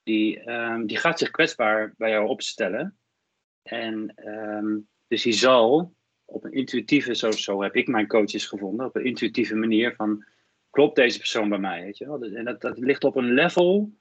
die, 0.02 0.50
um, 0.50 0.86
die 0.86 0.96
gaat 0.96 1.18
zich 1.18 1.30
kwetsbaar 1.30 1.94
bij 1.96 2.10
jou 2.10 2.28
opstellen. 2.28 2.98
En 3.62 4.14
um, 4.28 4.88
dus 5.06 5.22
die 5.22 5.32
zal 5.32 5.94
op 6.24 6.44
een 6.44 6.52
intuïtieve, 6.52 7.14
zo, 7.14 7.30
zo 7.30 7.62
heb 7.62 7.76
ik 7.76 7.88
mijn 7.88 8.06
coaches 8.06 8.46
gevonden, 8.46 8.86
op 8.86 8.96
een 8.96 9.04
intuïtieve 9.04 9.54
manier 9.54 9.94
van 9.94 10.24
klopt 10.70 10.96
deze 10.96 11.18
persoon 11.18 11.48
bij 11.48 11.58
mij? 11.58 11.82
Weet 11.82 11.98
je 11.98 12.06
wel? 12.06 12.22
En 12.22 12.44
dat, 12.44 12.60
dat 12.60 12.78
ligt 12.78 13.04
op 13.04 13.16
een 13.16 13.32
level 13.32 13.92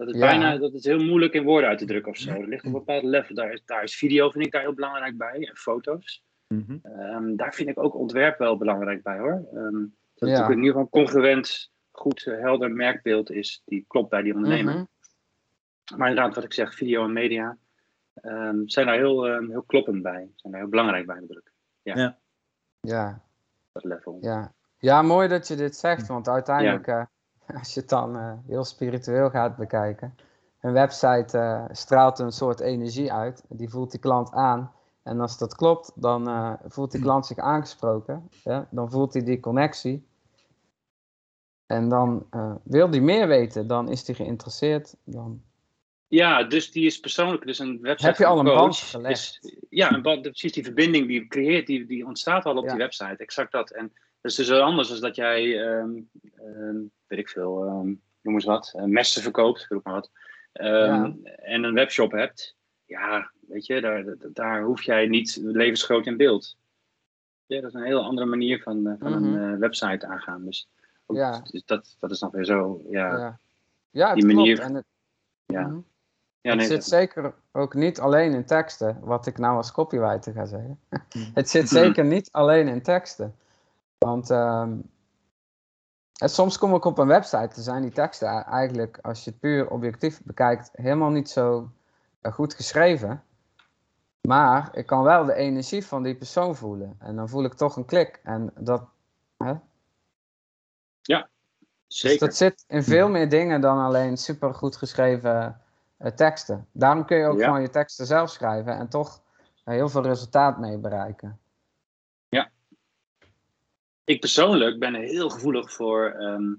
dat 0.00 0.14
is 0.14 0.20
bijna 0.20 0.56
dat 0.56 0.74
is 0.74 0.84
heel 0.84 1.04
moeilijk 1.04 1.34
in 1.34 1.42
woorden 1.42 1.68
uit 1.68 1.78
te 1.78 1.84
drukken 1.84 2.12
of 2.12 2.18
zo. 2.18 2.34
Dat 2.34 2.46
ligt 2.46 2.64
op 2.64 2.72
een 2.72 2.78
bepaald 2.78 3.04
level. 3.04 3.34
Daar 3.34 3.52
is, 3.52 3.62
daar 3.64 3.82
is 3.82 3.96
video, 3.96 4.30
vind 4.30 4.44
ik, 4.44 4.52
daar 4.52 4.62
heel 4.62 4.74
belangrijk 4.74 5.16
bij. 5.16 5.46
En 5.48 5.56
foto's. 5.56 6.22
Mhm. 6.54 6.78
Ehm, 6.82 7.36
daar 7.36 7.54
vind 7.54 7.68
ik 7.68 7.78
ook 7.78 7.94
ontwerp 7.94 8.38
wel 8.38 8.56
belangrijk 8.56 9.02
bij 9.02 9.18
hoor. 9.18 9.48
Um, 9.54 9.96
dat 10.14 10.28
ja. 10.28 10.42
het 10.42 10.50
in 10.50 10.56
ieder 10.56 10.72
geval 10.72 10.88
congruent, 10.88 11.70
goed, 11.90 12.26
eh, 12.26 12.40
helder 12.40 12.70
merkbeeld 12.70 13.30
is, 13.30 13.62
die 13.64 13.84
klopt 13.88 14.10
bij 14.10 14.22
die 14.22 14.34
ondernemer. 14.34 14.74
Mhm. 14.74 14.84
Maar 15.96 16.08
inderdaad, 16.08 16.34
wat 16.34 16.44
ik 16.44 16.52
zeg, 16.52 16.74
video 16.74 17.04
en 17.04 17.12
media 17.12 17.56
um, 18.22 18.68
zijn 18.68 18.86
daar 18.86 18.96
heel, 18.96 19.24
heel 19.24 19.62
kloppend 19.66 20.02
bij, 20.02 20.30
zijn 20.34 20.52
daar 20.52 20.62
heel 20.62 20.70
belangrijk 20.70 21.06
bij 21.06 21.20
bedoel 21.20 21.42
Ja. 21.82 21.96
ja. 21.96 22.18
Ja. 22.80 23.20
Dat 23.72 23.84
level. 23.84 24.18
Ja. 24.20 24.52
ja, 24.78 25.02
mooi 25.02 25.28
dat 25.28 25.48
je 25.48 25.56
dit 25.56 25.76
zegt, 25.76 26.06
want 26.06 26.28
uiteindelijk, 26.28 26.86
uh, 26.86 27.04
als 27.58 27.74
je 27.74 27.80
het 27.80 27.88
dan 27.88 28.16
uh, 28.16 28.32
heel 28.46 28.64
spiritueel 28.64 29.30
gaat 29.30 29.56
bekijken, 29.56 30.14
een 30.60 30.72
website 30.72 31.38
uh, 31.38 31.64
straalt 31.70 32.18
een 32.18 32.32
soort 32.32 32.60
energie 32.60 33.12
uit, 33.12 33.44
die 33.48 33.68
voelt 33.68 33.90
die 33.90 34.00
klant 34.00 34.32
aan. 34.32 34.72
En 35.02 35.20
als 35.20 35.38
dat 35.38 35.54
klopt, 35.54 35.92
dan 35.94 36.28
uh, 36.28 36.52
voelt 36.66 36.92
die 36.92 37.00
klant 37.00 37.26
zich 37.26 37.38
aangesproken. 37.38 38.30
Dan 38.70 38.90
voelt 38.90 39.12
hij 39.12 39.24
die 39.24 39.40
connectie. 39.40 40.08
En 41.66 41.88
dan 41.88 42.26
uh, 42.30 42.54
wil 42.64 42.90
hij 42.90 43.00
meer 43.00 43.28
weten. 43.28 43.66
Dan 43.66 43.88
is 43.88 44.06
hij 44.06 44.14
geïnteresseerd. 44.14 44.96
Dan... 45.04 45.42
Ja, 46.06 46.44
dus 46.44 46.72
die 46.72 46.86
is 46.86 47.00
persoonlijk. 47.00 47.46
Dus 47.46 47.58
een 47.58 47.80
website. 47.80 48.06
Heb 48.06 48.18
je 48.18 48.26
al 48.26 48.38
een 48.38 48.44
band 48.44 48.76
gelegd? 48.76 49.56
ja, 49.68 49.92
een 49.92 50.02
band, 50.02 50.22
precies 50.22 50.52
die 50.52 50.64
verbinding 50.64 51.06
die 51.06 51.20
je 51.20 51.26
creëert, 51.26 51.66
die, 51.66 51.86
die 51.86 52.06
ontstaat 52.06 52.44
al 52.44 52.56
op 52.56 52.68
die 52.68 52.78
website. 52.78 53.16
Exact 53.16 53.52
dat. 53.52 53.70
En 53.70 53.92
dat 54.20 54.30
is 54.30 54.36
dus 54.36 54.48
wel 54.48 54.62
anders 54.62 54.88
dan 54.88 55.00
dat 55.00 55.16
jij, 55.16 55.58
um, 55.58 56.10
um, 56.40 56.90
weet 57.06 57.18
ik 57.18 57.28
veel, 57.28 57.62
um, 57.62 58.02
noem 58.22 58.34
eens 58.34 58.44
wat, 58.44 58.72
uh, 58.76 58.82
messen 58.82 59.22
verkoopt, 59.22 59.66
roep 59.68 59.84
maar 59.84 59.94
wat. 59.94 60.10
Ja. 60.52 61.14
En 61.36 61.64
een 61.64 61.74
webshop 61.74 62.12
hebt. 62.12 62.56
Ja, 62.84 63.30
Weet 63.50 63.66
je, 63.66 63.80
daar, 63.80 64.04
daar 64.32 64.62
hoef 64.62 64.82
jij 64.82 65.06
niet 65.06 65.38
levensgroot 65.42 66.06
in 66.06 66.16
beeld. 66.16 66.56
Ja, 67.46 67.60
dat 67.60 67.74
is 67.74 67.80
een 67.80 67.86
heel 67.86 68.04
andere 68.04 68.26
manier 68.26 68.62
van, 68.62 68.86
eh, 68.86 68.94
van 68.98 69.12
een 69.12 69.52
uh, 69.52 69.58
website 69.58 70.06
aangaan. 70.06 70.44
Dus, 70.44 70.68
ook, 71.06 71.16
ja. 71.16 71.40
dus 71.50 71.64
dat, 71.64 71.96
dat 71.98 72.10
is 72.10 72.18
dan 72.18 72.30
weer 72.30 72.44
zo, 72.44 72.82
ja. 72.90 73.18
Ja, 73.18 73.38
ja 73.90 74.14
die 74.14 74.26
manier. 74.26 74.60
En 74.60 74.74
het, 74.74 74.84
ja. 75.46 75.66
Mm 75.66 75.88
ja, 76.42 76.54
nee, 76.54 76.68
het 76.68 76.72
zit 76.72 76.84
zeker 76.84 77.34
ook 77.52 77.74
niet 77.74 78.00
alleen 78.00 78.32
in 78.32 78.44
teksten, 78.44 78.98
wat 79.00 79.26
ik 79.26 79.38
nou 79.38 79.56
als 79.56 79.72
copywriter 79.72 80.32
ga 80.32 80.44
zeggen. 80.44 80.80
Mhm. 80.88 81.24
het 81.34 81.48
zit 81.48 81.68
zeker 81.68 82.04
niet 82.04 82.28
alleen 82.32 82.68
in 82.68 82.82
teksten. 82.82 83.34
Want 83.98 84.30
um, 84.30 84.90
soms 86.14 86.58
kom 86.58 86.74
ik 86.74 86.84
op 86.84 86.98
een 86.98 87.06
website, 87.06 87.56
er 87.56 87.62
zijn 87.62 87.82
die 87.82 87.90
teksten 87.90 88.28
eigenlijk, 88.28 88.98
als 89.02 89.24
je 89.24 89.30
het 89.30 89.40
puur 89.40 89.70
objectief 89.70 90.22
bekijkt, 90.22 90.70
helemaal 90.72 91.10
niet 91.10 91.30
zo 91.30 91.70
eh, 92.20 92.32
goed 92.32 92.54
geschreven. 92.54 93.22
Maar 94.28 94.76
ik 94.76 94.86
kan 94.86 95.02
wel 95.02 95.24
de 95.24 95.34
energie 95.34 95.86
van 95.86 96.02
die 96.02 96.16
persoon 96.16 96.56
voelen. 96.56 96.96
En 96.98 97.16
dan 97.16 97.28
voel 97.28 97.44
ik 97.44 97.54
toch 97.54 97.76
een 97.76 97.84
klik. 97.84 98.20
En 98.22 98.52
dat. 98.58 98.88
Hè? 99.36 99.54
Ja, 101.02 101.28
zeker. 101.86 102.18
Dus 102.18 102.28
dat 102.28 102.36
zit 102.36 102.64
in 102.68 102.82
veel 102.82 103.08
meer 103.08 103.28
dingen 103.28 103.60
dan 103.60 103.78
alleen 103.78 104.16
super 104.16 104.54
goed 104.54 104.76
geschreven 104.76 105.60
uh, 105.98 106.10
teksten. 106.10 106.68
Daarom 106.72 107.04
kun 107.04 107.16
je 107.16 107.26
ook 107.26 107.42
gewoon 107.42 107.62
je 107.62 107.70
teksten 107.70 108.06
zelf 108.06 108.30
schrijven 108.30 108.76
en 108.76 108.88
toch 108.88 109.22
uh, 109.64 109.74
heel 109.74 109.88
veel 109.88 110.02
resultaat 110.02 110.58
mee 110.58 110.78
bereiken. 110.78 111.40
Ja, 112.28 112.50
ik 114.04 114.20
persoonlijk 114.20 114.78
ben 114.78 114.94
heel 114.94 115.30
gevoelig 115.30 115.72
voor, 115.72 116.10
ehm, 116.10 116.54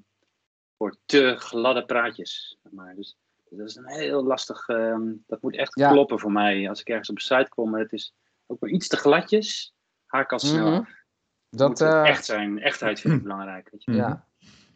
voor 0.77 0.95
te 1.05 1.35
gladde 1.37 1.85
praatjes. 1.85 2.57
Maar 2.69 2.95
dus 2.95 3.17
dat 3.57 3.67
is 3.69 3.75
een 3.75 3.87
heel 3.87 4.23
lastig. 4.23 4.67
ehm, 4.67 5.01
dat 5.27 5.41
moet 5.41 5.55
echt 5.55 5.79
Ja. 5.79 5.91
kloppen 5.91 6.19
voor 6.19 6.31
mij. 6.31 6.69
Als 6.69 6.79
ik 6.81 6.87
ergens 6.89 7.09
op 7.09 7.15
een 7.15 7.21
site 7.21 7.49
kom 7.49 7.75
en 7.75 7.81
het 7.81 7.93
is 7.93 8.13
ook 8.47 8.59
maar 8.59 8.69
iets 8.69 8.87
te 8.87 8.97
gladjes, 8.97 9.73
haak 10.05 10.31
al 10.31 10.39
snel 10.39 10.71
Mhm. 10.71 10.83
Dat, 11.49 11.69
moet 11.69 11.81
eh, 11.81 12.07
echt 12.07 12.25
zijn. 12.25 12.59
Echtheid 12.61 12.99
vind 12.99 13.13
ik 13.17 13.23
belangrijk. 13.23 13.69
Weet 13.71 13.83
je. 13.83 13.91
ja, 13.91 14.25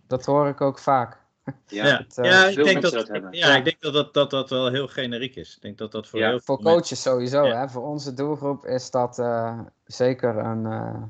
dat 0.08 0.26
hoor 0.26 0.48
ik 0.48 0.62
ook 0.62 0.80
vaak. 0.80 1.24
Ja. 1.68 1.86
Ja, 1.88 1.98
Het, 1.98 2.18
eh, 2.18 2.26
ja, 2.32 2.46
ik 2.46 2.64
denk 2.64 2.82
dat, 2.82 2.92
dat 2.94 3.08
hebben. 3.08 3.34
ja, 3.34 3.48
Ja. 3.48 3.56
ik 3.56 3.64
denk 3.64 3.82
dat 3.82 3.94
dat, 3.94 4.14
dat 4.14 4.30
dat 4.30 4.50
wel 4.50 4.72
heel 4.72 4.88
generiek 4.88 5.36
is. 5.36 5.56
Ik 5.56 5.62
denk 5.62 5.78
dat 5.78 5.92
dat 5.92 6.08
voor 6.08 6.20
Ja, 6.20 6.30
heel 6.30 6.40
Voor 6.40 6.56
mensen- 6.56 6.74
coaches 6.74 7.02
sowieso, 7.02 7.46
Ja. 7.46 7.60
hè? 7.60 7.70
voor 7.70 7.84
onze 7.84 8.14
doelgroep 8.14 8.66
is 8.66 8.92
dat 8.92 9.20
eh, 9.20 9.60
zeker 9.86 10.38
een, 10.38 10.66
eh, 10.66 11.04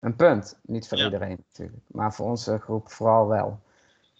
een 0.00 0.16
punt. 0.16 0.58
Niet 0.62 0.88
voor 0.88 0.98
Ja. 0.98 1.04
iedereen 1.04 1.44
natuurlijk, 1.48 1.82
maar 1.86 2.14
voor 2.14 2.26
onze 2.26 2.58
groep 2.58 2.90
vooral 2.90 3.28
wel. 3.28 3.60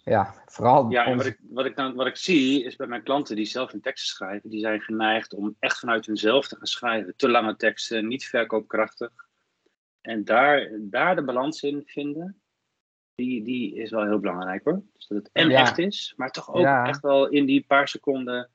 Ja, 0.03 0.33
vooral 0.45 0.89
Ja, 0.89 1.05
en 1.05 1.17
wat 1.17 1.25
ik, 1.25 1.37
wat, 1.41 1.65
ik 1.65 1.75
dan, 1.75 1.95
wat 1.95 2.07
ik 2.07 2.15
zie 2.15 2.63
is 2.63 2.75
bij 2.75 2.87
mijn 2.87 3.03
klanten 3.03 3.35
die 3.35 3.45
zelf 3.45 3.71
hun 3.71 3.81
teksten 3.81 4.15
schrijven, 4.15 4.49
die 4.49 4.59
zijn 4.59 4.81
geneigd 4.81 5.33
om 5.33 5.55
echt 5.59 5.79
vanuit 5.79 6.05
hunzelf 6.05 6.47
te 6.47 6.55
gaan 6.55 6.65
schrijven. 6.67 7.13
Te 7.15 7.29
lange 7.29 7.55
teksten, 7.55 8.07
niet 8.07 8.25
verkoopkrachtig. 8.25 9.11
En 10.01 10.23
daar, 10.23 10.69
daar 10.79 11.15
de 11.15 11.23
balans 11.23 11.61
in 11.61 11.83
vinden, 11.85 12.41
die, 13.15 13.43
die 13.43 13.75
is 13.75 13.89
wel 13.89 14.05
heel 14.05 14.19
belangrijk 14.19 14.63
hoor. 14.63 14.83
Dus 14.93 15.07
dat 15.07 15.17
het 15.17 15.29
en 15.33 15.49
Ja. 15.49 15.59
echt 15.59 15.77
is, 15.77 16.13
maar 16.15 16.31
toch 16.31 16.53
ook 16.53 16.61
Ja. 16.61 16.87
echt 16.87 17.01
wel 17.01 17.27
in 17.27 17.45
die 17.45 17.65
paar 17.67 17.87
seconden. 17.87 18.49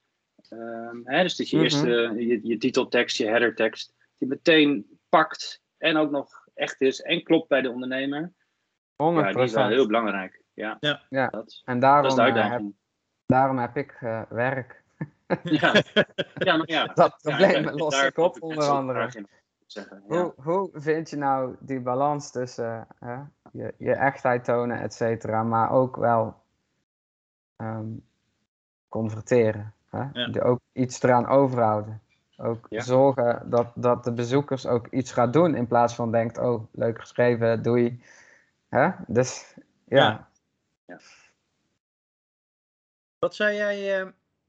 ehm, 0.49 1.01
hè, 1.05 1.23
dus 1.23 1.37
dat 1.37 1.49
je 1.51 1.57
Mhm. 1.57 1.65
eerste, 1.65 2.15
je, 2.17 2.41
je 2.43 2.57
titeltekst, 2.59 3.17
je 3.17 3.27
headertekst, 3.27 3.95
die 4.19 4.29
meteen 4.29 4.99
pakt 5.09 5.63
en 5.79 5.97
ook 5.97 6.11
nog 6.11 6.49
echt 6.55 6.81
is 6.81 7.01
en 7.01 7.23
klopt 7.23 7.49
bij 7.49 7.63
de 7.63 7.71
ondernemer. 7.71 8.33
100%. 8.97 9.27
Ja, 9.27 9.33
die 9.33 9.43
is 9.43 9.53
wel 9.53 9.69
heel 9.69 9.87
belangrijk. 9.87 10.43
Ja, 10.57 10.77
Ja. 10.81 11.01
Ja. 11.09 11.29
Dat, 11.29 11.63
En 11.65 11.81
dat 11.81 11.91
daarom, 11.91 12.07
is 12.07 12.15
de 12.15 12.23
eh, 12.41 12.51
heb, 12.51 12.63
daarom 13.27 13.59
heb 13.59 13.77
ik 13.77 13.97
eh, 14.01 14.23
werk. 14.29 14.83
Ja, 15.43 15.73
ja, 16.49 16.57
maar 16.57 16.71
ja. 16.71 16.87
Dat 16.87 17.17
probleem 17.23 17.63
daar- 17.65 17.75
los 17.75 17.95
daar 17.95 18.07
ik 18.07 18.19
op, 18.19 18.35
heb 18.35 18.43
onder 18.43 18.63
zo'n 18.65 18.77
andere. 18.77 19.25
Zeggen. 19.67 20.03
Hoe, 20.07 20.33
hoe 20.37 20.71
vind 20.73 21.11
je 21.11 21.17
nou 21.17 21.57
die 21.61 21.81
balans 21.81 22.31
tussen 22.31 22.87
hè, 22.99 23.17
je, 23.53 23.75
je 23.79 23.93
echtheid 23.95 24.45
tonen, 24.45 24.81
et 24.81 24.95
cetera, 24.95 25.43
maar 25.43 25.71
ook 25.71 25.97
wel 25.97 26.43
ehm, 27.57 27.87
converteren? 28.89 29.75
Hè? 29.91 30.43
Ook 30.45 30.61
iets 30.73 31.03
eraan 31.03 31.27
overhouden. 31.27 32.01
Ook 32.37 32.67
Ja. 32.69 32.81
zorgen 32.83 33.51
dat, 33.51 33.67
dat 33.75 34.05
de 34.05 34.13
bezoekers 34.13 34.67
ook 34.67 34.87
iets 34.87 35.13
gaat 35.13 35.33
doen 35.33 35.55
in 35.55 35.67
plaats 35.67 35.95
van 35.95 36.11
denkt, 36.13 36.39
oh, 36.39 36.63
leuk 36.73 37.01
geschreven, 37.01 37.63
doei. 37.63 38.03
Hè? 38.69 38.91
Dus 39.07 39.55
ja, 39.85 39.97
Ja. 40.09 40.29
Wat 43.19 43.35
zou 43.35 43.53
jij, 43.53 44.01
eh, 44.01 44.09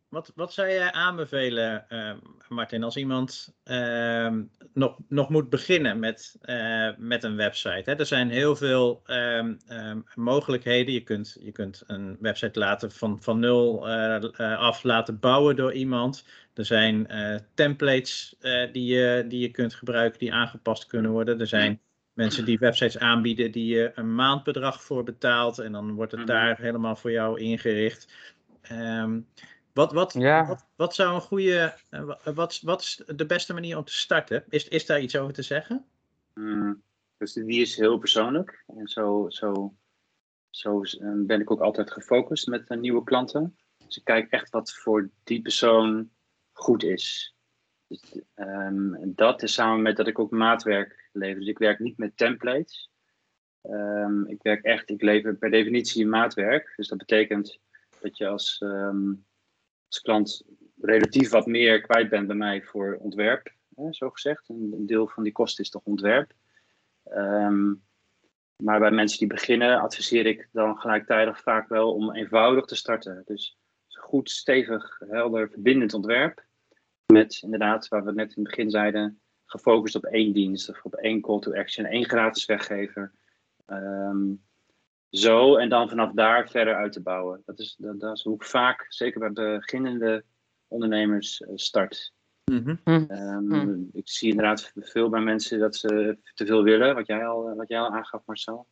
wat, 0.10 0.32
wat 0.36 0.54
zou 0.54 0.68
jij 0.68 0.92
aanbevelen, 0.92 1.90
eh, 1.90 2.18
Martin, 2.50 2.84
als 2.84 2.98
iemand 2.98 3.56
ehm, 3.64 4.44
nog, 4.74 4.98
nog 5.08 5.30
moet 5.30 5.50
beginnen 5.50 6.00
met, 6.00 6.38
eh, 6.42 6.90
met 6.98 7.24
een 7.24 7.36
website? 7.36 7.90
Hè? 7.90 7.96
Er 7.96 8.06
zijn 8.06 8.30
heel 8.30 8.56
veel 8.56 9.02
ehm, 9.06 9.56
ehm, 9.68 10.00
mogelijkheden. 10.16 10.94
Je 10.94 11.04
kunt, 11.04 11.38
je 11.40 11.52
kunt 11.52 11.84
een 11.88 12.18
website 12.20 12.60
laten 12.60 12.92
van, 12.92 13.22
van 13.22 13.40
nul 13.40 13.88
eh, 13.88 14.16
eh, 14.16 14.60
af 14.60 14.84
laten 14.84 15.20
bouwen 15.20 15.56
door 15.56 15.74
iemand. 15.74 16.26
Er 16.54 16.66
zijn 16.66 17.08
templates 17.54 18.36
die, 18.72 18.86
je, 18.86 19.26
die 19.28 19.40
je 19.40 19.52
kunt 19.52 19.74
gebruiken 19.74 20.20
die 20.20 20.34
aangepast 20.34 20.86
kunnen 20.86 21.12
worden. 21.12 21.40
Er 21.40 21.48
zijn 21.48 21.82
mensen 22.18 22.46
die 22.46 22.60
websites 22.60 22.98
aanbieden 22.98 23.52
die 23.52 23.66
je 23.76 23.92
een 23.96 24.16
maandbedrag 24.16 24.84
voor 24.84 25.04
betaalt 25.04 25.60
en 25.60 25.72
dan 25.72 25.94
wordt 25.94 26.12
het 26.12 26.20
Mhm. 26.22 26.30
daar 26.30 26.58
helemaal 26.60 26.96
voor 26.96 27.12
jou 27.12 27.40
ingericht. 27.40 28.14
Ehm, 28.62 29.20
wat, 29.74 29.92
wat, 29.92 30.14
Ja. 30.14 30.46
wat, 30.48 30.66
wat 30.76 30.96
zou 30.96 31.16
een 31.16 31.22
goede, 31.22 31.74
eh, 31.90 32.04
wa- 32.04 32.20
wat, 32.34 32.60
wat 32.64 32.82
is 32.82 33.04
de 33.16 33.26
beste 33.26 33.54
manier 33.54 33.78
om 33.78 33.84
te 33.84 33.94
starten? 33.94 34.44
Is, 34.50 34.68
is 34.68 34.86
daar 34.86 35.02
iets 35.02 35.16
over 35.18 35.34
te 35.34 35.42
zeggen? 35.42 35.86
Mm, 36.34 36.82
dus 37.18 37.34
die 37.34 37.62
is 37.62 37.76
heel 37.76 37.98
persoonlijk. 37.98 38.64
En 38.78 38.88
zo, 38.88 39.26
zo, 39.30 39.74
zo 40.50 40.82
eh, 40.82 41.12
ben 41.16 41.42
ik 41.42 41.52
ook 41.52 41.62
altijd 41.62 41.92
gefocust 41.92 42.48
met 42.48 42.70
eh, 42.70 42.78
nieuwe 42.78 43.04
klanten. 43.04 43.58
Dus 43.86 43.98
ik 43.98 44.04
kijk 44.04 44.32
echt 44.32 44.50
wat 44.50 44.74
voor 44.74 45.10
die 45.24 45.42
persoon 45.42 46.10
goed 46.52 46.84
is. 46.84 47.36
Dus, 47.88 48.22
dat 49.06 49.44
is 49.44 49.54
samen 49.54 49.82
met 49.82 49.98
dat 49.98 50.08
ik 50.08 50.20
ook 50.20 50.32
maatwerk 50.32 51.10
lever. 51.12 51.40
Dus 51.40 51.50
ik 51.50 51.58
werk 51.58 51.80
niet 51.80 51.98
met 51.98 52.18
templates. 52.18 52.92
Ehm, 53.62 54.24
ik 54.26 54.42
werk 54.42 54.64
echt, 54.64 54.90
ik 54.90 55.02
lever 55.02 55.36
per 55.36 55.52
definitie 55.52 56.08
maatwerk. 56.08 56.74
Dus 56.76 56.88
dat 56.88 56.98
betekent 56.98 57.60
dat 58.02 58.18
je 58.18 58.28
als, 58.28 58.58
ehm, 58.60 59.14
als 59.88 60.02
klant 60.02 60.44
relatief 60.82 61.30
wat 61.30 61.46
meer 61.46 61.82
kwijt 61.82 62.10
bent 62.10 62.28
bij 62.28 62.36
mij 62.36 62.64
voor 62.64 62.98
ontwerp, 63.00 63.54
hè, 63.76 63.94
zo 63.94 64.10
gezegd. 64.10 64.50
Een, 64.50 64.74
een 64.78 64.86
deel 64.86 65.08
van 65.08 65.24
die 65.24 65.32
kosten 65.32 65.64
is 65.64 65.70
toch 65.70 65.84
ontwerp. 65.84 66.34
Maar 68.64 68.80
bij 68.80 68.92
mensen 68.92 69.20
die 69.20 69.28
beginnen, 69.28 69.80
adviseer 69.80 70.26
ik 70.26 70.50
dan 70.52 70.78
gelijktijdig 70.78 71.42
vaak 71.42 71.70
wel 71.70 71.94
om 71.94 72.16
eenvoudig 72.16 72.66
te 72.66 72.76
starten. 72.76 73.22
Dus 73.26 73.58
goed, 73.88 74.30
stevig, 74.30 75.00
helder, 75.10 75.50
verbindend 75.50 75.94
ontwerp. 75.94 76.46
Met 77.14 77.40
inderdaad, 77.42 77.88
waar 77.88 78.04
we 78.04 78.12
net 78.14 78.36
in 78.36 78.42
het 78.44 78.50
begin 78.50 78.70
zeiden, 78.70 79.22
gefocust 79.46 79.96
op 79.96 80.06
één 80.06 80.34
dienst 80.34 80.70
of 80.70 80.84
op 80.84 80.94
één 80.94 81.22
call 81.22 81.40
to 81.40 81.54
action, 81.54 81.86
één 81.86 82.06
gratis 82.06 82.46
weggever. 82.46 83.12
Ehm, 83.66 84.34
zo 85.10 85.56
en 85.56 85.70
dan 85.70 85.90
vanaf 85.90 86.12
daar 86.12 86.50
verder 86.50 86.76
uit 86.76 86.92
te 86.92 87.02
bouwen. 87.02 87.42
Dat 87.46 87.60
is, 87.60 87.76
dat, 87.78 88.00
dat 88.00 88.18
is 88.18 88.24
hoe 88.24 88.36
ik 88.36 88.44
vaak, 88.44 88.86
zeker 88.90 89.20
bij 89.20 89.32
beginnende 89.58 90.24
ondernemers, 90.68 91.42
eh, 91.42 91.52
start. 91.56 92.14
Ehm, 93.08 93.52
Hmm. 93.52 93.90
Ik 93.94 94.10
zie 94.10 94.30
inderdaad 94.30 94.72
veel 94.76 95.10
bij 95.10 95.22
mensen 95.22 95.60
dat 95.60 95.76
ze 95.76 96.18
te 96.34 96.46
veel 96.46 96.64
willen, 96.64 96.96
wat 96.96 97.08
jij 97.08 97.26
al, 97.26 97.56
wat 97.56 97.68
jij 97.68 97.80
al 97.80 97.90
aangaf, 97.90 98.22
Marcel. 98.26 98.68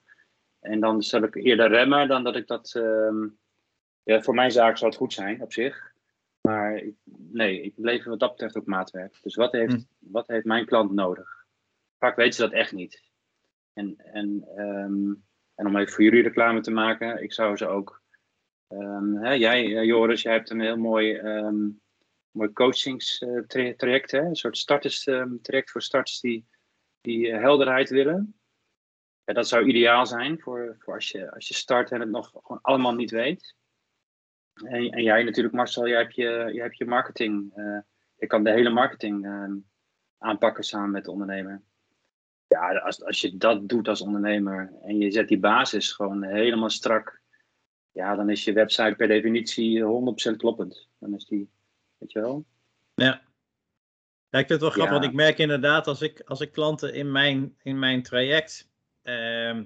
En 0.60 0.80
dan 0.80 1.02
zal 1.02 1.24
ik 1.24 1.36
eerder 1.36 1.68
remmen 1.70 2.08
dan 2.08 2.24
dat 2.24 2.36
ik 2.36 2.48
dat. 2.48 2.74
ehm, 2.76 3.28
ja, 4.04 4.22
voor 4.22 4.34
mijn 4.34 4.52
zaak 4.52 4.78
zou 4.78 4.90
het 4.90 5.00
goed 5.00 5.14
zijn 5.14 5.42
op 5.42 5.54
zich. 5.54 5.94
Maar 6.46 6.76
ik, 6.76 6.96
nee, 7.32 7.62
ik 7.62 7.74
lever 7.78 8.10
wat 8.10 8.20
dat 8.20 8.32
betreft 8.32 8.58
ook 8.58 8.66
maatwerk. 8.66 9.18
Dus 9.22 9.36
wat 9.36 9.52
heeft, 9.52 9.74
Hmm. 9.74 9.88
wat 10.00 10.28
heeft 10.28 10.46
mijn 10.46 10.66
klant 10.66 10.92
nodig? 10.92 11.46
Vaak 12.00 12.16
weten 12.16 12.34
ze 12.34 12.42
dat 12.42 12.52
echt 12.52 12.72
niet. 12.72 13.04
En, 13.74 13.96
en, 13.98 14.44
ehm, 14.56 15.14
en 15.56 15.68
om 15.68 15.78
even 15.78 15.94
voor 15.94 16.04
jullie 16.04 16.24
reclame 16.24 16.62
te 16.62 16.72
maken, 16.72 17.24
ik 17.24 17.34
zou 17.34 17.58
ze 17.58 17.68
ook. 17.68 18.04
ehm, 18.68 19.14
hè, 19.16 19.32
jij, 19.32 19.78
eh, 19.78 19.84
Joris, 19.84 20.22
jij 20.22 20.34
hebt 20.34 20.50
een 20.50 20.62
heel 20.62 20.78
mooi. 20.78 21.14
ehm, 21.16 21.70
mooi 22.32 22.54
coachingstraject, 22.54 24.12
hè? 24.12 24.20
een 24.20 24.36
soort 24.36 24.58
starterstraject 24.58 25.72
voor 25.72 25.82
starters 25.82 26.20
die, 26.20 26.46
die 27.02 27.32
eh, 27.32 27.42
helderheid 27.42 27.90
willen. 27.90 28.40
Ja, 29.24 29.34
dat 29.34 29.48
zou 29.48 29.66
ideaal 29.68 30.06
zijn 30.06 30.40
voor, 30.40 30.76
voor 30.80 30.94
als, 30.94 31.10
je, 31.12 31.32
als 31.32 31.48
je 31.48 31.54
start 31.54 31.92
en 31.92 32.00
het 32.00 32.10
nog 32.10 32.30
gewoon 32.44 32.62
allemaal 32.62 32.94
niet 32.96 33.12
weet. 33.12 33.56
En, 34.64 34.90
en 34.90 35.04
jij 35.04 35.24
natuurlijk, 35.24 35.56
Marcel, 35.56 35.88
jij 35.88 36.02
hebt 36.02 36.16
je, 36.16 36.50
jij 36.54 36.64
hebt 36.64 36.78
je 36.78 36.86
marketing. 36.86 37.52
eh, 37.56 37.78
je 38.18 38.28
kan 38.28 38.44
de 38.44 38.52
hele 38.52 38.70
marketing 38.70 39.26
eh, 39.26 39.52
aanpakken 40.18 40.64
samen 40.64 40.92
met 40.92 41.04
de 41.06 41.12
ondernemer. 41.12 41.62
Ja, 42.48 42.78
als, 42.78 43.04
als 43.04 43.22
je 43.22 43.38
dat 43.38 43.70
doet 43.70 43.88
als 43.88 44.02
ondernemer 44.02 44.74
en 44.84 44.98
je 44.98 45.12
zet 45.12 45.28
die 45.28 45.40
basis 45.40 45.92
gewoon 45.92 46.24
helemaal 46.24 46.70
strak, 46.70 47.22
ja, 47.92 48.16
dan 48.16 48.30
is 48.30 48.44
je 48.44 48.54
website 48.54 48.94
per 48.98 49.08
definitie 49.08 49.84
100% 50.34 50.36
kloppend. 50.38 50.90
Dan 51.00 51.14
is 51.14 51.26
die, 51.26 51.50
weet 51.98 52.12
je 52.12 52.20
wel? 52.20 52.46
Ja. 52.94 53.22
Ja, 54.30 54.42
ik 54.42 54.48
vind 54.48 54.50
het 54.50 54.62
wel 54.62 54.70
grappig, 54.70 54.94
Ja. 54.94 55.00
want 55.00 55.12
ik 55.12 55.18
merk 55.20 55.38
inderdaad 55.38 55.88
als 55.88 56.02
ik, 56.02 56.22
als 56.26 56.42
ik 56.42 56.52
klanten 56.52 56.94
in 56.94 57.12
mijn, 57.12 57.58
in 57.64 57.80
mijn 57.80 58.04
traject 58.04 58.70
ehm, 59.02 59.64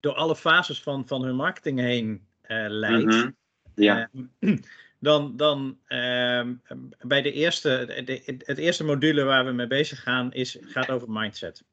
door 0.00 0.14
alle 0.14 0.36
fases 0.36 0.82
van, 0.82 1.06
van 1.06 1.22
hun 1.22 1.36
marketing 1.36 1.78
heen 1.78 2.26
eh 2.42 2.66
leid. 2.68 3.04
Mhm. 3.04 3.30
Ja. 3.74 4.10
Ehm, 4.40 4.56
dan, 4.98 5.36
dan 5.36 5.78
ehm, 5.86 6.54
bij 7.00 7.22
de 7.22 7.32
eerste, 7.32 8.02
de, 8.04 8.40
het 8.44 8.58
eerste 8.58 8.84
module 8.84 9.22
waar 9.22 9.44
we 9.44 9.52
mee 9.52 9.66
bezig 9.66 10.02
gaan, 10.02 10.32
is, 10.32 10.58
gaat 10.60 10.90
over 10.90 11.10
mindset. 11.10 11.64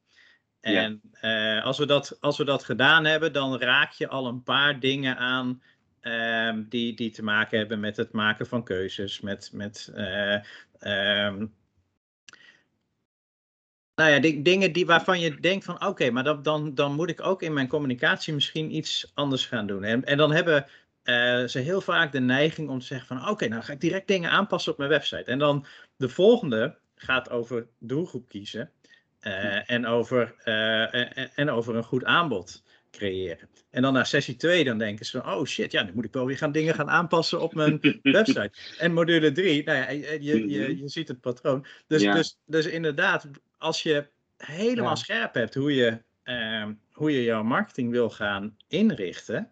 Ja. 0.61 0.81
En 0.81 1.01
eh, 1.11 1.65
als, 1.65 1.77
we 1.77 1.85
dat, 1.85 2.17
als 2.19 2.37
we 2.37 2.43
dat 2.43 2.63
gedaan 2.63 3.05
hebben, 3.05 3.33
dan 3.33 3.59
raak 3.59 3.91
je 3.91 4.07
al 4.07 4.27
een 4.27 4.43
paar 4.43 4.79
dingen 4.79 5.17
aan 5.17 5.61
ehm, 5.99 6.63
die, 6.69 6.93
die 6.93 7.09
te 7.09 7.23
maken 7.23 7.57
hebben 7.57 7.79
met 7.79 7.97
het 7.97 8.11
maken 8.11 8.47
van 8.47 8.63
keuzes, 8.63 9.21
met, 9.21 9.49
met 9.53 9.91
ehm, 10.79 11.45
nou 13.99 14.11
ja, 14.11 14.19
di- 14.19 14.41
dingen 14.41 14.71
die, 14.71 14.85
waarvan 14.85 15.19
je 15.19 15.39
denkt 15.39 15.65
van 15.65 15.85
oké, 15.85 16.09
maar 16.11 16.23
dat, 16.23 16.43
dan, 16.43 16.75
dan 16.75 16.95
moet 16.95 17.09
ik 17.09 17.21
ook 17.21 17.41
in 17.41 17.53
mijn 17.53 17.67
communicatie 17.67 18.33
misschien 18.33 18.75
iets 18.75 19.11
anders 19.13 19.45
gaan 19.45 19.67
doen. 19.67 19.83
En, 19.83 20.05
en 20.05 20.17
dan 20.17 20.31
hebben 20.31 20.65
eh, 21.09 21.47
ze 21.47 21.59
heel 21.59 21.81
vaak 21.81 22.11
de 22.11 22.19
neiging 22.19 22.69
om 22.69 22.79
te 22.79 22.85
zeggen 22.85 23.07
van 23.07 23.29
oké, 23.29 23.47
nou 23.47 23.63
ga 23.63 23.73
ik 23.73 23.81
direct 23.81 24.07
dingen 24.07 24.29
aanpassen 24.29 24.71
op 24.71 24.77
mijn 24.77 24.89
website. 24.89 25.23
En 25.31 25.39
dan 25.39 25.65
de 25.95 26.09
volgende 26.09 26.77
gaat 26.95 27.29
over 27.29 27.67
doelgroep 27.79 28.27
kiezen. 28.29 28.71
eh, 29.19 29.69
en, 29.71 29.85
over, 29.85 30.35
eh, 30.43 30.93
en, 30.93 31.31
en 31.35 31.49
over 31.49 31.75
een 31.75 31.83
goed 31.83 32.03
aanbod 32.03 32.63
creëren. 32.91 33.49
En 33.69 33.81
dan 33.81 33.93
naar 33.93 34.05
sessie 34.05 34.35
2, 34.35 34.63
dan 34.63 34.77
denken 34.77 35.05
ze 35.05 35.21
van, 35.21 35.33
oh 35.33 35.45
shit, 35.45 35.71
ja, 35.71 35.83
nu 35.83 35.91
moet 35.93 36.05
ik 36.05 36.13
wel 36.13 36.25
weer 36.25 36.37
gaan 36.37 36.51
dingen 36.51 36.73
gaan 36.75 36.89
aanpassen 36.89 37.41
op 37.41 37.53
mijn 37.53 37.79
website. 38.01 38.51
En 38.77 38.93
module 38.93 39.31
3, 39.31 39.63
nou 39.63 39.77
ja, 39.77 39.89
je, 39.89 40.17
je, 40.23 40.49
je, 40.49 40.77
je 40.77 40.87
ziet 40.89 41.07
het 41.07 41.19
patroon. 41.21 41.65
Dus, 41.87 42.01
Ja. 42.01 42.13
dus, 42.13 42.37
dus 42.45 42.65
inderdaad, 42.65 43.29
als 43.57 43.83
je 43.83 44.07
helemaal 44.37 44.89
Ja. 44.89 44.95
scherp 44.95 45.33
hebt 45.33 45.53
hoe 45.53 45.75
je, 45.75 46.03
ehm, 46.23 46.73
hoe 46.91 47.11
je 47.11 47.23
jouw 47.23 47.43
marketing 47.43 47.91
wil 47.91 48.09
gaan 48.09 48.57
inrichten, 48.67 49.49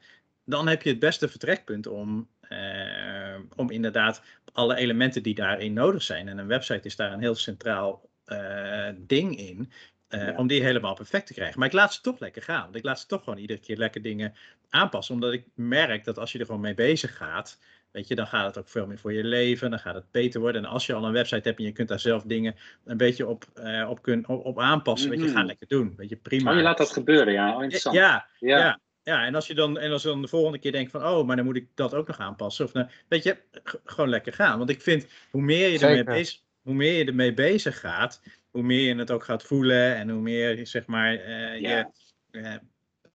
dan 0.48 0.68
heb 0.68 0.82
je 0.82 0.89
het 0.89 1.00
beste 1.00 1.28
vertrekpunt 1.28 1.88
om, 1.88 2.28
ehm, 2.41 3.41
om 3.56 3.72
inderdaad 3.72 4.22
alle 4.54 4.76
elementen 4.76 5.24
die 5.24 5.36
daarin 5.36 5.74
nodig 5.74 6.04
zijn. 6.04 6.28
En 6.28 6.38
een 6.38 6.48
website 6.48 6.88
is 6.88 6.95
daar 6.95 7.12
een 7.14 7.20
heel 7.20 7.36
centraal 7.36 8.10
eh, 8.26 8.88
ding 8.98 9.38
in. 9.38 9.72
eh, 10.08 10.28
Ja. 10.28 10.34
Om 10.38 10.48
die 10.48 10.64
helemaal 10.64 10.93
perfect 10.93 11.28
te 11.28 11.34
krijgen. 11.34 11.60
Maar 11.60 11.68
ik 11.68 11.74
laat 11.74 11.93
ze 11.93 12.02
toch 12.02 12.20
lekker 12.20 12.41
gaan. 12.41 12.64
Want 12.64 12.76
ik 12.76 12.84
laat 12.84 13.00
ze 13.00 13.06
toch 13.08 13.24
gewoon 13.24 13.39
iedere 13.39 13.60
keer 13.60 13.78
lekker 13.78 14.02
dingen 14.02 14.34
aanpassen. 14.70 15.14
Omdat 15.16 15.34
ik 15.34 15.45
merk 15.56 16.04
dat 16.04 16.18
als 16.20 16.32
je 16.32 16.39
er 16.39 16.45
gewoon 16.45 16.62
mee 16.62 16.74
bezig 16.74 17.18
gaat. 17.18 17.60
Weet 17.91 18.08
je, 18.08 18.16
dan 18.16 18.28
gaat 18.28 18.45
het 18.45 18.58
ook 18.58 18.68
veel 18.70 18.88
meer 18.88 18.98
voor 18.98 19.14
je 19.14 19.24
leven. 19.24 19.70
Dan 19.70 19.80
gaat 19.80 19.93
het 19.95 20.12
beter 20.12 20.39
worden. 20.41 20.64
En 20.66 20.70
als 20.70 20.86
je 20.86 20.93
al 20.93 21.06
een 21.06 21.12
website 21.12 21.48
hebt 21.48 21.60
en 21.60 21.66
je 21.66 21.72
kunt 21.72 21.88
daar 21.88 22.00
zelf 22.00 22.24
dingen 22.24 22.56
een 22.86 22.98
beetje 22.98 23.28
op, 23.28 23.45
eh, 23.54 23.89
op, 23.89 24.02
kun, 24.02 24.28
op, 24.28 24.45
op 24.45 24.60
aanpassen. 24.60 25.10
Weet 25.10 25.22
je, 25.22 25.28
ga 25.28 25.38
Mhm. 25.38 25.45
lekker 25.48 25.68
doen. 25.68 25.93
Weet 25.98 26.10
je, 26.10 26.16
prima. 26.16 26.52
Oh, 26.52 26.58
je 26.58 26.64
laat 26.64 26.78
dat 26.78 26.91
gebeuren, 26.91 27.34
ja. 27.34 27.56
Oh, 27.56 27.62
interessant. 27.62 27.95
Ja, 27.95 28.28
ja. 28.39 28.58
ja. 28.58 28.80
Ja, 29.08 29.26
en 29.26 29.36
als 29.36 29.47
je 29.47 29.53
dan, 29.53 29.78
en 29.78 29.91
als 29.91 30.01
je 30.01 30.08
dan 30.08 30.22
de 30.22 30.28
volgende 30.28 30.60
keer 30.60 30.72
denkt 30.72 30.91
van, 30.91 31.03
oh, 31.05 31.28
maar 31.28 31.36
dan 31.36 31.45
moet 31.45 31.55
ik 31.55 31.68
dat 31.74 31.93
ook 31.93 32.08
nog 32.08 32.20
aanpassen. 32.20 32.66
Of, 32.66 32.74
nou, 32.74 32.88
weet 33.08 33.24
je, 33.24 33.38
gewoon 33.84 34.10
lekker 34.10 34.34
gaan. 34.34 34.58
Want 34.58 34.70
ik 34.70 34.82
vind, 34.82 35.08
hoe 35.32 35.41
meer 35.41 35.70
je, 35.70 35.80
ermee 35.80 36.03
bezig, 36.03 36.39
hoe 36.62 36.74
meer 36.74 36.97
je 36.97 37.05
ermee 37.05 37.34
bezig 37.34 37.80
gaat, 37.80 38.22
hoe 38.51 38.64
meer 38.64 38.88
je 38.88 38.95
het 38.95 39.12
ook 39.12 39.24
gaat 39.24 39.43
voelen 39.43 39.95
en 39.95 40.10
hoe 40.10 40.22
meer, 40.22 40.68
zeg 40.68 40.86
maar, 40.86 41.16
eh, 41.16 41.60
Ja. 41.60 41.91
je... 42.32 42.39
eh, 42.39 42.55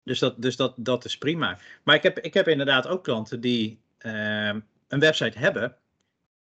dus 0.04 0.18
dat, 0.18 0.42
dus 0.42 0.56
dat, 0.56 0.74
dat 0.76 1.04
is 1.04 1.18
prima. 1.18 1.58
Maar 1.84 1.94
ik 1.94 2.02
heb, 2.02 2.18
ik 2.18 2.34
heb 2.34 2.48
inderdaad 2.48 2.86
ook 2.86 3.04
klanten 3.04 3.40
die 3.40 3.80
ehm, 3.98 4.60
een 4.88 5.00
website 5.00 5.38
hebben, 5.38 5.76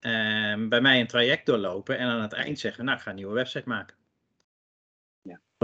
ehm, 0.00 0.68
bij 0.68 0.80
mij 0.80 1.00
een 1.00 1.06
traject 1.06 1.46
doorlopen 1.46 1.98
en 1.98 2.08
aan 2.08 2.22
het 2.22 2.32
eind 2.32 2.58
zeggen, 2.58 2.84
nou, 2.84 2.96
ik 2.96 3.02
ga 3.02 3.10
een 3.10 3.16
nieuwe 3.16 3.34
website 3.34 3.68
maken. 3.68 3.96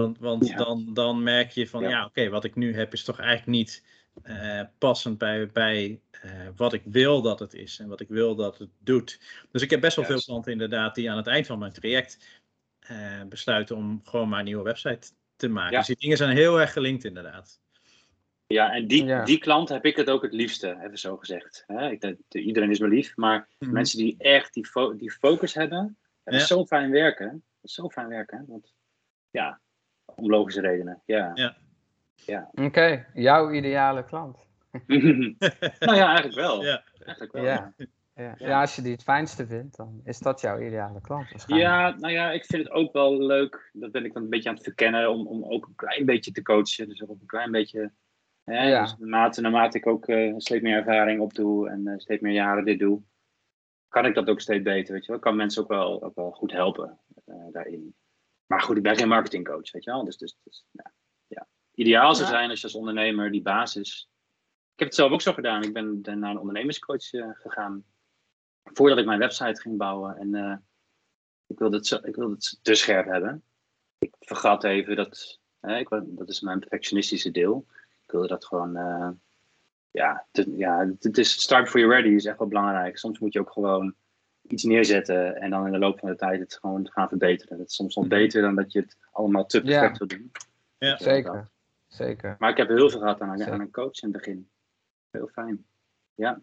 Want, 0.00 0.18
want 0.18 0.48
Ja. 0.48 0.56
dan, 0.56 0.90
dan 0.94 1.22
merk 1.22 1.50
je 1.50 1.68
van, 1.68 1.82
Ja. 1.82 1.88
ja, 1.88 2.04
oké, 2.04 2.28
wat 2.28 2.44
ik 2.44 2.54
nu 2.54 2.74
heb 2.74 2.92
is 2.92 3.04
toch 3.04 3.18
eigenlijk 3.18 3.48
niet 3.50 3.84
eh, 4.22 4.60
passend 4.78 5.18
bij, 5.18 5.46
bij 5.46 6.00
eh, 6.10 6.30
wat 6.56 6.72
ik 6.72 6.82
wil 6.84 7.22
dat 7.22 7.38
het 7.38 7.54
is 7.54 7.78
en 7.78 7.88
wat 7.88 8.00
ik 8.00 8.08
wil 8.08 8.34
dat 8.34 8.58
het 8.58 8.70
doet. 8.78 9.20
Dus 9.50 9.62
ik 9.62 9.70
heb 9.70 9.80
best 9.80 9.96
wel 9.96 10.04
Juist. 10.04 10.24
veel 10.24 10.32
klanten 10.34 10.52
inderdaad 10.52 10.94
die 10.94 11.10
aan 11.10 11.16
het 11.16 11.26
eind 11.26 11.46
van 11.46 11.58
mijn 11.58 11.72
traject 11.72 12.40
eh, 12.80 13.22
besluiten 13.28 13.76
om 13.76 14.00
gewoon 14.04 14.28
maar 14.28 14.38
een 14.38 14.44
nieuwe 14.44 14.62
website 14.62 15.08
te 15.36 15.48
maken. 15.48 15.72
Ja. 15.72 15.78
Dus 15.78 15.86
die 15.86 15.96
dingen 15.98 16.16
zijn 16.16 16.36
heel 16.36 16.60
erg 16.60 16.72
gelinkt 16.72 17.04
inderdaad. 17.04 17.60
Ja, 18.46 18.72
en 18.72 18.86
die, 18.86 19.04
Ja. 19.04 19.24
die 19.24 19.38
klant 19.38 19.68
heb 19.68 19.84
ik 19.84 19.96
het 19.96 20.10
ook 20.10 20.22
het 20.22 20.32
liefste, 20.32 20.78
even 20.82 20.98
zo 20.98 21.16
gezegd. 21.16 21.64
Hè? 21.66 21.90
Ik, 21.90 22.00
denk, 22.00 22.18
iedereen 22.28 22.70
is 22.70 22.78
me 22.78 22.88
lief, 22.88 23.16
maar 23.16 23.48
Mhm. 23.58 23.72
mensen 23.72 23.98
die 23.98 24.14
echt 24.18 24.54
die, 24.54 24.66
fo- 24.66 24.96
die 24.96 25.10
focus 25.10 25.54
hebben, 25.54 25.98
dat 26.24 26.34
is 26.34 26.40
Ja. 26.40 26.46
zo 26.46 26.66
fijn 26.66 26.90
werken. 26.90 27.28
Dat 27.30 27.70
is 27.70 27.74
zo 27.74 27.88
fijn 27.88 28.08
werken, 28.08 28.44
want 28.48 28.72
ja, 29.30 29.60
om 30.16 30.30
logische 30.30 30.60
redenen, 30.60 31.02
ja. 31.04 31.56
Ja. 32.26 32.50
Oké, 32.54 33.06
jouw 33.14 33.50
ideale 33.50 34.04
klant. 34.04 34.46
nou 34.86 35.96
ja, 35.96 36.06
eigenlijk 36.06 36.34
wel. 36.34 36.64
Ja. 36.64 36.82
Eigenlijk 36.98 37.32
wel, 37.32 37.44
Ja. 37.44 37.74
ja. 38.38 38.60
Als 38.60 38.76
je 38.76 38.82
die 38.82 38.92
het 38.92 39.02
fijnste 39.02 39.46
vindt, 39.46 39.76
dan 39.76 40.00
is 40.04 40.18
dat 40.18 40.40
jouw 40.40 40.58
ideale 40.60 41.00
klant 41.00 41.30
waarschijnlijk. 41.30 41.70
Ja, 41.70 41.96
nou 41.98 42.12
ja, 42.12 42.30
ik 42.30 42.44
vind 42.44 42.62
het 42.64 42.72
ook 42.72 42.92
wel 42.92 43.18
leuk. 43.26 43.70
Dat 43.72 43.92
ben 43.92 44.04
ik 44.04 44.12
dan 44.12 44.22
een 44.22 44.28
beetje 44.28 44.48
aan 44.48 44.54
het 44.54 44.64
verkennen 44.64 45.10
om, 45.10 45.26
om 45.26 45.44
ook 45.44 45.66
een 45.66 45.74
klein 45.74 46.04
beetje 46.06 46.30
te 46.32 46.42
coachen. 46.42 46.88
Dus 46.88 47.02
ook 47.02 47.20
een 47.20 47.26
klein 47.26 47.50
beetje. 47.50 47.92
Hè, 48.44 48.68
Ja. 48.68 48.82
dus 48.82 48.96
naarmate, 48.98 49.40
naarmate 49.40 49.78
ik 49.78 49.86
ook 49.86 50.06
eh, 50.06 50.34
steeds 50.36 50.62
meer 50.62 50.76
ervaring 50.76 51.20
opdoe 51.20 51.68
en 51.68 51.86
eh, 51.86 51.98
steeds 51.98 52.22
meer 52.22 52.32
jaren 52.32 52.64
dit 52.64 52.78
doe, 52.78 53.02
kan 53.88 54.06
ik 54.06 54.14
dat 54.14 54.28
ook 54.28 54.40
steeds 54.40 54.62
beter. 54.62 54.92
Weet 54.92 55.02
je 55.02 55.08
wel? 55.08 55.16
Ik 55.16 55.22
kan 55.22 55.36
mensen 55.36 55.62
ook 55.62 55.68
wel, 55.68 56.02
ook 56.02 56.14
wel 56.14 56.30
goed 56.30 56.52
helpen 56.52 56.98
eh, 57.24 57.34
daarin. 57.52 57.94
Maar 58.50 58.60
goed, 58.60 58.76
ik 58.76 58.82
ben 58.82 58.96
geen 58.96 59.08
marketingcoach, 59.08 59.70
weet 59.70 59.84
je 59.84 59.90
wel. 59.90 60.04
Dus, 60.04 60.16
dus, 60.16 60.36
dus 60.42 60.64
ja. 60.70 60.92
ja. 61.26 61.46
Ideaal 61.74 62.14
zou 62.14 62.28
zijn 62.28 62.50
als 62.50 62.60
je 62.60 62.66
als 62.66 62.74
ondernemer 62.74 63.30
die 63.30 63.42
basis. 63.42 64.08
Ik 64.72 64.78
heb 64.78 64.88
het 64.88 64.96
zelf 64.96 65.12
ook 65.12 65.20
zo 65.20 65.32
gedaan. 65.32 65.62
Ik 65.62 65.72
ben, 65.72 66.00
naar 66.02 66.30
een 66.30 66.38
ondernemerscoach 66.38 67.12
eh, 67.12 67.28
gegaan. 67.32 67.84
Voordat 68.64 68.98
ik 68.98 69.04
mijn 69.04 69.18
website 69.18 69.60
ging 69.60 69.76
bouwen. 69.76 70.16
En 70.16 70.34
eh, 70.34 70.56
ik 71.46 71.58
wilde 71.58 71.76
het, 71.76 71.86
zo, 71.86 71.98
ik 72.02 72.16
wilde 72.16 72.34
het 72.34 72.58
te 72.62 72.74
scherp 72.74 73.06
hebben. 73.06 73.44
Ik 73.98 74.14
vergat 74.18 74.64
even 74.64 74.96
dat, 74.96 75.40
hè, 75.60 75.78
ik, 75.78 75.88
dat 76.04 76.28
is 76.28 76.40
mijn 76.40 76.58
perfectionistische 76.58 77.30
deel. 77.30 77.66
Ik 78.04 78.10
wilde 78.10 78.28
dat 78.28 78.44
gewoon, 78.46 78.76
eh, 78.76 79.10
ja, 79.90 80.26
te- 80.30 80.56
ja, 80.56 80.94
het 80.98 81.18
is 81.18 81.42
start 81.42 81.64
before 81.64 81.84
you're 81.84 81.96
ready 81.96 82.14
is 82.14 82.24
echt 82.24 82.38
wel 82.38 82.48
belangrijk. 82.48 82.98
Soms 82.98 83.18
moet 83.18 83.32
je 83.32 83.40
ook 83.40 83.52
gewoon 83.52 83.94
iets 84.50 84.62
neerzetten 84.62 85.36
en 85.36 85.50
dan 85.50 85.66
in 85.66 85.72
de 85.72 85.78
loop 85.78 85.98
van 85.98 86.08
de 86.08 86.16
tijd 86.16 86.40
het 86.40 86.54
gewoon 86.60 86.88
gaan 86.90 87.08
verbeteren. 87.08 87.58
Dat 87.58 87.66
is 87.68 87.74
soms 87.74 87.94
nog 87.94 88.04
Mhm. 88.04 88.14
beter 88.14 88.42
dan 88.42 88.54
dat 88.54 88.72
je 88.72 88.80
het 88.80 88.96
allemaal 89.12 89.46
te 89.46 89.60
Ja. 89.64 89.78
perfect 89.80 89.98
wil 89.98 90.06
doen. 90.08 90.32
Ja. 90.78 90.96
Zeker, 90.98 91.48
zeker. 91.88 92.36
Maar 92.38 92.50
ik 92.50 92.56
heb 92.56 92.68
heel 92.68 92.90
veel 92.90 92.98
gehad 93.00 93.20
aan, 93.20 93.38
Zeker. 93.38 93.52
aan 93.52 93.60
een 93.60 93.70
coach 93.70 94.02
in 94.02 94.08
het 94.08 94.12
begin. 94.12 94.48
Heel 95.10 95.28
fijn. 95.32 95.66
Ja. 96.14 96.40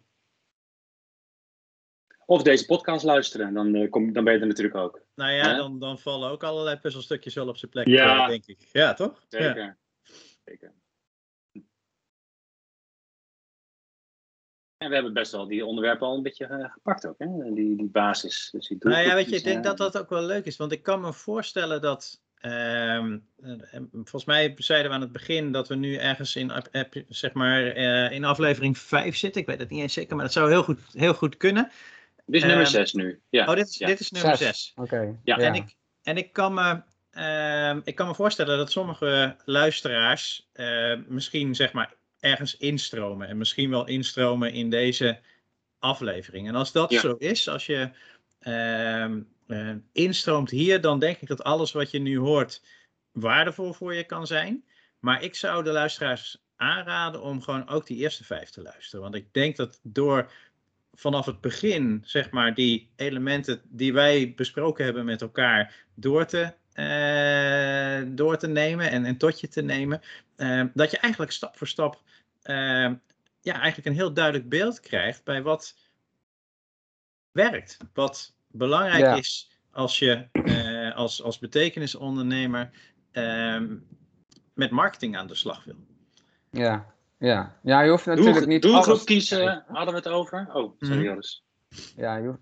Of 2.26 2.44
deze 2.44 2.66
podcast 2.66 3.04
luisteren, 3.06 3.54
dan, 3.54 3.76
eh, 3.76 3.90
kom, 3.90 4.14
dan 4.14 4.24
ben 4.24 4.34
je 4.34 4.40
er 4.40 4.48
natuurlijk 4.48 4.76
ook. 4.76 5.02
Nou 5.16 5.32
ja, 5.32 5.56
dan, 5.56 5.80
dan 5.80 6.00
vallen 6.00 6.30
ook 6.30 6.44
allerlei 6.44 6.78
puzzelstukjes 6.78 7.34
wel 7.34 7.48
op 7.48 7.58
zijn 7.58 7.72
plek, 7.72 7.88
Ja. 7.88 8.22
eh, 8.24 8.28
denk 8.28 8.46
ik. 8.46 8.60
Ja, 8.72 8.94
toch? 8.94 9.26
Ja. 9.30 9.78
Zeker. 10.46 10.74
En 14.78 14.90
we 14.90 14.94
hebben 14.94 15.14
best 15.14 15.32
wel 15.32 15.48
die 15.48 15.66
onderwerpen 15.66 16.08
al 16.08 16.16
een 16.16 16.24
beetje 16.24 16.46
eh, 16.46 16.72
gepakt 16.72 17.08
ook, 17.08 17.16
hè? 17.18 17.54
Die, 17.54 17.76
die 17.76 17.90
basis. 17.90 18.50
Dus 18.52 18.68
die 18.68 18.78
Nou 18.80 19.06
ja, 19.06 19.16
weet 19.16 19.30
je, 19.30 19.36
ik 19.36 19.44
denk 19.44 19.58
eh, 19.58 19.64
dat 19.64 19.78
dat 19.78 19.98
ook 19.98 20.10
wel 20.10 20.24
leuk 20.24 20.46
is. 20.46 20.58
Want 20.58 20.72
ik 20.72 20.84
kan 20.84 21.02
me 21.02 21.14
voorstellen 21.14 21.82
dat. 21.82 22.22
ehm, 22.38 23.18
eh, 23.42 23.74
en 23.74 23.90
volgens 23.92 24.26
mij 24.26 24.54
zeiden 24.58 24.90
we 24.90 24.96
aan 24.96 25.02
het 25.02 25.12
begin 25.12 25.52
dat 25.52 25.68
we 25.68 25.76
nu 25.76 25.96
ergens 25.96 26.36
in, 26.36 26.52
zeg 27.08 27.34
maar, 27.34 27.68
eh, 27.68 28.12
in 28.12 28.24
aflevering 28.26 28.78
5 28.78 29.18
zitten. 29.18 29.42
Ik 29.42 29.48
weet 29.48 29.60
het 29.60 29.70
niet 29.70 29.82
eens 29.82 29.94
zeker, 29.94 30.16
maar 30.16 30.26
dat 30.26 30.34
zou 30.34 30.50
heel 30.50 30.64
goed, 30.64 30.80
heel 30.92 31.14
goed 31.14 31.38
kunnen. 31.38 31.72
Dit 32.26 32.36
is 32.36 32.44
nummer 32.44 32.66
ehm, 32.66 32.72
6 32.72 32.94
nu. 32.94 33.22
Ja. 33.30 33.46
Oh, 33.48 33.56
dit 33.56 33.68
is, 33.68 33.78
ja. 33.78 33.88
dit 33.88 34.00
is 34.00 34.12
nummer 34.12 34.38
Zes. 34.38 34.48
6. 34.48 34.74
Oké. 34.76 35.20
Ja. 35.24 35.38
En, 35.38 35.54
ik, 35.54 35.76
en 36.04 36.18
ik, 36.18 36.34
kan 36.34 36.54
me, 36.54 36.82
ehm, 37.12 37.80
ik 37.84 37.96
kan 37.96 38.08
me 38.08 38.16
voorstellen 38.16 38.58
dat 38.58 38.72
sommige 38.72 39.36
luisteraars 39.46 40.50
eh, 40.54 40.96
misschien 41.08 41.56
zeg 41.56 41.74
maar 41.74 41.96
ergens 42.20 42.58
instromen. 42.58 43.28
En 43.28 43.38
misschien 43.38 43.70
wel 43.70 43.88
instromen 43.88 44.54
in 44.54 44.70
deze 44.70 45.20
aflevering. 45.80 46.48
En 46.48 46.56
als 46.56 46.72
dat 46.72 46.92
Ja. 46.92 47.00
zo 47.00 47.14
is, 47.14 47.48
als 47.48 47.66
je 47.66 47.90
ehm, 48.40 49.22
eh, 49.48 49.74
instroomt 49.92 50.50
hier, 50.50 50.82
dan 50.82 51.00
denk 51.00 51.18
ik 51.18 51.28
dat 51.28 51.44
alles 51.44 51.72
wat 51.72 51.92
je 51.92 52.00
nu 52.00 52.18
hoort 52.18 52.62
waardevol 53.12 53.74
voor 53.74 53.94
je 53.94 54.04
kan 54.04 54.28
zijn. 54.28 54.64
Maar 55.00 55.24
ik 55.24 55.36
zou 55.36 55.64
de 55.64 55.72
luisteraars 55.72 56.44
aanraden 56.56 57.22
om 57.22 57.42
gewoon 57.42 57.68
ook 57.68 57.88
die 57.88 57.98
eerste 57.98 58.24
vijf 58.24 58.50
te 58.50 58.62
luisteren. 58.62 59.02
Want 59.02 59.16
ik 59.16 59.34
denk 59.34 59.56
dat 59.56 59.80
door 59.84 60.32
vanaf 60.94 61.26
het 61.26 61.42
begin, 61.42 62.02
zeg 62.06 62.32
maar, 62.32 62.54
die 62.54 62.90
elementen 62.96 63.62
die 63.64 63.94
wij 63.94 64.34
besproken 64.36 64.86
hebben 64.86 65.06
met 65.06 65.22
elkaar 65.22 65.86
door 65.96 66.26
te, 66.26 66.54
door 68.16 68.38
te 68.38 68.48
nemen 68.48 68.92
en, 68.92 69.06
en 69.06 69.18
tot 69.18 69.40
je 69.40 69.48
te 69.48 69.62
nemen, 69.62 70.02
eh, 70.36 70.64
dat 70.74 70.92
je 70.92 70.98
eigenlijk 70.98 71.32
stap 71.32 71.58
voor 71.58 71.68
stap 71.68 72.02
eh, 72.42 72.92
ja, 73.42 73.54
eigenlijk 73.54 73.86
een 73.86 73.94
heel 73.94 74.14
duidelijk 74.14 74.50
beeld 74.50 74.80
krijgt 74.80 75.24
bij 75.24 75.42
wat 75.42 75.76
werkt. 77.32 77.78
Wat 77.94 78.34
belangrijk 78.48 79.04
Ja. 79.04 79.16
is 79.16 79.52
als 79.72 80.00
je 80.00 80.28
eh, 80.32 80.96
als, 80.96 81.24
als 81.24 81.40
betekenisondernemer 81.40 82.72
ehm, 83.12 83.76
met 84.54 84.72
marketing 84.72 85.18
aan 85.18 85.28
de 85.28 85.36
slag 85.36 85.64
wil. 85.64 85.86
Ja, 86.50 86.94
ja. 87.18 87.60
ja, 87.64 87.82
je 87.82 87.90
hoeft 87.90 88.06
natuurlijk 88.06 88.48
niet 88.48 88.62
doelgroep 88.62 88.86
alles 88.86 89.00
te 89.00 89.06
kiezen, 89.06 89.64
hadden 89.68 89.94
we 89.94 90.00
het 90.00 90.10
over? 90.10 90.50
Oh, 90.54 90.74
sorry. 90.80 91.04
Joris. 91.04 91.44
Ja, 91.96 92.16
je 92.16 92.28
hoeft, 92.28 92.40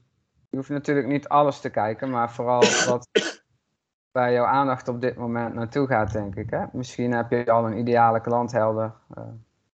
je 0.50 0.58
hoeft 0.58 0.70
natuurlijk 0.70 1.08
niet 1.08 1.28
alles 1.28 1.60
te 1.60 1.70
kijken, 1.70 2.10
maar 2.10 2.32
vooral 2.32 2.62
wat 2.90 3.35
bij 4.16 4.34
jouw 4.34 4.45
aandacht 4.45 4.88
op 4.88 5.01
dit 5.01 5.16
moment 5.16 5.53
naartoe 5.53 5.88
gaat, 5.88 6.11
denk 6.11 6.36
ik. 6.36 6.49
Hè? 6.49 6.66
Misschien 6.72 7.11
heb 7.11 7.32
je 7.32 7.51
al 7.51 7.66
een 7.66 7.78
ideale 7.78 8.22
klant 8.22 8.51
helder. 8.51 8.93
eh, 9.16 9.24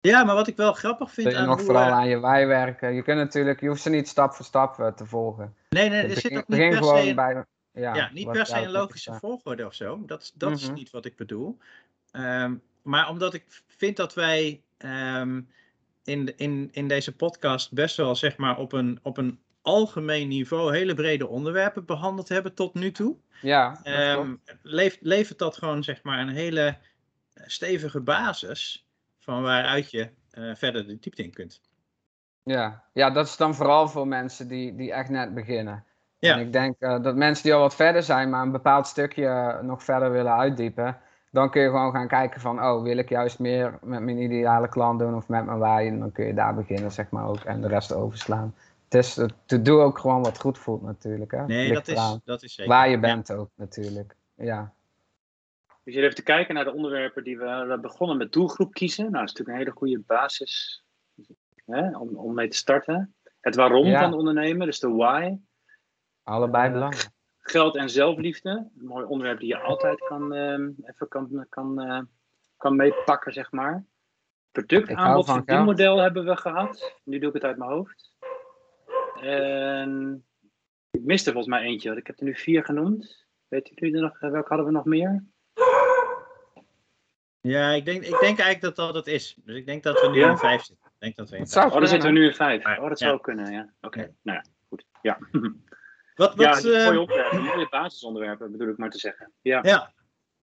Ja, 0.00 0.24
maar 0.24 0.34
wat 0.34 0.46
ik 0.46 0.56
wel 0.56 0.72
grappig 0.72 1.10
vind 1.12 1.28
wil 1.28 1.40
je 1.40 1.46
nog 1.46 1.56
hoe, 1.56 1.64
vooral 1.64 1.86
eh, 1.86 1.92
aan 1.92 2.08
je 2.08 2.20
wij 2.20 2.46
werken. 2.46 2.94
Je 2.94 3.02
kunt 3.02 3.18
natuurlijk, 3.18 3.60
je 3.60 3.68
hoeft 3.68 3.82
ze 3.82 3.90
niet 3.90 4.08
stap 4.08 4.32
voor 4.32 4.44
stap 4.44 4.78
eh, 4.80 4.86
te 4.86 5.06
volgen. 5.06 5.54
Nee, 5.68 5.88
nee, 5.88 6.02
er 6.02 6.20
zit 6.20 6.36
ook 6.36 6.48
niet 6.48 6.58
per 6.58 6.76
gewoon 6.76 7.02
se... 7.06 7.14
bij. 7.14 7.44
Ja, 7.72 7.94
Ja, 7.94 8.10
niet 8.12 8.30
per 8.30 8.46
se 8.46 8.60
een 8.62 8.70
logische 8.70 9.12
volgorde 9.14 9.66
of 9.66 9.74
zo. 9.74 10.02
Dat, 10.06 10.22
is- 10.22 10.32
dat 10.34 10.52
is 10.52 10.64
Mhm. 10.66 10.74
niet 10.74 10.90
wat 10.90 11.04
ik 11.04 11.16
bedoel. 11.16 11.58
Ehm, 12.10 12.54
maar 12.82 13.08
omdat 13.08 13.34
ik 13.34 13.44
vind 13.66 13.96
dat 13.96 14.14
wij 14.14 14.60
ehm, 14.76 15.40
in, 16.04 16.36
in, 16.36 16.68
in 16.72 16.88
deze 16.88 17.16
podcast 17.16 17.72
best 17.72 17.96
wel 17.96 18.14
zeg 18.14 18.36
maar 18.36 18.56
op 18.58 18.72
een, 18.72 18.98
op 19.02 19.16
een 19.16 19.38
algemeen 19.66 20.28
niveau 20.28 20.76
hele 20.76 20.94
brede 20.94 21.26
onderwerpen 21.26 21.84
behandeld 21.84 22.28
hebben 22.28 22.54
tot 22.54 22.74
nu 22.74 22.92
toe. 22.92 23.16
Ja, 23.42 23.70
dat 23.70 23.80
Ehm, 23.82 24.34
leeft, 24.62 24.98
levert 25.00 25.38
dat 25.38 25.56
gewoon 25.56 25.84
zeg 25.84 26.02
maar 26.02 26.18
een 26.18 26.28
hele 26.28 26.76
stevige 27.46 28.00
basis 28.00 28.86
van 29.18 29.42
waaruit 29.42 29.90
je 29.90 30.10
eh, 30.30 30.54
verder 30.54 30.86
de 30.86 30.98
diepte 30.98 31.22
in 31.22 31.32
kunt. 31.32 31.60
Ja. 32.42 32.82
ja, 32.92 33.10
dat 33.10 33.26
is 33.26 33.36
dan 33.36 33.54
vooral 33.54 33.88
voor 33.88 34.08
mensen 34.08 34.48
die, 34.48 34.74
die 34.74 34.92
echt 34.92 35.10
net 35.10 35.34
beginnen. 35.34 35.84
Ja. 36.18 36.34
En 36.34 36.40
ik 36.40 36.52
denk 36.52 36.76
eh, 36.78 37.02
dat 37.02 37.16
mensen 37.16 37.44
die 37.44 37.54
al 37.54 37.60
wat 37.60 37.74
verder 37.74 38.02
zijn, 38.02 38.30
maar 38.30 38.42
een 38.42 38.52
bepaald 38.52 38.86
stukje 38.86 39.26
eh, 39.26 39.60
nog 39.60 39.82
verder 39.82 40.10
willen 40.10 40.36
uitdiepen, 40.36 40.98
dan 41.30 41.50
kun 41.50 41.62
je 41.62 41.68
gewoon 41.68 41.92
gaan 41.92 42.08
kijken 42.08 42.40
van, 42.40 42.64
oh, 42.64 42.82
wil 42.82 42.96
ik 42.96 43.08
juist 43.08 43.38
meer 43.38 43.78
met 43.82 44.02
mijn 44.02 44.18
ideale 44.18 44.68
klant 44.68 44.98
doen 44.98 45.16
of 45.16 45.28
met 45.28 45.44
mijn 45.44 45.58
waai? 45.58 45.88
En 45.88 45.98
dan 45.98 46.12
kun 46.12 46.26
je 46.26 46.34
daar 46.34 46.54
beginnen, 46.54 46.92
zeg 46.92 47.10
maar 47.10 47.26
ook, 47.26 47.40
en 47.40 47.60
de 47.60 47.68
rest 47.68 47.92
overslaan. 47.92 48.54
Is, 48.96 49.16
het, 49.16 49.34
het 49.46 49.64
doe 49.64 49.80
ook 49.80 49.98
gewoon 49.98 50.22
wat 50.22 50.40
goed 50.40 50.58
voelt 50.58 50.82
natuurlijk, 50.82 51.30
hè. 51.30 51.46
Nee, 51.46 51.68
Ligt 51.68 51.86
dat 51.86 51.96
is, 51.96 52.18
dat 52.24 52.42
is 52.42 52.54
zeker. 52.54 52.72
Waar 52.72 52.86
je 52.88 52.94
Ja. 52.94 53.00
bent 53.00 53.32
ook 53.32 53.50
natuurlijk, 53.54 54.16
ja. 54.34 54.74
Dus 55.84 55.94
je 55.94 56.00
even 56.02 56.14
te 56.14 56.22
kijken 56.22 56.54
naar 56.54 56.64
de 56.64 56.72
onderwerpen 56.74 57.24
die 57.24 57.38
we, 57.38 57.44
we 57.44 57.50
hebben 57.50 57.80
begonnen 57.80 58.16
met 58.16 58.32
doelgroep 58.32 58.72
kiezen. 58.72 59.04
Nou, 59.10 59.16
dat 59.16 59.22
is 59.24 59.30
natuurlijk 59.32 59.58
een 59.58 59.64
hele 59.64 59.76
goede 59.78 60.02
basis 60.06 60.84
hè, 61.64 61.96
om, 61.98 62.16
om 62.16 62.34
mee 62.34 62.48
te 62.48 62.56
starten. 62.56 63.14
Het 63.40 63.54
waarom 63.54 63.86
Ja. 63.86 64.00
van 64.00 64.10
de 64.10 64.16
ondernemer, 64.16 64.66
dus 64.66 64.78
de 64.80 64.88
why. 64.90 65.36
Allebei 66.22 66.66
Eh, 66.66 66.72
belangrijk. 66.72 67.08
Geld 67.38 67.76
en 67.76 67.90
zelfliefde. 67.90 68.50
Een 68.78 68.86
mooi 68.86 69.04
onderwerp 69.04 69.38
die 69.40 69.48
je 69.48 69.58
altijd 69.60 69.98
kan, 70.08 70.34
ehm, 70.34 70.70
even 70.82 71.08
kan, 71.08 71.46
kan, 71.48 71.80
eh, 71.80 72.00
kan 72.56 72.76
meepakken, 72.76 73.32
zeg 73.32 73.52
maar. 73.52 73.84
Product, 74.50 74.88
Ik 74.88 74.96
hou 74.96 75.08
aanbod, 75.08 75.24
van 75.26 75.34
geld. 75.34 75.46
verdienmodel 75.46 75.96
hebben 75.98 76.24
we 76.24 76.36
gehad. 76.36 76.94
Nu 77.04 77.18
doe 77.18 77.28
ik 77.28 77.34
het 77.34 77.44
uit 77.44 77.56
mijn 77.56 77.70
hoofd. 77.70 78.14
En 79.20 80.24
ik 80.90 81.02
miste 81.04 81.32
volgens 81.32 81.54
mij 81.54 81.62
eentje, 81.62 81.88
want 81.88 82.00
ik 82.00 82.06
heb 82.06 82.18
er 82.18 82.24
nu 82.24 82.36
vier 82.36 82.64
genoemd. 82.64 83.26
Weet 83.48 83.70
jullie 83.74 84.00
nog, 84.00 84.18
welke 84.20 84.48
hadden 84.48 84.66
we 84.66 84.72
nog 84.72 84.84
meer? 84.84 85.24
Ja, 87.40 87.70
ik 87.70 87.84
denk, 87.84 88.02
ik 88.02 88.10
denk 88.20 88.38
eigenlijk 88.38 88.60
dat 88.60 88.76
dat 88.76 88.94
het 88.94 89.06
is. 89.06 89.36
Dus 89.44 89.56
ik 89.56 89.66
denk 89.66 89.82
dat 89.82 90.00
we 90.00 90.08
nu 90.08 90.18
Ja? 90.18 90.30
in 90.30 90.38
vijf 90.38 90.62
zitten. 90.62 90.86
Ik 90.86 91.00
denk 91.00 91.16
dat 91.16 91.30
we 91.30 91.36
in 91.36 91.46
vijf 91.46 91.52
zou 91.52 91.66
Oh, 91.66 91.72
dan 91.78 91.88
zitten 91.88 91.98
we 91.98 92.04
kunnen. 92.04 92.22
nu 92.22 92.28
in 92.28 92.34
vijf. 92.34 92.62
Ja. 92.62 92.82
Oh, 92.82 92.88
dat 92.88 92.98
Ja. 92.98 93.06
zou 93.08 93.20
kunnen, 93.20 93.52
ja. 93.52 93.72
Oké, 93.80 94.00
Ja. 94.00 94.08
nou 94.22 94.38
ja, 94.38 94.44
goed. 94.68 94.84
Ja, 95.02 95.18
Wat, 96.14 96.32
ja 96.36 96.48
wat, 96.48 96.64
eh, 96.64 96.84
mooie 96.84 97.00
onderwerpen, 97.00 97.42
mooie 97.42 97.68
basisonderwerpen 97.68 98.52
bedoel 98.52 98.68
ik 98.68 98.76
maar 98.76 98.90
te 98.90 98.98
zeggen. 98.98 99.32
Ja, 99.42 99.60
ja, 99.62 99.92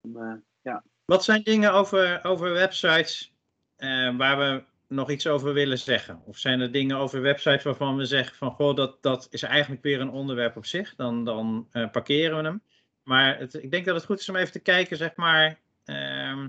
om, 0.00 0.16
eh, 0.62 0.76
wat 1.04 1.24
zijn 1.24 1.42
dingen 1.42 1.72
over, 1.72 2.24
over 2.24 2.52
websites 2.52 3.32
eh, 3.76 4.16
waar 4.16 4.38
we 4.38 4.64
nog 4.90 5.10
iets 5.10 5.26
over 5.26 5.52
willen 5.52 5.78
zeggen? 5.78 6.22
Of 6.24 6.38
zijn 6.38 6.60
er 6.60 6.72
dingen 6.72 6.96
over 6.96 7.20
websites 7.20 7.62
waarvan 7.62 7.96
we 7.96 8.04
zeggen 8.04 8.36
van 8.36 8.50
goh, 8.50 8.76
dat, 8.76 9.02
dat 9.02 9.26
is 9.30 9.42
eigenlijk 9.42 9.82
weer 9.82 10.00
een 10.00 10.10
onderwerp 10.10 10.56
op 10.56 10.66
zich. 10.66 10.94
Dan, 10.94 11.24
dan 11.24 11.68
eh, 11.70 11.90
parkeren 11.90 12.36
we 12.36 12.42
hem. 12.42 12.62
Maar 13.02 13.38
het, 13.38 13.54
ik 13.54 13.70
denk 13.70 13.84
dat 13.84 13.94
het 13.94 14.04
goed 14.04 14.20
is 14.20 14.28
om 14.28 14.36
even 14.36 14.52
te 14.52 14.62
kijken, 14.62 14.96
zeg 14.96 15.16
maar, 15.16 15.58
ehm, 15.84 16.48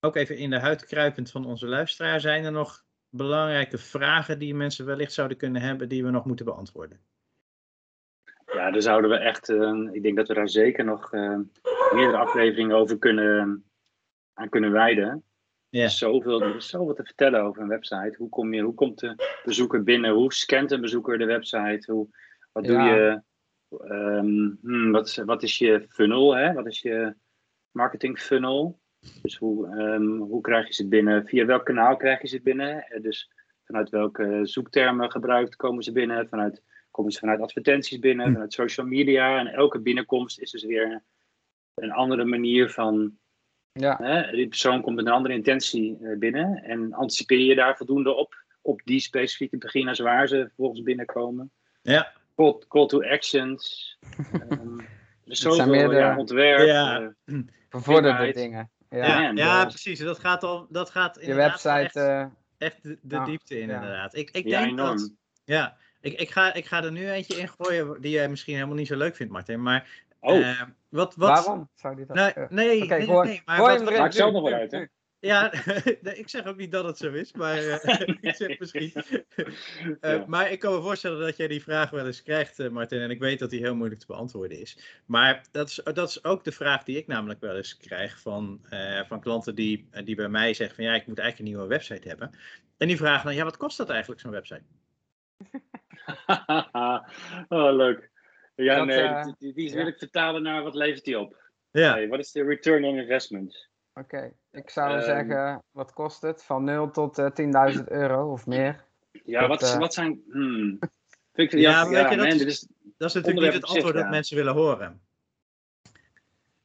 ook 0.00 0.16
even 0.16 0.36
in 0.36 0.50
de 0.50 0.58
huid 0.58 0.86
kruipend 0.86 1.30
van 1.30 1.46
onze 1.46 1.66
luisteraar. 1.66 2.20
Zijn 2.20 2.44
er 2.44 2.52
nog 2.52 2.84
belangrijke 3.10 3.78
vragen 3.78 4.38
die 4.38 4.54
mensen 4.54 4.86
wellicht 4.86 5.12
zouden 5.12 5.36
kunnen 5.36 5.62
hebben 5.62 5.88
die 5.88 6.04
we 6.04 6.10
nog 6.10 6.24
moeten 6.24 6.44
beantwoorden? 6.44 7.00
ja, 8.52 8.70
daar 8.70 8.82
zouden 8.82 9.10
we 9.10 9.16
echt, 9.16 9.48
eh, 9.48 9.88
ik 9.92 10.02
denk 10.02 10.16
dat 10.16 10.28
we 10.28 10.34
daar 10.34 10.48
zeker 10.48 10.84
nog 10.84 11.12
eh, 11.12 11.38
meerdere 11.92 12.16
afleveringen 12.16 12.76
over 12.76 12.98
kunnen, 12.98 13.64
aan 14.34 14.48
kunnen 14.48 14.72
wijden. 14.72 15.22
Ja. 15.70 15.88
Zoveel, 15.88 16.42
er 16.42 16.56
is 16.56 16.68
zoveel 16.68 16.94
te 16.94 17.04
vertellen 17.04 17.40
over 17.42 17.62
een 17.62 17.68
website. 17.68 18.14
Hoe, 18.18 18.28
kom 18.28 18.54
je, 18.54 18.62
hoe 18.62 18.74
komt 18.74 18.98
de 18.98 19.38
bezoeker 19.44 19.82
binnen? 19.82 20.10
Hoe 20.12 20.32
scant 20.32 20.70
een 20.70 20.80
bezoeker 20.80 21.18
de 21.18 21.24
website? 21.24 21.92
Hoe, 21.92 22.08
wat 22.52 22.64
doe 22.64 22.72
Ja. 22.76 22.94
je? 22.94 23.22
ehm, 23.70 24.50
hmm, 24.60 24.90
wat, 24.90 25.06
is, 25.06 25.16
wat 25.16 25.42
is 25.42 25.58
je 25.58 25.86
funnel? 25.88 26.36
Hè? 26.36 26.52
Wat 26.52 26.66
is 26.66 26.80
je 26.80 27.14
marketing 27.70 28.18
funnel? 28.18 28.80
Dus 29.22 29.36
hoe, 29.36 29.66
ehm, 29.76 30.06
hoe 30.16 30.40
krijg 30.40 30.66
je 30.66 30.72
ze 30.72 30.88
binnen? 30.88 31.26
Via 31.26 31.44
welk 31.44 31.64
kanaal 31.64 31.96
krijg 31.96 32.20
je 32.22 32.28
ze 32.28 32.40
binnen? 32.42 32.82
Eh, 32.82 33.02
Dus 33.02 33.30
vanuit 33.64 33.88
welke 33.90 34.40
zoektermen 34.42 35.10
gebruikt 35.10 35.56
komen 35.56 35.82
ze 35.82 35.92
binnen? 35.92 36.28
Vanuit, 36.28 36.62
komen 36.90 37.12
ze 37.12 37.18
vanuit 37.18 37.40
advertenties 37.40 37.98
binnen? 37.98 38.26
Hm. 38.26 38.32
Vanuit 38.32 38.52
social 38.52 38.86
media? 38.86 39.38
En 39.38 39.46
elke 39.46 39.80
binnenkomst 39.80 40.40
is 40.40 40.50
dus 40.50 40.64
weer 40.64 41.02
een 41.74 41.92
andere 41.92 42.24
manier 42.24 42.70
van 42.70 43.18
Ja, 43.80 43.98
Hè, 44.02 44.30
die 44.30 44.48
persoon 44.48 44.80
komt 44.82 44.96
met 44.96 45.06
een 45.06 45.12
andere 45.12 45.34
intentie 45.34 45.98
eh, 46.02 46.18
binnen 46.18 46.62
en 46.64 46.92
anticipeer 46.92 47.38
je 47.38 47.54
daar 47.54 47.76
voldoende 47.76 48.14
op, 48.14 48.44
op 48.62 48.80
die 48.84 49.00
specifieke 49.00 49.58
beginners 49.58 49.98
waar 49.98 50.28
ze 50.28 50.36
vervolgens 50.46 50.82
binnenkomen. 50.82 51.50
Ja. 51.82 52.12
Call, 52.36 52.58
call 52.68 52.86
to 52.86 53.02
actions. 53.02 53.96
is 55.24 55.38
zijn 55.40 55.70
meer 55.70 55.88
de- 55.88 55.94
ja, 55.94 56.16
ontwerp. 56.16 56.66
Ja. 56.66 57.00
eh, 57.24 57.38
vervorderde 57.68 58.16
Finheid. 58.16 58.34
dingen. 58.34 58.70
Ja. 58.90 59.06
Ja, 59.06 59.28
en 59.28 59.36
ja, 59.36 59.60
de- 59.64 59.68
precies. 59.68 59.98
Dat 59.98 60.18
gaat, 60.18 60.42
al, 60.42 60.66
dat 60.70 60.90
gaat 60.90 61.18
Je 61.20 61.26
wel 61.26 61.36
website, 61.36 61.68
echt, 61.70 61.96
eh, 61.96 62.24
echt 62.58 62.82
de, 62.82 62.98
de 63.02 63.16
ah, 63.18 63.24
diepte 63.26 63.60
in, 63.60 63.68
ja. 63.68 63.74
inderdaad. 63.74 64.16
Ik, 64.16 64.30
ik 64.30 64.44
ja, 64.44 64.58
denk 64.58 64.70
enorm. 64.70 64.96
dat... 64.96 65.12
Ja, 65.44 65.76
ik, 66.00 66.20
ik, 66.20 66.30
ga, 66.30 66.54
ik 66.54 66.66
ga 66.66 66.84
er 66.84 66.92
nu 66.92 67.10
eentje 67.10 67.36
in 67.40 67.48
gooien 67.58 68.00
die 68.00 68.10
jij 68.10 68.28
misschien 68.28 68.54
helemaal 68.54 68.76
niet 68.76 68.86
zo 68.86 68.96
leuk 68.96 69.16
vindt, 69.16 69.32
Martin. 69.32 69.62
Maar 69.62 69.88
Oh, 70.20 70.38
eh, 70.38 70.62
wat, 70.88 71.14
wat... 71.14 71.28
waarom 71.28 71.70
zou 71.74 71.96
die 71.96 72.06
dat... 72.06 72.16
Nee, 72.16 72.32
eh, 72.32 72.48
nee, 72.48 72.88
nee, 72.88 73.06
nee, 73.06 73.42
maar 73.44 73.60
wat- 73.60 73.78
hem 73.78 73.86
erin. 73.86 73.98
Maakt 73.98 74.14
zelf 74.14 74.32
nog 74.32 74.42
wel 74.42 74.52
uit, 74.52 74.72
hè? 74.72 74.84
Ja, 75.20 75.52
nee, 76.00 76.14
ik 76.14 76.28
zeg 76.28 76.44
ook 76.46 76.56
niet 76.56 76.72
dat 76.72 76.84
het 76.84 76.98
zo 76.98 77.12
is, 77.12 77.32
maar 77.32 77.58
eh, 77.58 78.00
ik 78.20 78.34
zeg 78.34 78.58
misschien. 78.58 78.92
Eh, 80.00 80.12
Ja. 80.12 80.24
Maar 80.26 80.50
ik 80.50 80.58
kan 80.58 80.74
me 80.74 80.82
voorstellen 80.82 81.20
dat 81.20 81.36
jij 81.36 81.48
die 81.48 81.62
vraag 81.62 81.90
wel 81.90 82.06
eens 82.06 82.22
krijgt, 82.22 82.58
eh, 82.58 82.68
Martin. 82.68 83.00
En 83.00 83.10
ik 83.10 83.18
weet 83.20 83.38
dat 83.38 83.50
die 83.50 83.60
heel 83.60 83.74
moeilijk 83.74 84.00
te 84.00 84.06
beantwoorden 84.06 84.60
is. 84.60 85.00
Maar 85.06 85.44
dat 85.50 85.68
is, 85.68 85.80
dat 85.84 86.08
is 86.08 86.24
ook 86.24 86.44
de 86.44 86.52
vraag 86.52 86.82
die 86.84 86.96
ik 86.96 87.06
namelijk 87.06 87.40
wel 87.40 87.56
eens 87.56 87.76
krijg 87.76 88.20
van, 88.20 88.60
eh, 88.68 89.04
van 89.04 89.20
klanten 89.20 89.54
die, 89.54 89.88
die 90.04 90.14
bij 90.16 90.28
mij 90.28 90.54
zeggen 90.54 90.76
van 90.76 90.84
ja, 90.84 90.94
ik 90.94 91.06
moet 91.06 91.18
eigenlijk 91.18 91.38
een 91.50 91.54
nieuwe 91.56 91.74
website 91.74 92.08
hebben. 92.08 92.30
En 92.76 92.86
die 92.88 92.96
vragen 92.96 93.26
dan, 93.26 93.34
ja, 93.34 93.44
wat 93.44 93.56
kost 93.56 93.76
dat 93.76 93.90
eigenlijk, 93.90 94.20
zo'n 94.20 94.30
website? 94.30 94.62
oh, 97.48 97.72
leuk. 97.76 98.10
Ja, 98.64 98.76
Dat, 98.76 98.86
nee, 98.86 98.98
eh, 99.02 99.24
die, 99.24 99.34
die, 99.38 99.52
die 99.52 99.68
ja. 99.68 99.74
wil 99.76 99.86
ik 99.86 99.98
vertalen 99.98 100.42
naar 100.42 100.62
wat 100.62 100.74
levert 100.74 101.04
die 101.04 101.18
op? 101.18 101.36
Ja, 101.70 101.92
Hey, 101.92 102.08
wat 102.08 102.18
is 102.18 102.32
de 102.32 102.44
return 102.44 102.84
on 102.84 102.96
investment? 102.98 103.68
Oké, 103.94 104.32
ik 104.50 104.70
zou 104.70 104.90
Ehm. 104.94 105.04
zeggen, 105.04 105.62
wat 105.70 105.92
kost 105.92 106.22
het? 106.22 106.44
Van 106.44 106.64
0 106.64 106.90
tot 106.90 107.18
eh 107.18 107.30
10.000 107.30 107.84
euro 107.88 108.32
of 108.32 108.46
meer. 108.46 108.84
Ja, 109.24 109.40
Dat, 109.40 109.48
wat, 109.48 109.62
eh, 109.62 109.78
wat 109.78 109.94
zijn... 109.94 110.22
Hmm. 110.30 110.78
Vind 111.34 111.52
ik, 111.52 111.58
Ja, 111.60 111.84
weet 111.84 111.92
ja, 111.92 112.10
je, 112.10 112.16
dat 112.16 112.26
man, 112.26 112.46
is- 112.46 112.68
dat 112.96 113.08
is 113.08 113.14
natuurlijk 113.14 113.44
niet 113.44 113.54
het 113.54 113.64
antwoord 113.70 113.94
dat 113.94 114.02
ja. 114.04 114.08
mensen 114.10 114.36
willen 114.36 114.54
horen. 114.54 115.00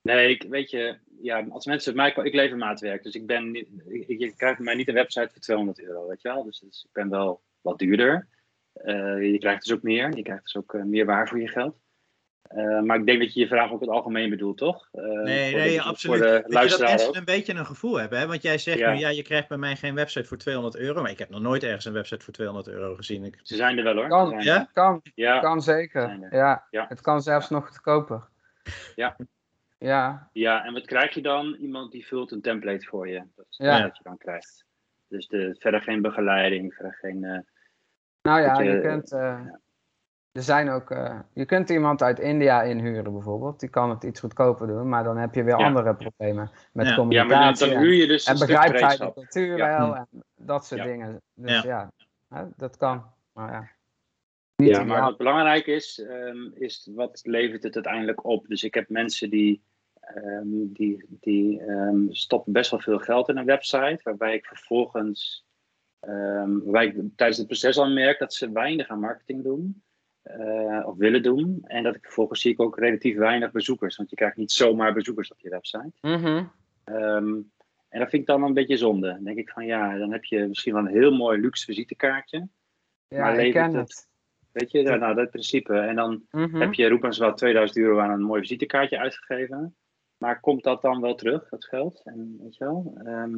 Nee, 0.01 0.29
ik, 0.29 0.43
weet 0.49 0.69
je, 0.69 0.97
ja, 1.21 1.45
als 1.49 1.65
mensen 1.65 1.95
mij 1.95 2.11
komen, 2.11 2.29
ik 2.31 2.35
lever 2.35 2.57
maatwerk, 2.57 3.03
dus 3.03 3.15
ik 3.15 3.25
ben 3.25 3.51
niet, 3.51 3.67
ik, 3.85 4.19
je 4.19 4.35
krijgt 4.35 4.57
bij 4.57 4.65
mij 4.65 4.75
niet 4.75 4.87
een 4.87 4.93
website 4.93 5.29
voor 5.31 5.41
200 5.41 5.79
euro, 5.81 6.07
weet 6.07 6.21
je 6.21 6.27
wel. 6.27 6.43
Dus, 6.43 6.59
dus 6.59 6.83
ik 6.83 6.91
ben 6.93 7.09
wel 7.09 7.41
wat 7.61 7.79
duurder. 7.79 8.27
Eh, 8.73 9.31
je 9.31 9.37
krijgt 9.39 9.63
dus 9.63 9.73
ook 9.73 9.81
meer, 9.83 10.15
je 10.15 10.21
krijgt 10.23 10.43
dus 10.43 10.57
ook 10.57 10.73
eh, 10.73 10.83
meer 10.83 11.05
waar 11.05 11.27
voor 11.27 11.39
je 11.39 11.47
geld. 11.47 11.81
Eh, 12.43 12.81
maar 12.81 12.97
ik 12.99 13.05
denk 13.05 13.19
dat 13.19 13.33
je 13.33 13.39
je 13.39 13.47
vraag 13.47 13.71
ook 13.71 13.81
in 13.81 13.87
het 13.87 13.95
algemeen 13.97 14.29
bedoelt, 14.29 14.57
toch? 14.57 14.87
Eh, 14.91 15.03
Nee, 15.03 15.51
voor 15.51 15.59
nee, 15.59 15.75
de, 15.77 15.81
absoluut. 15.81 16.17
Voor 16.17 16.27
de 16.27 16.41
dat 16.41 16.79
mensen 16.79 17.07
ook. 17.07 17.15
een 17.15 17.25
beetje 17.25 17.53
een 17.53 17.65
gevoel 17.65 17.95
hebben. 17.99 18.19
Hè? 18.19 18.27
Want 18.27 18.41
jij 18.41 18.57
zegt 18.57 18.77
Ja. 18.79 18.93
nu, 18.93 18.99
ja, 18.99 19.09
je 19.09 19.21
krijgt 19.21 19.47
bij 19.47 19.57
mij 19.57 19.75
geen 19.75 19.95
website 19.95 20.25
voor 20.27 20.37
200 20.37 20.75
euro. 20.77 21.01
Maar 21.01 21.11
ik 21.11 21.19
heb 21.19 21.29
nog 21.29 21.41
nooit 21.41 21.63
ergens 21.63 21.85
een 21.85 21.93
website 21.93 22.23
voor 22.23 22.33
200 22.33 22.67
euro 22.67 22.95
gezien. 22.95 23.23
Ik, 23.23 23.39
Ze 23.43 23.55
zijn 23.55 23.77
er 23.77 23.83
wel 23.83 23.95
hoor. 23.95 24.07
Kan, 24.07 24.29
zijn 24.29 24.43
ja? 24.43 24.69
Kan, 24.73 25.01
Ja, 25.15 25.39
kan 25.39 25.61
zeker. 25.61 26.01
er. 26.01 26.35
Ja, 26.35 26.67
Ja. 26.69 26.85
het 26.89 27.01
kan 27.01 27.21
zelfs 27.21 27.49
nog 27.49 27.67
goedkoper. 27.67 28.27
Ja. 28.95 29.15
Ja, 29.77 30.29
ja, 30.33 30.65
en 30.65 30.73
wat 30.73 30.85
krijg 30.85 31.13
je 31.13 31.21
dan? 31.21 31.55
Iemand 31.59 31.91
die 31.91 32.05
vult 32.07 32.31
een 32.31 32.41
template 32.41 32.85
voor 32.85 33.07
je. 33.09 33.23
Dat 33.35 33.45
is 33.49 33.57
Ja. 33.57 33.81
wat 33.83 33.97
je 33.97 34.03
dan 34.03 34.17
krijgt. 34.17 34.65
Dus 35.07 35.27
de, 35.27 35.55
verder 35.59 35.81
geen 35.81 36.01
begeleiding, 36.01 36.73
verder 36.73 36.93
geen... 36.93 37.45
eh, 38.23 38.31
nou 38.31 38.41
ja, 38.41 38.59
je- 38.59 38.71
je 38.71 38.81
kunt... 38.81 39.11
eh, 39.11 39.39
er 40.31 40.41
zijn 40.41 40.69
ook... 40.69 40.91
eh, 40.91 41.19
je 41.33 41.45
kunt 41.45 41.69
iemand 41.69 42.01
uit 42.01 42.19
India 42.19 42.61
inhuren 42.61 43.13
bijvoorbeeld. 43.13 43.59
Die 43.59 43.69
kan 43.69 43.89
het 43.89 44.03
iets 44.03 44.19
goedkoper 44.19 44.67
doen. 44.67 44.89
Maar 44.89 45.03
dan 45.03 45.17
heb 45.17 45.33
je 45.35 45.43
weer 45.43 45.59
Ja. 45.59 45.65
andere 45.65 45.95
problemen. 45.95 46.51
Met 46.73 46.85
Ja. 46.85 46.91
ja, 46.91 46.97
communicatie. 46.97 47.35
maar 47.35 47.53
dan, 47.57 47.67
dan 47.69 47.77
en- 47.77 47.83
huur 47.83 47.93
je 47.93 48.07
dus 48.07 48.25
En 48.25 48.39
begrijpt 48.39 48.79
hij 48.79 48.97
de 48.97 49.13
cultuur 49.13 49.57
Ja. 49.57 49.77
wel 49.79 49.95
en 49.95 50.07
dat 50.35 50.65
soort 50.65 50.79
Ja. 50.81 50.85
dingen. 50.87 51.21
Dus 51.33 51.61
Ja. 51.61 51.91
dat 52.55 52.77
kan. 52.77 53.03
Maar 53.33 53.51
ja. 53.51 53.69
Niet 54.55 54.69
Ja, 54.69 54.83
maar 54.83 55.01
wat 55.01 55.17
belangrijk 55.17 55.65
is, 55.67 55.99
ehm, 56.09 56.47
is 56.53 56.89
wat 56.95 57.19
levert 57.23 57.63
het 57.63 57.75
uiteindelijk 57.75 58.25
op? 58.25 58.47
Dus 58.47 58.63
ik 58.63 58.73
heb 58.73 58.89
mensen 58.89 59.29
die, 59.29 59.63
ehm, 59.99 60.47
die, 60.51 61.05
die 61.09 61.59
ehm, 61.61 61.97
stoppen 62.09 62.53
best 62.53 62.71
wel 62.71 62.79
veel 62.79 62.99
geld 62.99 63.29
in 63.29 63.37
een 63.37 63.45
website, 63.45 63.99
waarbij 64.03 64.33
ik 64.33 64.45
vervolgens, 64.45 65.45
ehm, 66.07 66.57
waarbij 66.59 66.85
ik 66.85 66.95
tijdens 67.15 67.37
het 67.37 67.47
proces 67.47 67.77
al 67.77 67.89
merk 67.89 68.19
dat 68.19 68.33
ze 68.33 68.51
weinig 68.51 68.87
aan 68.87 68.99
marketing 68.99 69.43
doen, 69.43 69.83
eh, 70.21 70.83
of 70.85 70.97
willen 70.97 71.23
doen. 71.23 71.59
En 71.63 71.83
dat 71.83 71.95
ik 71.95 72.03
vervolgens 72.03 72.41
zie 72.41 72.51
ik 72.51 72.61
ook 72.61 72.77
relatief 72.79 73.15
weinig 73.17 73.51
bezoekers, 73.51 73.95
want 73.95 74.09
je 74.09 74.15
krijgt 74.15 74.37
niet 74.37 74.51
zomaar 74.51 74.93
bezoekers 74.93 75.31
op 75.31 75.39
je 75.39 75.49
website. 75.49 75.91
Mhm. 76.01 76.43
Ehm, 76.83 77.33
en 77.89 77.99
dat 77.99 78.09
vind 78.09 78.21
ik 78.21 78.25
dan 78.25 78.43
een 78.43 78.53
beetje 78.53 78.77
zonde. 78.77 79.07
Dan 79.07 79.23
denk 79.23 79.37
ik 79.37 79.49
van 79.49 79.65
ja, 79.65 79.97
dan 79.97 80.11
heb 80.11 80.23
je 80.23 80.47
misschien 80.47 80.73
wel 80.73 80.85
een 80.85 80.91
heel 80.93 81.11
mooi 81.11 81.39
luxe 81.41 81.65
visitekaartje. 81.65 82.47
Ja, 83.07 83.19
Maar 83.19 83.31
ik 83.31 83.37
levert 83.37 83.65
ken 83.65 83.75
het- 83.79 83.89
het. 83.89 84.07
Weet 84.51 84.71
je, 84.71 84.81
ja, 84.81 84.95
nou 84.95 85.15
dat 85.15 85.29
principe. 85.29 85.73
En 85.79 85.95
dan 85.95 86.23
Mhm. 86.31 86.55
heb 86.61 86.73
je 86.73 86.87
roepens 86.89 87.17
wel 87.17 87.33
2000 87.33 87.77
euro 87.79 87.99
aan 87.99 88.09
een 88.11 88.21
mooi 88.21 88.41
visitekaartje 88.41 88.97
uitgegeven. 88.99 89.75
Maar 90.17 90.39
komt 90.39 90.63
dat 90.63 90.81
dan 90.81 91.01
wel 91.01 91.15
terug, 91.15 91.49
dat 91.49 91.65
geld? 91.65 92.01
En, 92.03 92.37
weet 92.41 92.55
je 92.55 92.63
wel? 92.65 92.93
Ehm, 93.05 93.37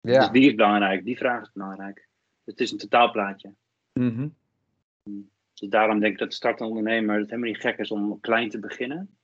Ja. 0.00 0.18
Dus 0.18 0.30
die 0.30 0.48
is 0.48 0.54
belangrijk, 0.54 1.04
die 1.04 1.16
vraag 1.16 1.42
is 1.42 1.52
belangrijk. 1.52 2.08
Het 2.44 2.60
is 2.60 2.70
een 2.72 2.78
totaalplaatje. 2.78 3.54
Mhm. 3.92 4.28
Dus 5.54 5.68
daarom 5.68 6.00
denk 6.00 6.12
ik 6.12 6.18
dat 6.18 6.28
de 6.28 6.34
startende 6.34 6.74
ondernemer 6.74 7.18
het 7.18 7.30
helemaal 7.30 7.50
niet 7.50 7.60
gek 7.60 7.78
is 7.78 7.90
om 7.90 8.20
klein 8.20 8.48
te 8.48 8.58
beginnen. 8.58 9.16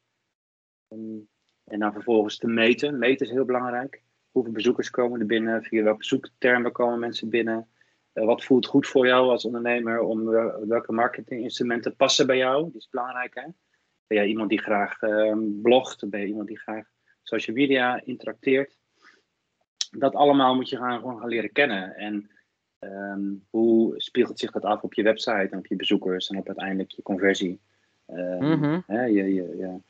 En, 0.88 1.28
en 1.64 1.78
dan 1.78 1.92
vervolgens 1.92 2.38
te 2.38 2.46
meten. 2.46 2.98
Meten 2.98 3.26
is 3.26 3.32
heel 3.32 3.44
belangrijk. 3.44 4.02
Hoeveel 4.30 4.52
bezoekers 4.52 4.90
komen 4.90 5.20
er 5.20 5.26
binnen? 5.26 5.62
Via 5.62 5.82
welke 5.82 6.04
zoektermen 6.04 6.72
komen 6.72 6.98
mensen 6.98 7.28
binnen? 7.28 7.68
Eh, 8.12 8.24
wat 8.24 8.44
voelt 8.44 8.66
goed 8.66 8.86
voor 8.86 9.06
jou 9.06 9.28
als 9.30 9.44
ondernemer? 9.44 10.00
Om 10.00 10.24
wel- 10.24 10.66
welke 10.66 10.92
marketinginstrumenten 10.92 11.96
passen 11.96 12.26
bij 12.26 12.36
jou? 12.36 12.64
Die 12.64 12.80
is 12.80 12.88
belangrijk. 12.90 13.34
Hè? 13.34 13.42
Ben 14.06 14.18
jij 14.18 14.26
iemand 14.26 14.48
die 14.48 14.60
graag 14.60 15.00
ehm, 15.00 15.60
blogt? 15.62 16.08
Ben 16.08 16.20
je 16.20 16.26
iemand 16.26 16.48
die 16.48 16.58
graag 16.58 16.86
social 17.22 17.56
media 17.56 18.00
interacteert? 18.04 18.78
Dat 19.90 20.14
allemaal 20.14 20.54
moet 20.54 20.68
je 20.68 20.76
gaan, 20.76 20.98
gewoon 21.00 21.18
gaan 21.18 21.28
leren 21.28 21.52
kennen. 21.52 21.94
En 21.96 22.30
Ehm, 22.78 23.22
hoe 23.50 23.94
spiegelt 23.96 24.38
zich 24.38 24.50
dat 24.50 24.62
af 24.62 24.82
op 24.82 24.94
je 24.94 25.02
website 25.02 25.48
en 25.50 25.58
op 25.58 25.66
je 25.66 25.76
bezoekers 25.76 26.28
en 26.28 26.38
op 26.38 26.46
uiteindelijk 26.46 26.90
je 26.90 27.02
conversie? 27.02 27.60
Ehm, 28.06 28.44
Mhm. 28.50 28.80
hè, 28.86 29.04
je, 29.04 29.34
je, 29.34 29.56
je- 29.56 29.80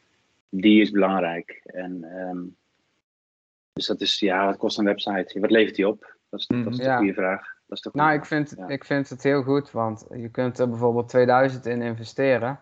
die 0.48 0.80
is 0.80 0.90
belangrijk. 0.90 1.60
En, 1.64 2.04
ehm, 2.04 2.38
dus 3.72 3.86
dat 3.86 4.00
is, 4.00 4.20
ja, 4.20 4.44
wat 4.44 4.56
kost 4.56 4.78
een 4.78 4.84
website? 4.84 5.40
Wat 5.40 5.50
levert 5.50 5.74
die 5.76 5.88
op? 5.88 6.16
Dat 6.28 6.40
is, 6.40 6.46
dat 6.46 6.66
is 6.72 6.76
de 6.76 6.82
Ja. 6.82 6.96
goede 6.96 7.14
vraag. 7.14 7.54
Dat 7.66 7.76
is 7.76 7.82
de 7.82 7.90
goede 7.90 8.06
Nou, 8.06 8.18
ik 8.18 8.24
vind, 8.24 8.54
Ja. 8.56 8.68
ik 8.68 8.84
vind 8.84 9.08
het 9.08 9.22
heel 9.22 9.42
goed, 9.42 9.70
want 9.70 10.06
je 10.10 10.28
kunt 10.28 10.58
er 10.58 10.68
bijvoorbeeld 10.68 11.08
2000 11.08 11.66
in 11.66 11.82
investeren. 11.82 12.60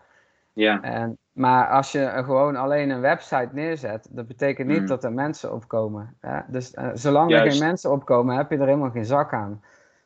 Ja, 0.53 0.83
En, 0.83 1.19
maar 1.35 1.69
als 1.69 1.93
je 1.93 2.11
gewoon 2.25 2.57
alleen 2.57 2.91
een 2.91 3.01
website 3.01 3.49
neerzet, 3.53 4.09
dat 4.11 4.27
betekent 4.27 4.69
niet 4.69 4.81
Mm. 4.81 4.87
dat 4.87 5.05
er 5.05 5.13
mensen 5.13 5.53
opkomen. 5.53 6.17
Hè? 6.21 6.41
Dus 6.49 6.75
eh, 6.75 6.91
zolang 6.95 7.33
er 7.33 7.51
geen 7.51 7.59
mensen 7.69 7.91
opkomen, 7.91 8.37
heb 8.37 8.51
je 8.51 8.57
er 8.59 8.67
helemaal 8.67 8.91
geen 8.91 9.05
zak 9.05 9.33
aan. 9.33 9.63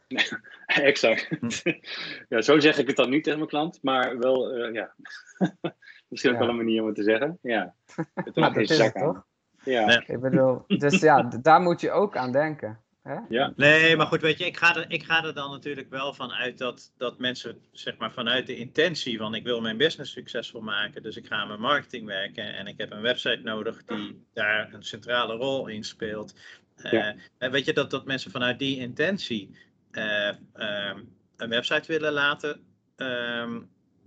exact. 0.66 1.28
Ja, 2.28 2.40
zo 2.40 2.58
zeg 2.58 2.78
ik 2.78 2.86
het 2.86 2.96
dan 2.96 3.10
niet 3.10 3.24
tegen 3.24 3.38
mijn 3.38 3.50
klant, 3.50 3.78
maar 3.82 4.18
wel, 4.18 4.50
eh, 4.52 4.72
ja. 4.72 4.94
Misschien 6.08 6.32
ook 6.32 6.38
Ja. 6.38 6.42
wel 6.44 6.52
een 6.54 6.64
manier 6.64 6.80
om 6.80 6.86
het 6.86 6.96
te 6.96 7.02
zeggen. 7.02 7.38
Ja. 7.42 7.74
Het 8.14 8.36
Maar 8.36 8.48
ook 8.48 8.54
geen 8.54 8.66
dat 8.66 8.70
is 8.70 8.78
het 8.78 8.94
toch? 8.94 9.24
Ja. 9.64 10.02
Ik 10.06 10.20
bedoel, 10.20 10.64
dus 10.66 11.00
ja, 11.00 11.22
daar 11.42 11.60
moet 11.60 11.80
je 11.80 11.90
ook 11.90 12.16
aan 12.16 12.32
denken. 12.32 12.78
Hè? 13.08 13.18
Ja. 13.28 13.52
Nee, 13.56 13.96
maar 13.96 14.06
goed, 14.06 14.20
weet 14.20 14.38
je, 14.38 14.46
ik 14.46 14.56
ga, 14.56 14.76
er, 14.76 14.84
ik 14.88 15.02
ga 15.02 15.24
er 15.24 15.34
dan 15.34 15.50
natuurlijk 15.50 15.90
wel 15.90 16.14
van 16.14 16.32
uit 16.32 16.58
dat, 16.58 16.92
dat 16.96 17.18
mensen, 17.18 17.58
zeg 17.72 17.96
maar, 17.96 18.12
vanuit 18.12 18.46
de 18.46 18.56
intentie 18.56 19.18
van 19.18 19.34
ik 19.34 19.44
wil 19.44 19.60
mijn 19.60 19.76
business 19.76 20.12
succesvol 20.12 20.60
maken, 20.60 21.02
dus 21.02 21.16
ik 21.16 21.26
ga 21.26 21.36
aan 21.36 21.48
mijn 21.48 21.60
marketing 21.60 22.06
werken 22.06 22.54
en 22.54 22.66
ik 22.66 22.78
heb 22.78 22.92
een 22.92 23.00
website 23.00 23.40
nodig 23.42 23.84
die 23.84 24.24
daar 24.32 24.74
een 24.74 24.82
centrale 24.82 25.34
rol 25.34 25.66
in 25.66 25.84
speelt. 25.84 26.34
Eh, 26.76 26.92
Ja. 26.92 27.50
weet 27.50 27.64
je, 27.64 27.72
dat, 27.72 27.90
dat 27.90 28.04
mensen 28.04 28.30
vanuit 28.30 28.58
die 28.58 28.78
intentie 28.78 29.56
eh, 29.90 30.28
ehm, 30.52 31.00
een 31.36 31.48
website 31.48 31.92
willen 31.92 32.12
laten 32.12 32.60
ehm, 32.96 33.60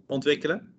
ontwikkelen. 0.06 0.74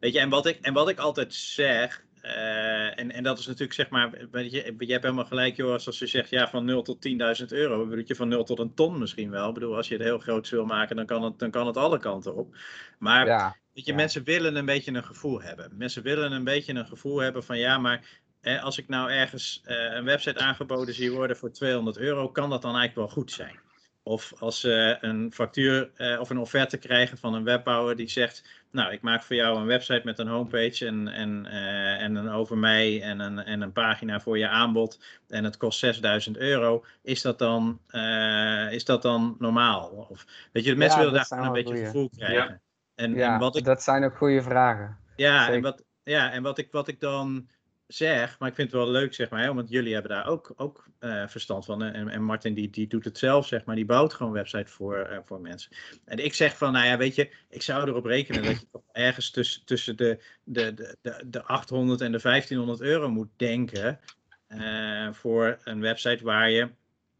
Weet 0.00 0.12
je, 0.12 0.20
en 0.20 0.28
wat 0.28 0.46
ik, 0.46 0.58
en 0.60 0.72
wat 0.72 0.88
ik 0.88 0.98
altijd 0.98 1.34
zeg, 1.34 2.04
eh, 2.26 2.98
en, 2.98 3.12
en 3.12 3.22
dat 3.22 3.38
is 3.38 3.46
natuurlijk 3.46 3.72
zeg 3.72 3.88
maar, 3.88 4.10
weet 4.30 4.52
je, 4.52 4.74
je 4.78 4.92
hebt 4.92 5.02
helemaal 5.04 5.24
gelijk 5.24 5.56
Joris 5.56 5.86
als 5.86 5.98
je 5.98 6.06
zegt 6.06 6.30
ja 6.30 6.48
van 6.48 6.64
0 6.64 6.82
tot 6.82 7.08
10.000 7.40 7.46
euro. 7.46 7.86
Bedoel 7.86 8.04
je 8.06 8.14
van 8.14 8.28
0 8.28 8.44
tot 8.44 8.58
een 8.58 8.74
ton 8.74 8.98
misschien 8.98 9.30
wel. 9.30 9.48
Ik 9.48 9.54
bedoel, 9.54 9.76
als 9.76 9.88
je 9.88 9.94
het 9.94 10.02
heel 10.02 10.18
groot 10.18 10.48
wil 10.48 10.64
maken, 10.64 10.96
dan 10.96 11.06
kan 11.06 11.22
het, 11.22 11.38
dan 11.38 11.50
kan 11.50 11.66
het 11.66 11.76
alle 11.76 11.98
kanten 11.98 12.34
op. 12.36 12.56
Maar 12.98 13.26
Ja, 13.26 13.56
Weet 13.76 13.84
je, 13.84 13.90
Ja. 13.90 13.96
mensen 13.96 14.24
willen 14.24 14.56
een 14.56 14.64
beetje 14.64 14.92
een 14.92 15.04
gevoel 15.04 15.42
hebben. 15.42 15.70
Mensen 15.74 16.02
willen 16.02 16.32
een 16.32 16.44
beetje 16.44 16.74
een 16.74 16.86
gevoel 16.86 17.18
hebben 17.18 17.44
van 17.44 17.58
ja, 17.58 17.78
maar 17.78 18.20
eh, 18.40 18.62
als 18.64 18.78
ik 18.78 18.88
nou 18.88 19.10
ergens 19.10 19.60
eh, 19.64 19.76
een 19.76 20.04
website 20.04 20.38
aangeboden 20.38 20.94
zie 20.94 21.12
worden 21.12 21.36
voor 21.36 21.52
200 21.52 21.96
euro, 21.98 22.28
kan 22.28 22.50
dat 22.50 22.62
dan 22.62 22.76
eigenlijk 22.76 23.08
wel 23.08 23.22
goed 23.22 23.32
zijn? 23.32 23.58
Of 24.02 24.32
als 24.38 24.60
ze 24.60 24.98
een 25.00 25.32
factuur 25.32 25.90
eh, 25.94 26.20
of 26.20 26.30
een 26.30 26.38
offerte 26.38 26.76
krijgen 26.76 27.18
van 27.18 27.34
een 27.34 27.44
webbouwer 27.44 27.96
die 27.96 28.08
zegt, 28.08 28.44
nou 28.76 28.92
ik 28.92 29.02
maak 29.02 29.22
voor 29.22 29.36
jou 29.36 29.58
een 29.58 29.66
website 29.66 30.00
met 30.04 30.18
een 30.18 30.28
homepage 30.28 30.86
en, 30.86 31.08
en, 31.08 31.46
eh, 31.46 32.02
en 32.02 32.14
een 32.14 32.28
over 32.28 32.58
mij 32.58 33.02
en 33.02 33.20
een, 33.20 33.38
en 33.38 33.60
een 33.60 33.72
pagina 33.72 34.20
voor 34.20 34.38
je 34.38 34.48
aanbod 34.48 35.00
en 35.28 35.44
het 35.44 35.56
kost 35.56 35.78
6000 35.78 36.36
euro, 36.36 36.84
is 37.02 37.22
dat 37.22 37.38
dan, 37.38 37.80
eh, 37.86 38.72
is 38.72 38.84
dat 38.84 39.02
dan 39.02 39.36
normaal? 39.38 39.88
Of, 40.10 40.24
weet 40.52 40.64
je, 40.64 40.70
de 40.70 40.76
mensen 40.76 41.00
Ja, 41.00 41.04
willen 41.10 41.26
daar 41.28 41.38
een 41.46 41.52
beetje 41.52 41.68
goeie. 41.68 41.84
gevoel 41.84 42.10
krijgen. 42.16 42.62
En, 42.94 43.12
en 43.12 43.14
ja 43.14 43.38
wat 43.38 43.56
ik 43.56 43.64
dat 43.64 43.82
zijn 43.82 44.04
ook 44.04 44.16
goede 44.16 44.42
vragen. 44.42 44.96
ja, 45.16 45.50
en 45.50 45.60
wat, 45.62 45.84
ja, 46.02 46.30
en 46.32 46.42
wat 46.42 46.58
ik, 46.58 46.68
wat 46.72 46.88
ik 46.88 47.00
dan 47.00 47.48
zeg, 47.86 48.38
maar 48.38 48.48
ik 48.48 48.54
vind 48.54 48.72
het 48.72 48.80
wel 48.80 48.90
leuk, 48.90 49.14
zeg 49.14 49.30
maar, 49.30 49.42
hè, 49.42 49.54
want 49.54 49.68
jullie 49.68 49.92
hebben 49.92 50.10
daar 50.10 50.26
ook, 50.26 50.52
ook 50.56 50.86
eh, 50.98 51.26
verstand 51.28 51.64
van. 51.64 51.82
En, 51.82 52.08
en 52.08 52.22
Martin 52.22 52.54
die, 52.54 52.70
die 52.70 52.86
doet 52.86 53.04
het 53.04 53.18
zelf, 53.18 53.46
zeg 53.46 53.64
maar, 53.64 53.76
die 53.76 53.84
bouwt 53.84 54.14
gewoon 54.14 54.32
website 54.32 54.70
voor, 54.70 54.96
eh, 54.96 55.18
voor 55.24 55.40
mensen. 55.40 55.72
En 56.04 56.24
ik 56.24 56.34
zeg 56.34 56.56
van, 56.56 56.72
nou 56.72 56.86
ja, 56.86 56.96
weet 56.96 57.14
je, 57.14 57.30
ik 57.48 57.62
zou 57.62 57.88
erop 57.88 58.04
rekenen 58.04 58.42
dat 58.42 58.60
je 58.60 58.66
toch 58.72 58.82
ergens 58.92 59.30
tussen, 59.30 59.64
tussen 59.64 59.96
de, 59.96 60.22
de, 60.44 60.74
de, 60.74 60.96
de, 61.02 61.22
de 61.26 61.42
800 61.42 62.00
en 62.00 62.12
de 62.12 62.20
1500 62.20 62.80
euro 62.80 63.08
moet 63.08 63.30
denken 63.36 64.00
eh, 64.46 65.12
voor 65.12 65.58
een 65.64 65.80
website 65.80 66.24
waar 66.24 66.50
je 66.50 66.70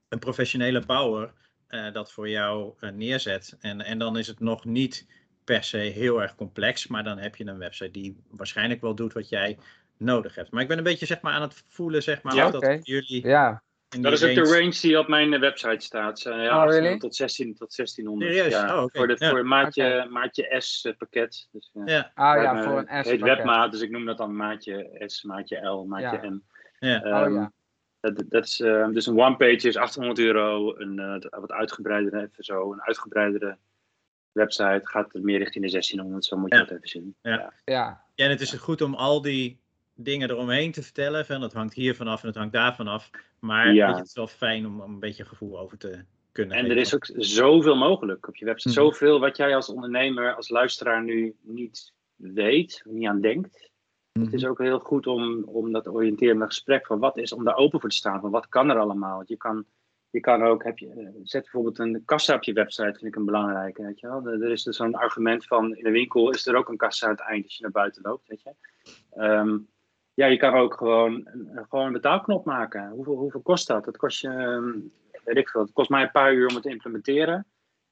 een 0.08 0.18
professionele 0.18 0.86
bouwer 0.86 1.32
dat 1.92 2.12
voor 2.12 2.28
jou 2.28 2.74
neerzet. 2.94 3.56
En, 3.60 3.80
en 3.80 3.98
dan 3.98 4.18
is 4.18 4.26
het 4.26 4.40
nog 4.40 4.64
niet 4.64 5.06
per 5.44 5.64
se 5.64 5.76
heel 5.76 6.22
erg 6.22 6.34
complex, 6.34 6.86
maar 6.86 7.04
dan 7.04 7.18
heb 7.18 7.36
je 7.36 7.46
een 7.46 7.58
website 7.58 7.90
die 7.90 8.16
waarschijnlijk 8.30 8.80
wel 8.80 8.94
doet 8.94 9.12
wat 9.12 9.28
jij 9.28 9.58
nodig 9.98 10.34
hebt. 10.34 10.50
Maar 10.50 10.62
ik 10.62 10.68
ben 10.68 10.78
een 10.78 10.84
beetje 10.84 11.06
zeg 11.06 11.20
maar, 11.20 11.32
aan 11.32 11.42
het 11.42 11.64
voelen 11.68 12.02
zeg 12.02 12.22
maar, 12.22 12.34
Ja, 12.34 12.46
of 12.46 12.52
dat 12.52 12.86
jullie 12.86 13.26
Ja, 13.26 13.62
Dat 14.00 14.12
is 14.12 14.24
ook 14.24 14.34
de 14.34 14.40
range- 14.40 14.58
range 14.58 14.78
die 14.80 14.98
op 14.98 15.08
mijn 15.08 15.40
website 15.40 15.84
staat. 15.84 16.18
Eh, 16.18 16.24
ja, 16.24 16.30
Oh, 16.32 16.36
1800 16.38 16.78
really? 16.82 16.98
tot, 16.98 17.14
16, 17.16 17.54
tot 17.54 17.72
1600. 17.74 18.32
Serieus? 18.32 18.52
Ja, 18.52 18.82
Oh. 18.82 18.88
Voor, 18.92 19.06
de, 19.06 19.16
Ja. 19.18 19.30
voor 19.30 19.46
maatje, 19.46 20.06
maatje 20.10 20.54
S 20.58 20.84
eh, 20.84 20.92
pakket. 20.98 21.48
Dus, 21.52 21.70
ja. 21.72 21.82
Ja, 21.84 22.10
ah 22.14 22.42
ja, 22.42 22.62
voor 22.62 22.78
een 22.78 22.88
Het 22.88 23.06
S 23.06 23.10
heet 23.10 23.18
pakket. 23.20 23.36
webmaat, 23.36 23.72
dus 23.72 23.80
ik 23.80 23.90
noem 23.90 24.04
dat 24.04 24.16
dan 24.18 24.36
maatje 24.36 25.02
S, 25.06 25.22
maatje 25.22 25.66
L, 25.66 25.84
maatje 25.84 26.18
Ja. 26.22 26.30
M. 26.30 26.40
ja. 26.78 26.98
Oh 27.00 27.06
Ehm, 27.22 27.34
ja. 27.34 27.52
dat, 28.00 28.22
dat 28.28 28.44
is, 28.44 28.60
eh, 28.60 28.88
dus 28.88 29.06
een 29.06 29.18
one-page 29.20 29.68
is 29.68 29.76
800 29.76 30.18
euro. 30.18 30.74
Een 30.78 30.98
eh, 30.98 31.40
wat 31.40 31.52
uitgebreidere, 31.52 32.16
even 32.22 32.44
zo, 32.44 32.72
een 32.72 32.82
uitgebreidere 32.82 33.56
website 34.32 34.80
gaat 34.82 35.14
er 35.14 35.20
meer 35.20 35.38
richting 35.38 35.64
de 35.64 35.70
1600. 35.70 36.24
Zo 36.24 36.36
moet 36.36 36.50
je 36.52 36.56
Ja. 36.58 36.64
dat 36.64 36.70
even 36.70 36.88
zien. 36.88 37.16
Ja. 37.22 37.30
Ja. 37.32 37.52
Ja, 37.64 38.04
Ja, 38.14 38.24
en 38.24 38.30
het 38.30 38.40
is 38.40 38.52
goed 38.52 38.80
om 38.80 38.94
al 38.94 39.22
die 39.22 39.60
dingen 39.96 40.30
eromheen 40.30 40.72
te 40.72 40.82
vertellen. 40.82 41.26
Van, 41.26 41.42
het 41.42 41.52
hangt 41.52 41.74
hier 41.74 41.94
vanaf 41.94 42.20
en 42.22 42.28
het 42.28 42.36
hangt 42.36 42.52
daar 42.52 42.74
vanaf. 42.74 43.10
Maar 43.40 43.74
Ja. 43.74 43.94
het 43.94 44.06
is 44.06 44.14
wel 44.14 44.26
fijn 44.26 44.66
om, 44.66 44.80
om 44.80 44.92
een 44.92 45.00
beetje 45.00 45.24
gevoel 45.24 45.58
over 45.58 45.78
te 45.78 46.04
kunnen 46.32 46.56
En 46.56 46.70
er 46.70 46.76
is 46.76 46.94
ook 46.94 47.06
zoveel 47.16 47.76
mogelijk 47.76 48.28
op 48.28 48.36
je 48.36 48.44
website. 48.44 48.80
Mhm. 48.80 48.88
Zoveel 48.88 49.20
wat 49.20 49.36
jij 49.36 49.54
als 49.54 49.68
ondernemer, 49.68 50.34
als 50.34 50.48
luisteraar 50.48 51.04
nu 51.04 51.34
niet 51.42 51.92
weet, 52.16 52.82
niet 52.84 53.08
aan 53.08 53.20
denkt. 53.20 53.70
Het 54.12 54.32
is 54.32 54.46
ook 54.46 54.58
heel 54.58 54.78
goed 54.78 55.06
om, 55.06 55.44
om 55.44 55.72
dat 55.72 55.84
te 55.84 55.92
oriënteren 55.92 56.34
met 56.34 56.42
een 56.46 56.52
gesprek 56.52 56.86
van 56.86 56.98
wat 56.98 57.16
is, 57.18 57.32
om 57.32 57.44
daar 57.44 57.56
open 57.56 57.80
voor 57.80 57.88
te 57.88 57.96
staan. 57.96 58.20
Van 58.20 58.30
wat 58.30 58.48
kan 58.48 58.70
er 58.70 58.78
allemaal? 58.78 59.16
Want 59.16 59.28
je 59.28 59.36
kan, 59.36 59.64
je 60.10 60.20
kan 60.20 60.42
ook, 60.42 60.64
heb 60.64 60.78
je, 60.78 60.88
eh, 60.90 61.08
zet 61.22 61.42
bijvoorbeeld 61.42 61.78
een 61.78 62.02
kassa 62.04 62.34
op 62.34 62.42
je 62.42 62.52
website, 62.52 62.92
vind 62.92 63.04
ik 63.04 63.16
een 63.16 63.24
belangrijke. 63.24 63.82
Weet 63.82 64.00
je 64.00 64.06
wel? 64.06 64.26
Er 64.26 64.42
er 64.42 64.50
is 64.50 64.62
dus 64.62 64.76
zo'n 64.76 64.94
argument 64.94 65.46
van 65.46 65.76
in 65.76 65.84
de 65.84 65.90
winkel 65.90 66.30
is 66.30 66.46
er 66.46 66.56
ook 66.56 66.68
een 66.68 66.76
kassa 66.76 67.06
aan 67.06 67.12
het 67.12 67.20
eind 67.20 67.44
als 67.44 67.56
je 67.56 67.62
naar 67.62 67.72
buiten 67.72 68.02
loopt. 68.02 68.28
Weet 68.28 68.42
je? 68.42 68.54
Ehm, 69.10 69.58
ja, 70.16 70.26
je 70.26 70.36
kan 70.36 70.54
ook 70.54 70.74
gewoon, 70.74 71.12
een- 71.32 71.66
gewoon 71.68 71.86
een 71.86 71.92
betaalknop 71.92 72.44
maken. 72.44 72.90
Hoeveel, 72.90 73.14
hoeveel 73.16 73.40
kost 73.40 73.66
dat? 73.66 73.84
Dat 73.84 73.96
kost 73.96 74.20
je, 74.20 74.28
ehm, 74.28 74.72
weet 75.24 75.36
ik 75.36 75.48
veel, 75.48 75.60
het 75.60 75.72
kost 75.72 75.90
mij 75.90 76.02
een 76.02 76.10
paar 76.10 76.32
uur 76.34 76.48
om 76.48 76.54
het 76.54 76.62
te 76.62 76.70
implementeren. 76.70 77.46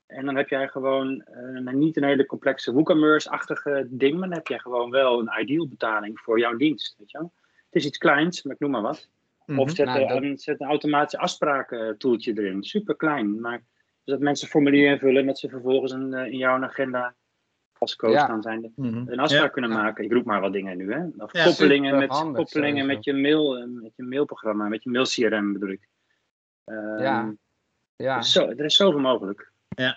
En 0.07 0.25
dan 0.25 0.37
heb 0.37 0.49
jij 0.49 0.69
gewoon 0.69 1.21
eh, 1.23 1.73
niet 1.75 1.97
een 1.97 2.05
hele 2.05 2.27
complexe 2.27 2.73
WooCommerce-achtige 2.73 3.87
ding, 3.91 4.19
maar 4.19 4.29
dan 4.29 4.37
heb 4.39 4.47
jij 4.47 4.59
gewoon 4.59 4.91
wel 4.91 5.21
een 5.21 5.41
ideal 5.41 5.69
betaling 5.69 6.21
voor 6.21 6.39
jouw 6.39 6.57
dienst. 6.57 6.95
Weet 6.99 7.11
je 7.11 7.19
wel? 7.19 7.33
Het 7.71 7.75
is 7.83 7.87
iets 7.87 7.99
kleins, 7.99 8.43
maar 8.43 8.55
ik 8.55 8.61
noem 8.61 8.71
maar 8.71 8.83
wat. 8.83 9.09
Mhm. 9.47 9.59
Of 9.59 9.71
zet, 9.71 9.87
Nou, 9.87 10.07
dat- 10.09 10.23
een, 10.23 10.39
zet 10.39 10.61
een 10.61 10.67
automatische 10.67 11.19
afspraken 11.19 11.99
toeltje 11.99 12.33
erin. 12.39 12.63
Super 12.65 12.97
klein. 12.97 13.41
Maar 13.41 13.59
dus 14.05 14.15
dat 14.15 14.21
mensen 14.21 14.45
een 14.47 14.53
formulier 14.53 14.91
invullen 14.93 15.21
en 15.21 15.27
dat 15.27 15.39
ze 15.39 15.49
vervolgens 15.49 15.93
een, 15.93 16.15
eh, 16.15 16.27
in 16.33 16.39
jouw 16.39 16.63
agenda 16.63 17.15
als 17.85 17.97
coach 17.97 18.13
Ja. 18.13 18.27
dan 18.27 18.43
zijn 18.43 18.73
Mhm. 18.77 18.87
een 19.09 19.19
afspraak 19.19 19.43
Ja. 19.45 19.49
kunnen 19.49 19.71
Ja. 19.71 19.77
maken. 19.77 20.05
Ik 20.05 20.13
roep 20.13 20.25
maar 20.25 20.41
wat 20.41 20.53
dingen 20.53 20.77
nu, 20.77 20.93
hè? 20.93 21.05
Of 21.19 21.33
Ja, 21.33 21.45
koppelingen, 21.45 21.99
met, 21.99 22.09
koppelingen 22.09 22.47
sowieso. 22.49 22.87
met, 22.87 23.05
je 23.05 23.13
mail, 23.15 23.57
eh, 23.59 23.65
met 23.69 23.93
je 23.97 24.03
mailprogramma, 24.03 24.69
met 24.69 24.83
je 24.83 24.91
mail 24.91 25.05
CRM 25.05 25.53
bedoel 25.53 25.69
ik. 25.69 25.89
Ehm, 26.65 26.99
Ja. 27.03 27.33
ja. 27.97 28.23
Zo, 28.23 28.49
er 28.49 28.65
is 28.65 28.77
zoveel 28.77 29.01
mogelijk. 29.01 29.53
Ik, 29.69 29.79
Ja. 29.79 29.97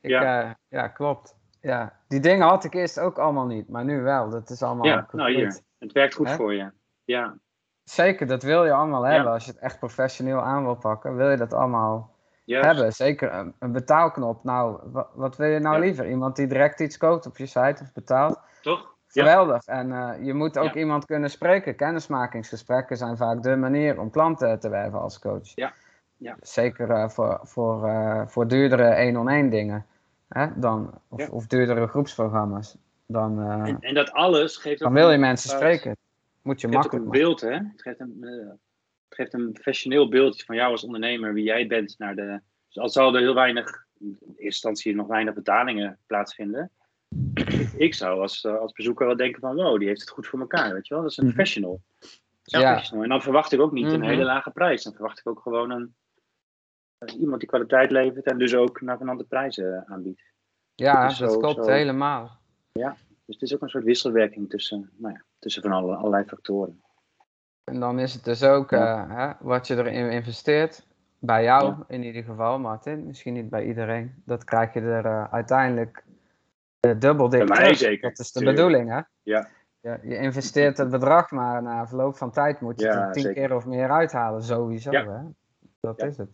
ja. 0.00 0.58
ja, 0.68 0.88
klopt. 0.88 1.36
Ja. 1.60 2.00
Die 2.08 2.20
dingen 2.20 2.46
had 2.46 2.64
ik 2.64 2.74
eerst 2.74 2.98
ook 3.00 3.18
allemaal 3.18 3.46
niet, 3.46 3.68
maar 3.68 3.84
nu 3.84 4.00
wel. 4.02 4.30
Dat 4.30 4.50
is 4.50 4.62
allemaal 4.62 4.86
ja, 4.86 4.94
nou 4.94 5.06
compleet. 5.06 5.36
hier. 5.36 5.60
Het 5.78 5.92
werkt 5.92 6.14
goed 6.14 6.28
Hè? 6.28 6.34
voor 6.36 6.54
je. 6.54 6.70
Ja, 7.04 7.36
Zeker, 7.84 8.26
dat 8.26 8.42
wil 8.42 8.64
je 8.64 8.72
allemaal 8.72 9.06
Ja. 9.06 9.12
hebben. 9.12 9.32
Als 9.32 9.44
je 9.44 9.50
het 9.50 9.60
echt 9.60 9.78
professioneel 9.78 10.40
aan 10.40 10.64
wil 10.64 10.74
pakken, 10.76 11.16
wil 11.16 11.30
je 11.30 11.36
dat 11.36 11.52
allemaal 11.52 12.11
Hebben. 12.60 12.92
Zeker 12.92 13.32
een, 13.32 13.54
een 13.58 13.72
betaalknop. 13.72 14.44
Nou, 14.44 14.78
wat, 15.14 15.36
wil 15.36 15.48
je 15.48 15.58
nou 15.58 15.74
Ja. 15.74 15.80
liever? 15.80 16.08
Iemand 16.08 16.36
die 16.36 16.46
direct 16.46 16.80
iets 16.80 16.96
koopt 16.96 17.26
op 17.26 17.36
je 17.36 17.46
site 17.46 17.78
of 17.82 17.92
betaalt? 17.92 18.38
Toch? 18.60 18.94
Ja. 19.08 19.22
Geweldig. 19.22 19.64
En 19.64 19.92
eh, 19.92 20.24
je 20.24 20.34
moet 20.34 20.58
ook 20.58 20.74
Ja. 20.74 20.80
iemand 20.80 21.04
kunnen 21.04 21.30
spreken. 21.30 21.76
Kennismakingsgesprekken 21.76 22.96
zijn 22.96 23.16
vaak 23.16 23.42
de 23.42 23.56
manier 23.56 24.00
om 24.00 24.10
klanten 24.10 24.60
te 24.60 24.68
werven 24.68 25.00
als 25.00 25.18
coach. 25.18 25.54
Ja. 25.54 25.72
Ja. 26.16 26.36
Zeker 26.40 26.90
eh, 26.90 27.08
voor, 27.08 27.40
voor, 27.42 27.88
eh, 27.88 28.22
voor 28.26 28.48
duurdere 28.48 28.84
één-on-één 28.84 29.50
dingen. 29.50 29.86
Hè? 30.28 30.46
Dan, 30.54 30.90
of, 31.08 31.28
of 31.28 31.46
duurdere 31.46 31.86
groepsprogramma's. 31.86 32.76
Dan, 33.06 33.42
En, 33.42 33.76
en 33.80 33.94
dat 33.94 34.12
alles 34.12 34.56
geeft 34.56 34.82
ook 34.82 34.92
dan 34.92 34.92
wil 34.92 35.10
je 35.10 35.18
mensen 35.18 35.50
spreken. 35.50 35.96
Moet 36.42 36.60
je 36.60 36.68
makkelijk 36.68 37.04
een 37.04 37.10
beeld, 37.10 37.40
hè? 37.40 37.52
Het 37.52 37.82
geeft 37.82 38.00
een, 38.00 38.58
geeft 39.14 39.32
een 39.34 39.52
professioneel 39.52 40.08
beeld 40.08 40.42
van 40.42 40.56
jou 40.56 40.70
als 40.70 40.84
ondernemer, 40.84 41.34
wie 41.34 41.44
jij 41.44 41.66
bent. 41.66 41.94
Naar 41.98 42.14
de, 42.16 42.40
dus 42.66 42.78
al 42.78 42.88
zal 42.88 43.14
er 43.14 43.20
heel 43.20 43.34
weinig, 43.34 43.84
in 43.98 44.16
eerste 44.20 44.42
instantie 44.42 44.94
nog 44.94 45.06
weinig 45.06 45.34
betalingen 45.34 45.98
plaatsvinden. 46.06 46.70
Ik 47.76 47.94
zou 47.94 48.20
als, 48.20 48.44
eh, 48.44 48.58
als 48.58 48.72
bezoeker 48.72 49.06
wel 49.06 49.16
denken 49.16 49.40
van, 49.40 49.54
wow, 49.54 49.78
die 49.78 49.88
heeft 49.88 50.00
het 50.00 50.10
goed 50.10 50.26
voor 50.26 50.40
elkaar, 50.40 50.72
weet 50.72 50.86
je 50.86 50.94
wel? 50.94 51.02
Dat 51.02 51.12
is 51.12 51.16
een 51.16 51.24
Mhm. 51.24 51.34
professional. 51.34 51.80
Is 52.44 52.52
Ja. 52.52 52.60
professional. 52.70 53.02
En 53.02 53.08
dan 53.08 53.22
verwacht 53.22 53.52
ik 53.52 53.60
ook 53.60 53.72
niet 53.72 53.92
een 53.92 53.98
Mhm. 53.98 54.08
hele 54.08 54.24
lage 54.24 54.50
prijs. 54.50 54.82
Dan 54.82 54.92
verwacht 54.92 55.18
ik 55.18 55.26
ook 55.28 55.40
gewoon 55.40 55.70
een, 55.70 55.94
iemand 57.18 57.40
die 57.40 57.48
kwaliteit 57.48 57.90
levert 57.90 58.26
en 58.26 58.38
dus 58.38 58.54
ook 58.54 58.80
naar 58.80 58.98
andere 58.98 59.28
prijzen 59.28 59.84
aanbiedt. 59.86 60.22
Ja, 60.74 61.06
Dus 61.08 61.18
dat 61.18 61.32
zo- 61.32 61.38
klopt 61.38 61.64
zo- 61.64 61.70
helemaal. 61.70 62.40
Dus 63.24 63.40
het 63.40 63.42
is 63.50 63.54
ook 63.54 63.62
een 63.62 63.68
soort 63.68 63.84
wisselwerking 63.84 64.50
tussen, 64.50 64.90
nou 64.96 65.14
ja, 65.14 65.22
tussen 65.38 65.62
van 65.62 65.72
alle, 65.72 65.94
allerlei 65.96 66.24
factoren. 66.24 66.82
En 67.64 67.80
dan 67.80 67.98
is 67.98 68.14
het 68.14 68.24
dus 68.24 68.42
ook 68.42 68.70
Ja. 68.70 69.08
eh, 69.08 69.16
hè, 69.16 69.32
wat 69.46 69.66
je 69.66 69.76
erin 69.76 70.10
investeert. 70.10 70.86
Bij 71.18 71.42
jou 71.42 71.64
Ja. 71.66 71.84
in 71.88 72.02
ieder 72.02 72.22
geval, 72.22 72.58
Martin. 72.58 73.06
Misschien 73.06 73.34
niet 73.34 73.50
bij 73.50 73.64
iedereen. 73.66 74.22
Dat 74.24 74.44
krijg 74.44 74.72
je 74.74 74.80
er 74.80 75.04
eh, 75.04 75.32
uiteindelijk 75.32 76.04
eh, 76.80 76.98
dubbel 76.98 77.28
dik 77.28 77.38
Bij 77.38 77.48
mij 77.48 77.58
terug. 77.64 77.76
zeker, 77.78 78.08
Dat 78.08 78.18
is 78.18 78.32
de 78.32 78.38
tuurlijk. 78.38 78.56
bedoeling, 78.56 78.90
hè? 78.90 79.00
Ja. 79.22 79.48
Je, 79.80 79.98
je 80.02 80.16
investeert 80.16 80.78
het 80.78 80.90
bedrag, 80.90 81.30
maar 81.30 81.62
na 81.62 81.86
verloop 81.86 82.16
van 82.16 82.30
tijd 82.30 82.60
moet 82.60 82.80
je 82.80 82.86
Ja, 82.86 83.06
er 83.06 83.12
tien 83.12 83.22
zeker. 83.22 83.42
keer 83.46 83.56
of 83.56 83.66
meer 83.66 83.90
uithalen. 83.90 84.42
Sowieso, 84.42 84.90
Ja. 84.90 85.04
hè? 85.06 85.20
Dat 85.80 86.00
Ja. 86.00 86.06
is 86.06 86.16
het. 86.16 86.28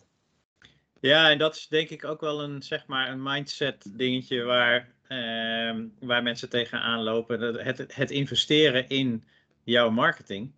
Ja, 1.00 1.30
en 1.30 1.38
dat 1.38 1.54
is 1.54 1.68
denk 1.68 1.88
ik 1.88 2.04
ook 2.04 2.20
wel 2.20 2.42
een, 2.42 2.62
zeg 2.62 2.86
maar, 2.86 3.08
een 3.10 3.22
mindset 3.22 3.90
dingetje 3.96 4.42
waar, 4.42 4.88
ehm, 5.08 5.84
waar 6.00 6.22
mensen 6.22 6.48
tegenaan 6.50 7.02
lopen. 7.02 7.40
Dat 7.40 7.60
Het, 7.60 7.94
het 7.96 8.10
investeren 8.10 8.88
in 8.88 9.24
jouw 9.64 9.90
marketing. 9.90 10.52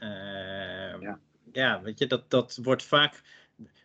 Ehm, 0.00 1.02
Ja. 1.02 1.18
ja, 1.52 1.82
weet 1.82 1.98
je, 1.98 2.06
dat, 2.06 2.30
dat 2.30 2.58
wordt 2.62 2.82
vaak. 2.82 3.20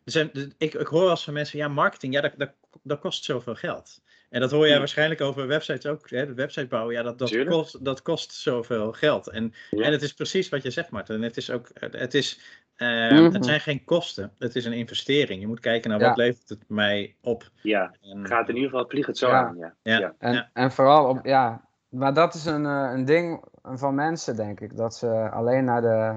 Er 0.03 0.11
zijn, 0.11 0.31
ik, 0.57 0.73
ik 0.73 0.87
hoor 0.87 1.01
wel 1.01 1.09
eens 1.09 1.23
van 1.23 1.33
mensen, 1.33 1.57
ja, 1.59 1.67
marketing, 1.67 2.13
ja, 2.13 2.21
dat, 2.21 2.31
dat, 2.37 2.51
dat 2.83 2.99
kost 2.99 3.23
zoveel 3.23 3.55
geld. 3.55 4.01
En 4.29 4.39
dat 4.41 4.51
hoor 4.51 4.63
jij 4.63 4.73
Ja. 4.73 4.77
waarschijnlijk 4.79 5.21
over 5.21 5.47
websites 5.47 5.85
ook. 5.85 6.09
Hè, 6.09 6.25
de 6.25 6.33
website 6.33 6.67
bouwen, 6.67 6.93
ja, 6.93 7.03
dat, 7.03 7.17
dat, 7.19 7.45
kost, 7.45 7.85
dat 7.85 8.01
kost 8.01 8.31
zoveel 8.33 8.91
geld. 8.91 9.27
En, 9.27 9.53
Ja. 9.71 9.83
en 9.83 9.91
het 9.91 10.01
is 10.01 10.13
precies 10.13 10.49
wat 10.49 10.63
je 10.63 10.69
zegt, 10.71 10.89
Martin. 10.89 11.21
Het 11.21 11.37
is 11.37 11.49
ook, 11.49 11.69
het 11.73 12.13
is, 12.13 12.39
ehm, 12.75 13.13
Mhm. 13.23 13.33
het 13.33 13.45
zijn 13.45 13.59
geen 13.59 13.83
kosten. 13.83 14.31
Het 14.37 14.55
is 14.55 14.65
een 14.65 14.73
investering. 14.73 15.41
Je 15.41 15.47
moet 15.47 15.59
kijken 15.59 15.89
naar 15.89 15.99
Ja. 15.99 16.07
wat 16.07 16.17
levert 16.17 16.49
het 16.49 16.63
mij 16.69 17.15
op. 17.21 17.49
Ja, 17.61 17.95
En, 18.01 18.27
gaat 18.27 18.49
in 18.49 18.55
ieder 18.55 18.69
geval, 18.69 18.85
vliegt 18.89 19.07
het 19.07 19.17
zo 19.17 19.27
Ja. 19.27 19.45
aan. 19.47 19.57
Ja. 19.57 19.75
ja, 19.83 19.99
ja. 19.99 20.15
En, 20.19 20.33
ja. 20.33 20.49
en 20.53 20.71
vooral 20.71 21.09
op, 21.09 21.25
ja, 21.25 21.67
maar 21.89 22.13
dat 22.13 22.33
is 22.33 22.45
een, 22.45 22.65
eh, 22.65 22.89
een 22.93 23.05
ding 23.05 23.43
van 23.73 23.95
mensen, 23.95 24.35
denk 24.35 24.59
ik. 24.59 24.77
Dat 24.77 24.95
ze 24.95 25.29
alleen 25.31 25.63
naar 25.63 25.81
de, 25.81 26.13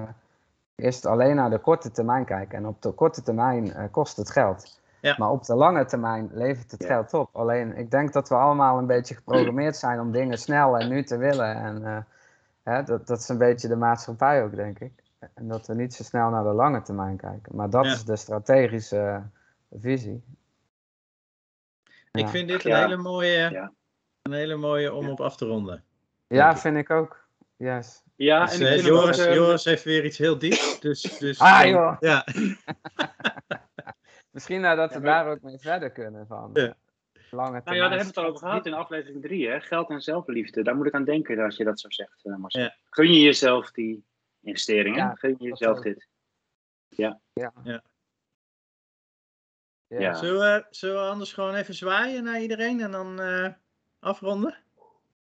eerst 0.75 1.05
alleen 1.05 1.35
naar 1.35 1.49
de 1.49 1.59
korte 1.59 1.91
termijn 1.91 2.25
kijken. 2.25 2.57
En 2.57 2.67
op 2.67 2.81
de 2.81 2.91
korte 2.91 3.21
termijn 3.21 3.73
eh, 3.73 3.83
kost 3.91 4.17
het 4.17 4.29
geld. 4.31 4.79
Ja. 5.01 5.15
Maar 5.17 5.29
op 5.29 5.45
de 5.45 5.55
lange 5.55 5.85
termijn 5.85 6.29
levert 6.33 6.71
het 6.71 6.81
Ja. 6.81 6.87
geld 6.87 7.13
op. 7.13 7.29
Alleen, 7.35 7.77
ik 7.77 7.91
denk 7.91 8.13
dat 8.13 8.29
we 8.29 8.35
allemaal 8.35 8.77
een 8.77 8.85
beetje 8.85 9.15
geprogrammeerd 9.15 9.75
zijn 9.75 9.99
om 9.99 10.11
dingen 10.11 10.37
snel 10.37 10.77
en 10.77 10.89
nu 10.89 11.03
te 11.03 11.17
willen. 11.17 11.55
En 11.55 11.85
eh, 11.85 11.97
hè, 12.63 12.83
dat, 12.83 13.07
dat 13.07 13.19
is 13.19 13.29
een 13.29 13.37
beetje 13.37 13.67
de 13.67 13.75
maatschappij 13.75 14.43
ook, 14.43 14.55
denk 14.55 14.79
ik. 14.79 14.91
En 15.33 15.47
dat 15.47 15.67
we 15.67 15.73
niet 15.73 15.93
zo 15.93 16.03
snel 16.03 16.29
naar 16.29 16.43
de 16.43 16.49
lange 16.53 16.81
termijn 16.81 17.17
kijken. 17.17 17.55
Maar 17.55 17.69
dat 17.69 17.85
Ja. 17.85 17.91
is 17.91 18.05
de 18.05 18.15
strategische 18.15 18.97
eh, 18.99 19.79
visie. 19.81 20.23
Ik 22.11 22.27
vind 22.27 22.47
dit 22.47 22.63
Ja. 22.63 22.75
een 22.83 22.89
hele 22.89 23.01
mooie, 23.01 23.49
Ja. 23.49 23.71
een 24.21 24.33
hele 24.33 24.55
mooie 24.55 24.93
om 24.93 25.05
Ja. 25.05 25.11
op 25.11 25.21
af 25.21 25.35
te 25.35 25.45
ronden. 25.45 25.83
Ja, 26.27 26.57
vind 26.57 26.77
ik 26.77 26.89
ook. 26.89 27.27
Yes. 27.59 28.03
Ja, 28.15 28.45
Dus, 28.45 28.59
en 28.59 28.67
eh, 28.67 28.73
ook, 28.73 28.79
Joris, 28.81 29.17
eh, 29.17 29.33
Joris 29.33 29.63
heeft 29.63 29.83
weer 29.83 30.05
iets 30.05 30.17
heel 30.17 30.37
dieps. 30.37 30.79
Dus, 30.79 31.01
dus, 31.01 31.39
Ah, 31.39 31.67
joh. 31.67 31.97
Ja, 31.99 32.25
Misschien 34.31 34.61
nou 34.61 34.75
dat 34.75 34.89
we 34.89 34.95
Ja, 34.95 35.01
maar- 35.05 35.23
daar 35.23 35.33
ook 35.33 35.41
mee 35.41 35.57
verder 35.57 35.91
kunnen 35.91 36.27
van. 36.27 36.49
Ja. 36.53 36.75
Lange 37.31 37.61
Nou 37.65 37.77
ja, 37.77 37.89
daar 37.89 37.97
hebben 37.97 37.99
we 37.99 38.05
het 38.05 38.17
al 38.17 38.25
over 38.25 38.39
gehad 38.47 38.65
in 38.65 38.73
aflevering 38.73 39.21
3, 39.21 39.49
hè? 39.49 39.61
Geld 39.61 39.89
en 39.89 40.01
zelfliefde. 40.01 40.63
Daar 40.63 40.75
moet 40.75 40.85
ik 40.85 40.93
aan 40.93 41.03
denken 41.03 41.39
als 41.39 41.55
je 41.55 41.63
dat 41.63 41.79
zo 41.79 41.89
zegt, 41.89 42.25
eh, 42.25 42.35
Marcel. 42.35 42.61
Ja. 42.61 42.75
Gun 42.89 43.13
je 43.13 43.21
jezelf 43.21 43.71
die 43.71 44.05
investeringen? 44.41 44.99
Ja, 44.99 45.15
Gun 45.15 45.35
je 45.39 45.47
jezelf 45.47 45.79
dit? 45.79 46.07
Ja. 46.87 47.19
Ja. 47.33 47.53
Zullen, 50.13 50.39
we, 50.39 50.65
zullen 50.69 50.95
we 50.95 51.09
anders 51.09 51.33
gewoon 51.33 51.55
even 51.55 51.73
zwaaien 51.73 52.23
naar 52.23 52.41
iedereen 52.41 52.81
en 52.81 52.91
dan 52.91 53.19
eh, 53.21 53.47
afronden? 53.99 54.57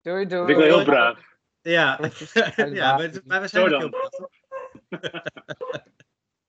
Doei, 0.01 0.25
doei. 0.25 0.27
Dat 0.27 0.45
vind 0.45 0.49
ik 0.49 0.55
wel 0.65 0.75
heel 0.75 0.83
braaf. 0.85 1.32
Ja, 1.63 1.99
ja 2.55 2.97
maar, 2.97 3.09
maar 3.25 3.41
we 3.41 3.47
zijn 3.47 3.69
Zo 3.69 3.75
ook 3.75 3.79
heel 3.81 3.89
dan. 3.89 4.29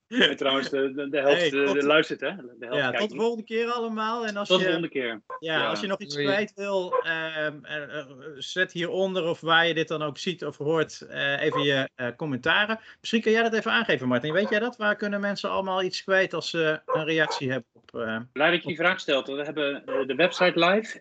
En 0.09 0.37
trouwens, 0.37 0.69
de, 0.71 1.09
de, 1.11 1.21
helft 1.21 1.37
Hey, 1.51 1.61
eh, 1.61 1.67
tot- 1.67 1.75
de 1.81 1.87
luistert, 1.87 2.21
hè? 2.21 2.37
De 2.37 2.67
helft 2.67 2.77
Ja, 2.83 2.93
tot 2.93 3.11
de 3.11 3.17
volgende 3.17 3.45
keer 3.45 3.71
allemaal. 3.71 4.27
En 4.27 4.37
als 4.37 4.49
Tot 4.49 4.57
de 4.59 4.65
je, 4.65 4.71
volgende 4.71 4.99
keer. 4.99 5.23
Ja, 5.39 5.55
Ja. 5.61 5.69
als 5.69 5.81
je 5.81 5.87
nog 5.87 5.99
iets 6.01 6.17
kwijt 6.17 6.53
wil, 6.55 6.93
ehm, 7.03 7.65
eh, 7.65 7.99
eh, 7.99 8.07
zet 8.37 8.73
hieronder 8.73 9.25
of 9.25 9.41
waar 9.41 9.67
je 9.67 9.75
dit 9.75 9.89
dan 9.89 10.03
ook 10.03 10.19
ziet 10.19 10.45
of 10.45 10.57
hoort, 10.57 11.01
eh, 11.01 11.43
even 11.43 11.63
je 11.63 11.89
eh, 11.95 12.09
commentaren. 12.17 12.81
Misschien 13.01 13.21
kun 13.23 13.33
jij 13.33 13.43
dat 13.43 13.53
even 13.55 13.73
aangeven, 13.73 14.09
Martin. 14.09 14.33
Weet 14.33 14.49
jij 14.49 14.59
dat? 14.59 14.77
Waar 14.77 14.97
kunnen 14.97 15.21
mensen 15.21 15.51
allemaal 15.51 15.83
iets 15.83 16.03
kwijt 16.05 16.35
als 16.35 16.51
ze 16.51 16.81
een 16.87 17.05
reactie 17.05 17.51
hebben 17.51 17.69
op... 17.73 17.95
eh, 18.01 18.19
Blij 18.33 18.51
dat 18.51 18.61
je 18.63 18.69
die 18.69 18.77
vraag 18.77 19.01
stelt. 19.01 19.27
We 19.27 19.43
hebben 19.45 19.83
de 20.07 20.15
website 20.15 20.59
live, 20.67 21.01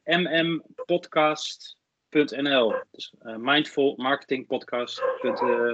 mmpodcast.nl. 2.13 2.73
Dus 2.91 3.13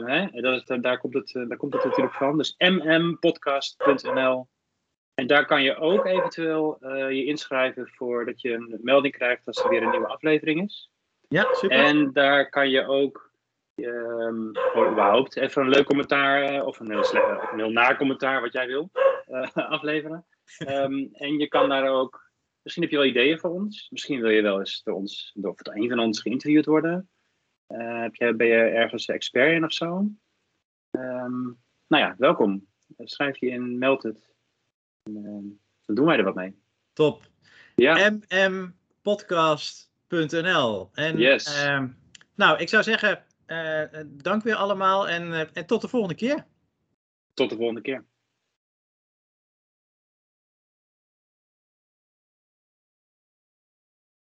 hè? 0.06 0.28
En 0.32 0.42
dat 0.42 0.70
is, 0.70 0.82
daar, 0.82 0.98
komt 0.98 1.14
het, 1.14 1.36
eh, 1.36 1.48
daar 1.48 1.58
komt 1.58 1.74
het 1.74 1.86
natuurlijk 1.86 2.16
van. 2.16 2.38
Dus 2.38 2.56
mmpodcast.nl. 2.58 4.48
En 5.14 5.28
daar 5.28 5.46
kan 5.46 5.64
je 5.64 5.76
ook 5.76 6.06
eventueel 6.06 6.78
je 7.10 7.26
inschrijven 7.26 7.88
voor 7.88 8.26
dat 8.26 8.42
je 8.42 8.54
een 8.54 8.80
melding 8.82 9.14
krijgt 9.14 9.48
als 9.48 9.64
er 9.64 9.70
weer 9.70 9.84
een 9.84 9.90
nieuwe 9.90 10.08
aflevering 10.08 10.64
is. 10.64 10.92
Ja, 11.28 11.54
super. 11.54 11.78
En 11.78 12.14
daar 12.14 12.50
kan 12.50 12.70
je 12.70 12.88
ook 12.88 13.30
gewoon 13.82 14.92
überhaupt 14.92 15.38
even 15.38 15.62
een 15.62 15.70
leuk 15.70 15.86
commentaar 15.86 16.66
of 16.66 16.80
een 16.80 16.92
heel, 16.92 17.04
slecht, 17.04 17.26
of 17.26 17.52
een 17.52 17.60
heel 17.60 17.72
naar 17.72 17.98
commentaar, 17.98 18.42
wat 18.42 18.54
jij 18.54 18.68
wil, 18.68 18.90
afleveren. 19.54 20.26
Ehm, 20.58 21.06
en 21.12 21.38
je 21.38 21.48
kan 21.48 21.70
daar 21.70 21.90
ook, 21.90 22.29
misschien 22.70 22.84
heb 22.84 22.92
je 22.92 22.98
wel 23.00 23.08
ideeën 23.24 23.40
voor 23.40 23.50
ons. 23.50 23.88
Misschien 23.90 24.22
wil 24.22 24.30
je 24.30 24.42
wel 24.42 24.60
eens 24.60 24.84
door 24.84 24.96
ons, 24.96 25.32
door 25.34 25.56
door 25.62 25.76
een 25.76 25.90
van 25.90 26.00
ons 26.00 26.22
geïnterviewd 26.22 26.66
worden. 26.66 27.10
Eh, 27.68 28.02
heb 28.02 28.16
je, 28.16 28.34
ben 28.36 28.48
je 28.48 28.54
ergens 28.54 29.06
expert 29.06 29.52
in 29.52 29.64
of 29.64 29.74
zo? 29.74 30.10
Ehm, 30.92 31.42
nou 31.88 32.04
ja, 32.04 32.16
welkom. 32.18 32.68
Schrijf 32.98 33.38
je 33.38 33.50
in, 33.50 33.78
meld 33.78 34.04
het. 34.04 34.34
En, 35.04 35.16
ehm, 35.16 35.46
dan 35.86 35.96
doen 35.96 36.06
wij 36.06 36.18
er 36.18 36.24
wat 36.24 36.36
mee. 36.36 36.56
Top. 36.94 37.28
Ja, 37.76 38.18
mmpodcast.nl. 38.30 40.90
En 40.94 41.18
Yes. 41.18 41.64
ehm, 41.64 41.88
nou, 42.36 42.60
ik 42.60 42.70
zou 42.70 42.84
zeggen, 42.84 43.24
eh, 43.46 43.84
dank 44.08 44.44
weer 44.44 44.56
allemaal 44.56 45.10
en, 45.10 45.34
eh, 45.34 45.48
en 45.54 45.66
tot 45.66 45.82
de 45.82 45.88
volgende 45.88 46.16
keer. 46.16 46.46
tot 47.34 47.50
de 47.50 47.56
volgende 47.56 47.82
keer. 47.82 48.06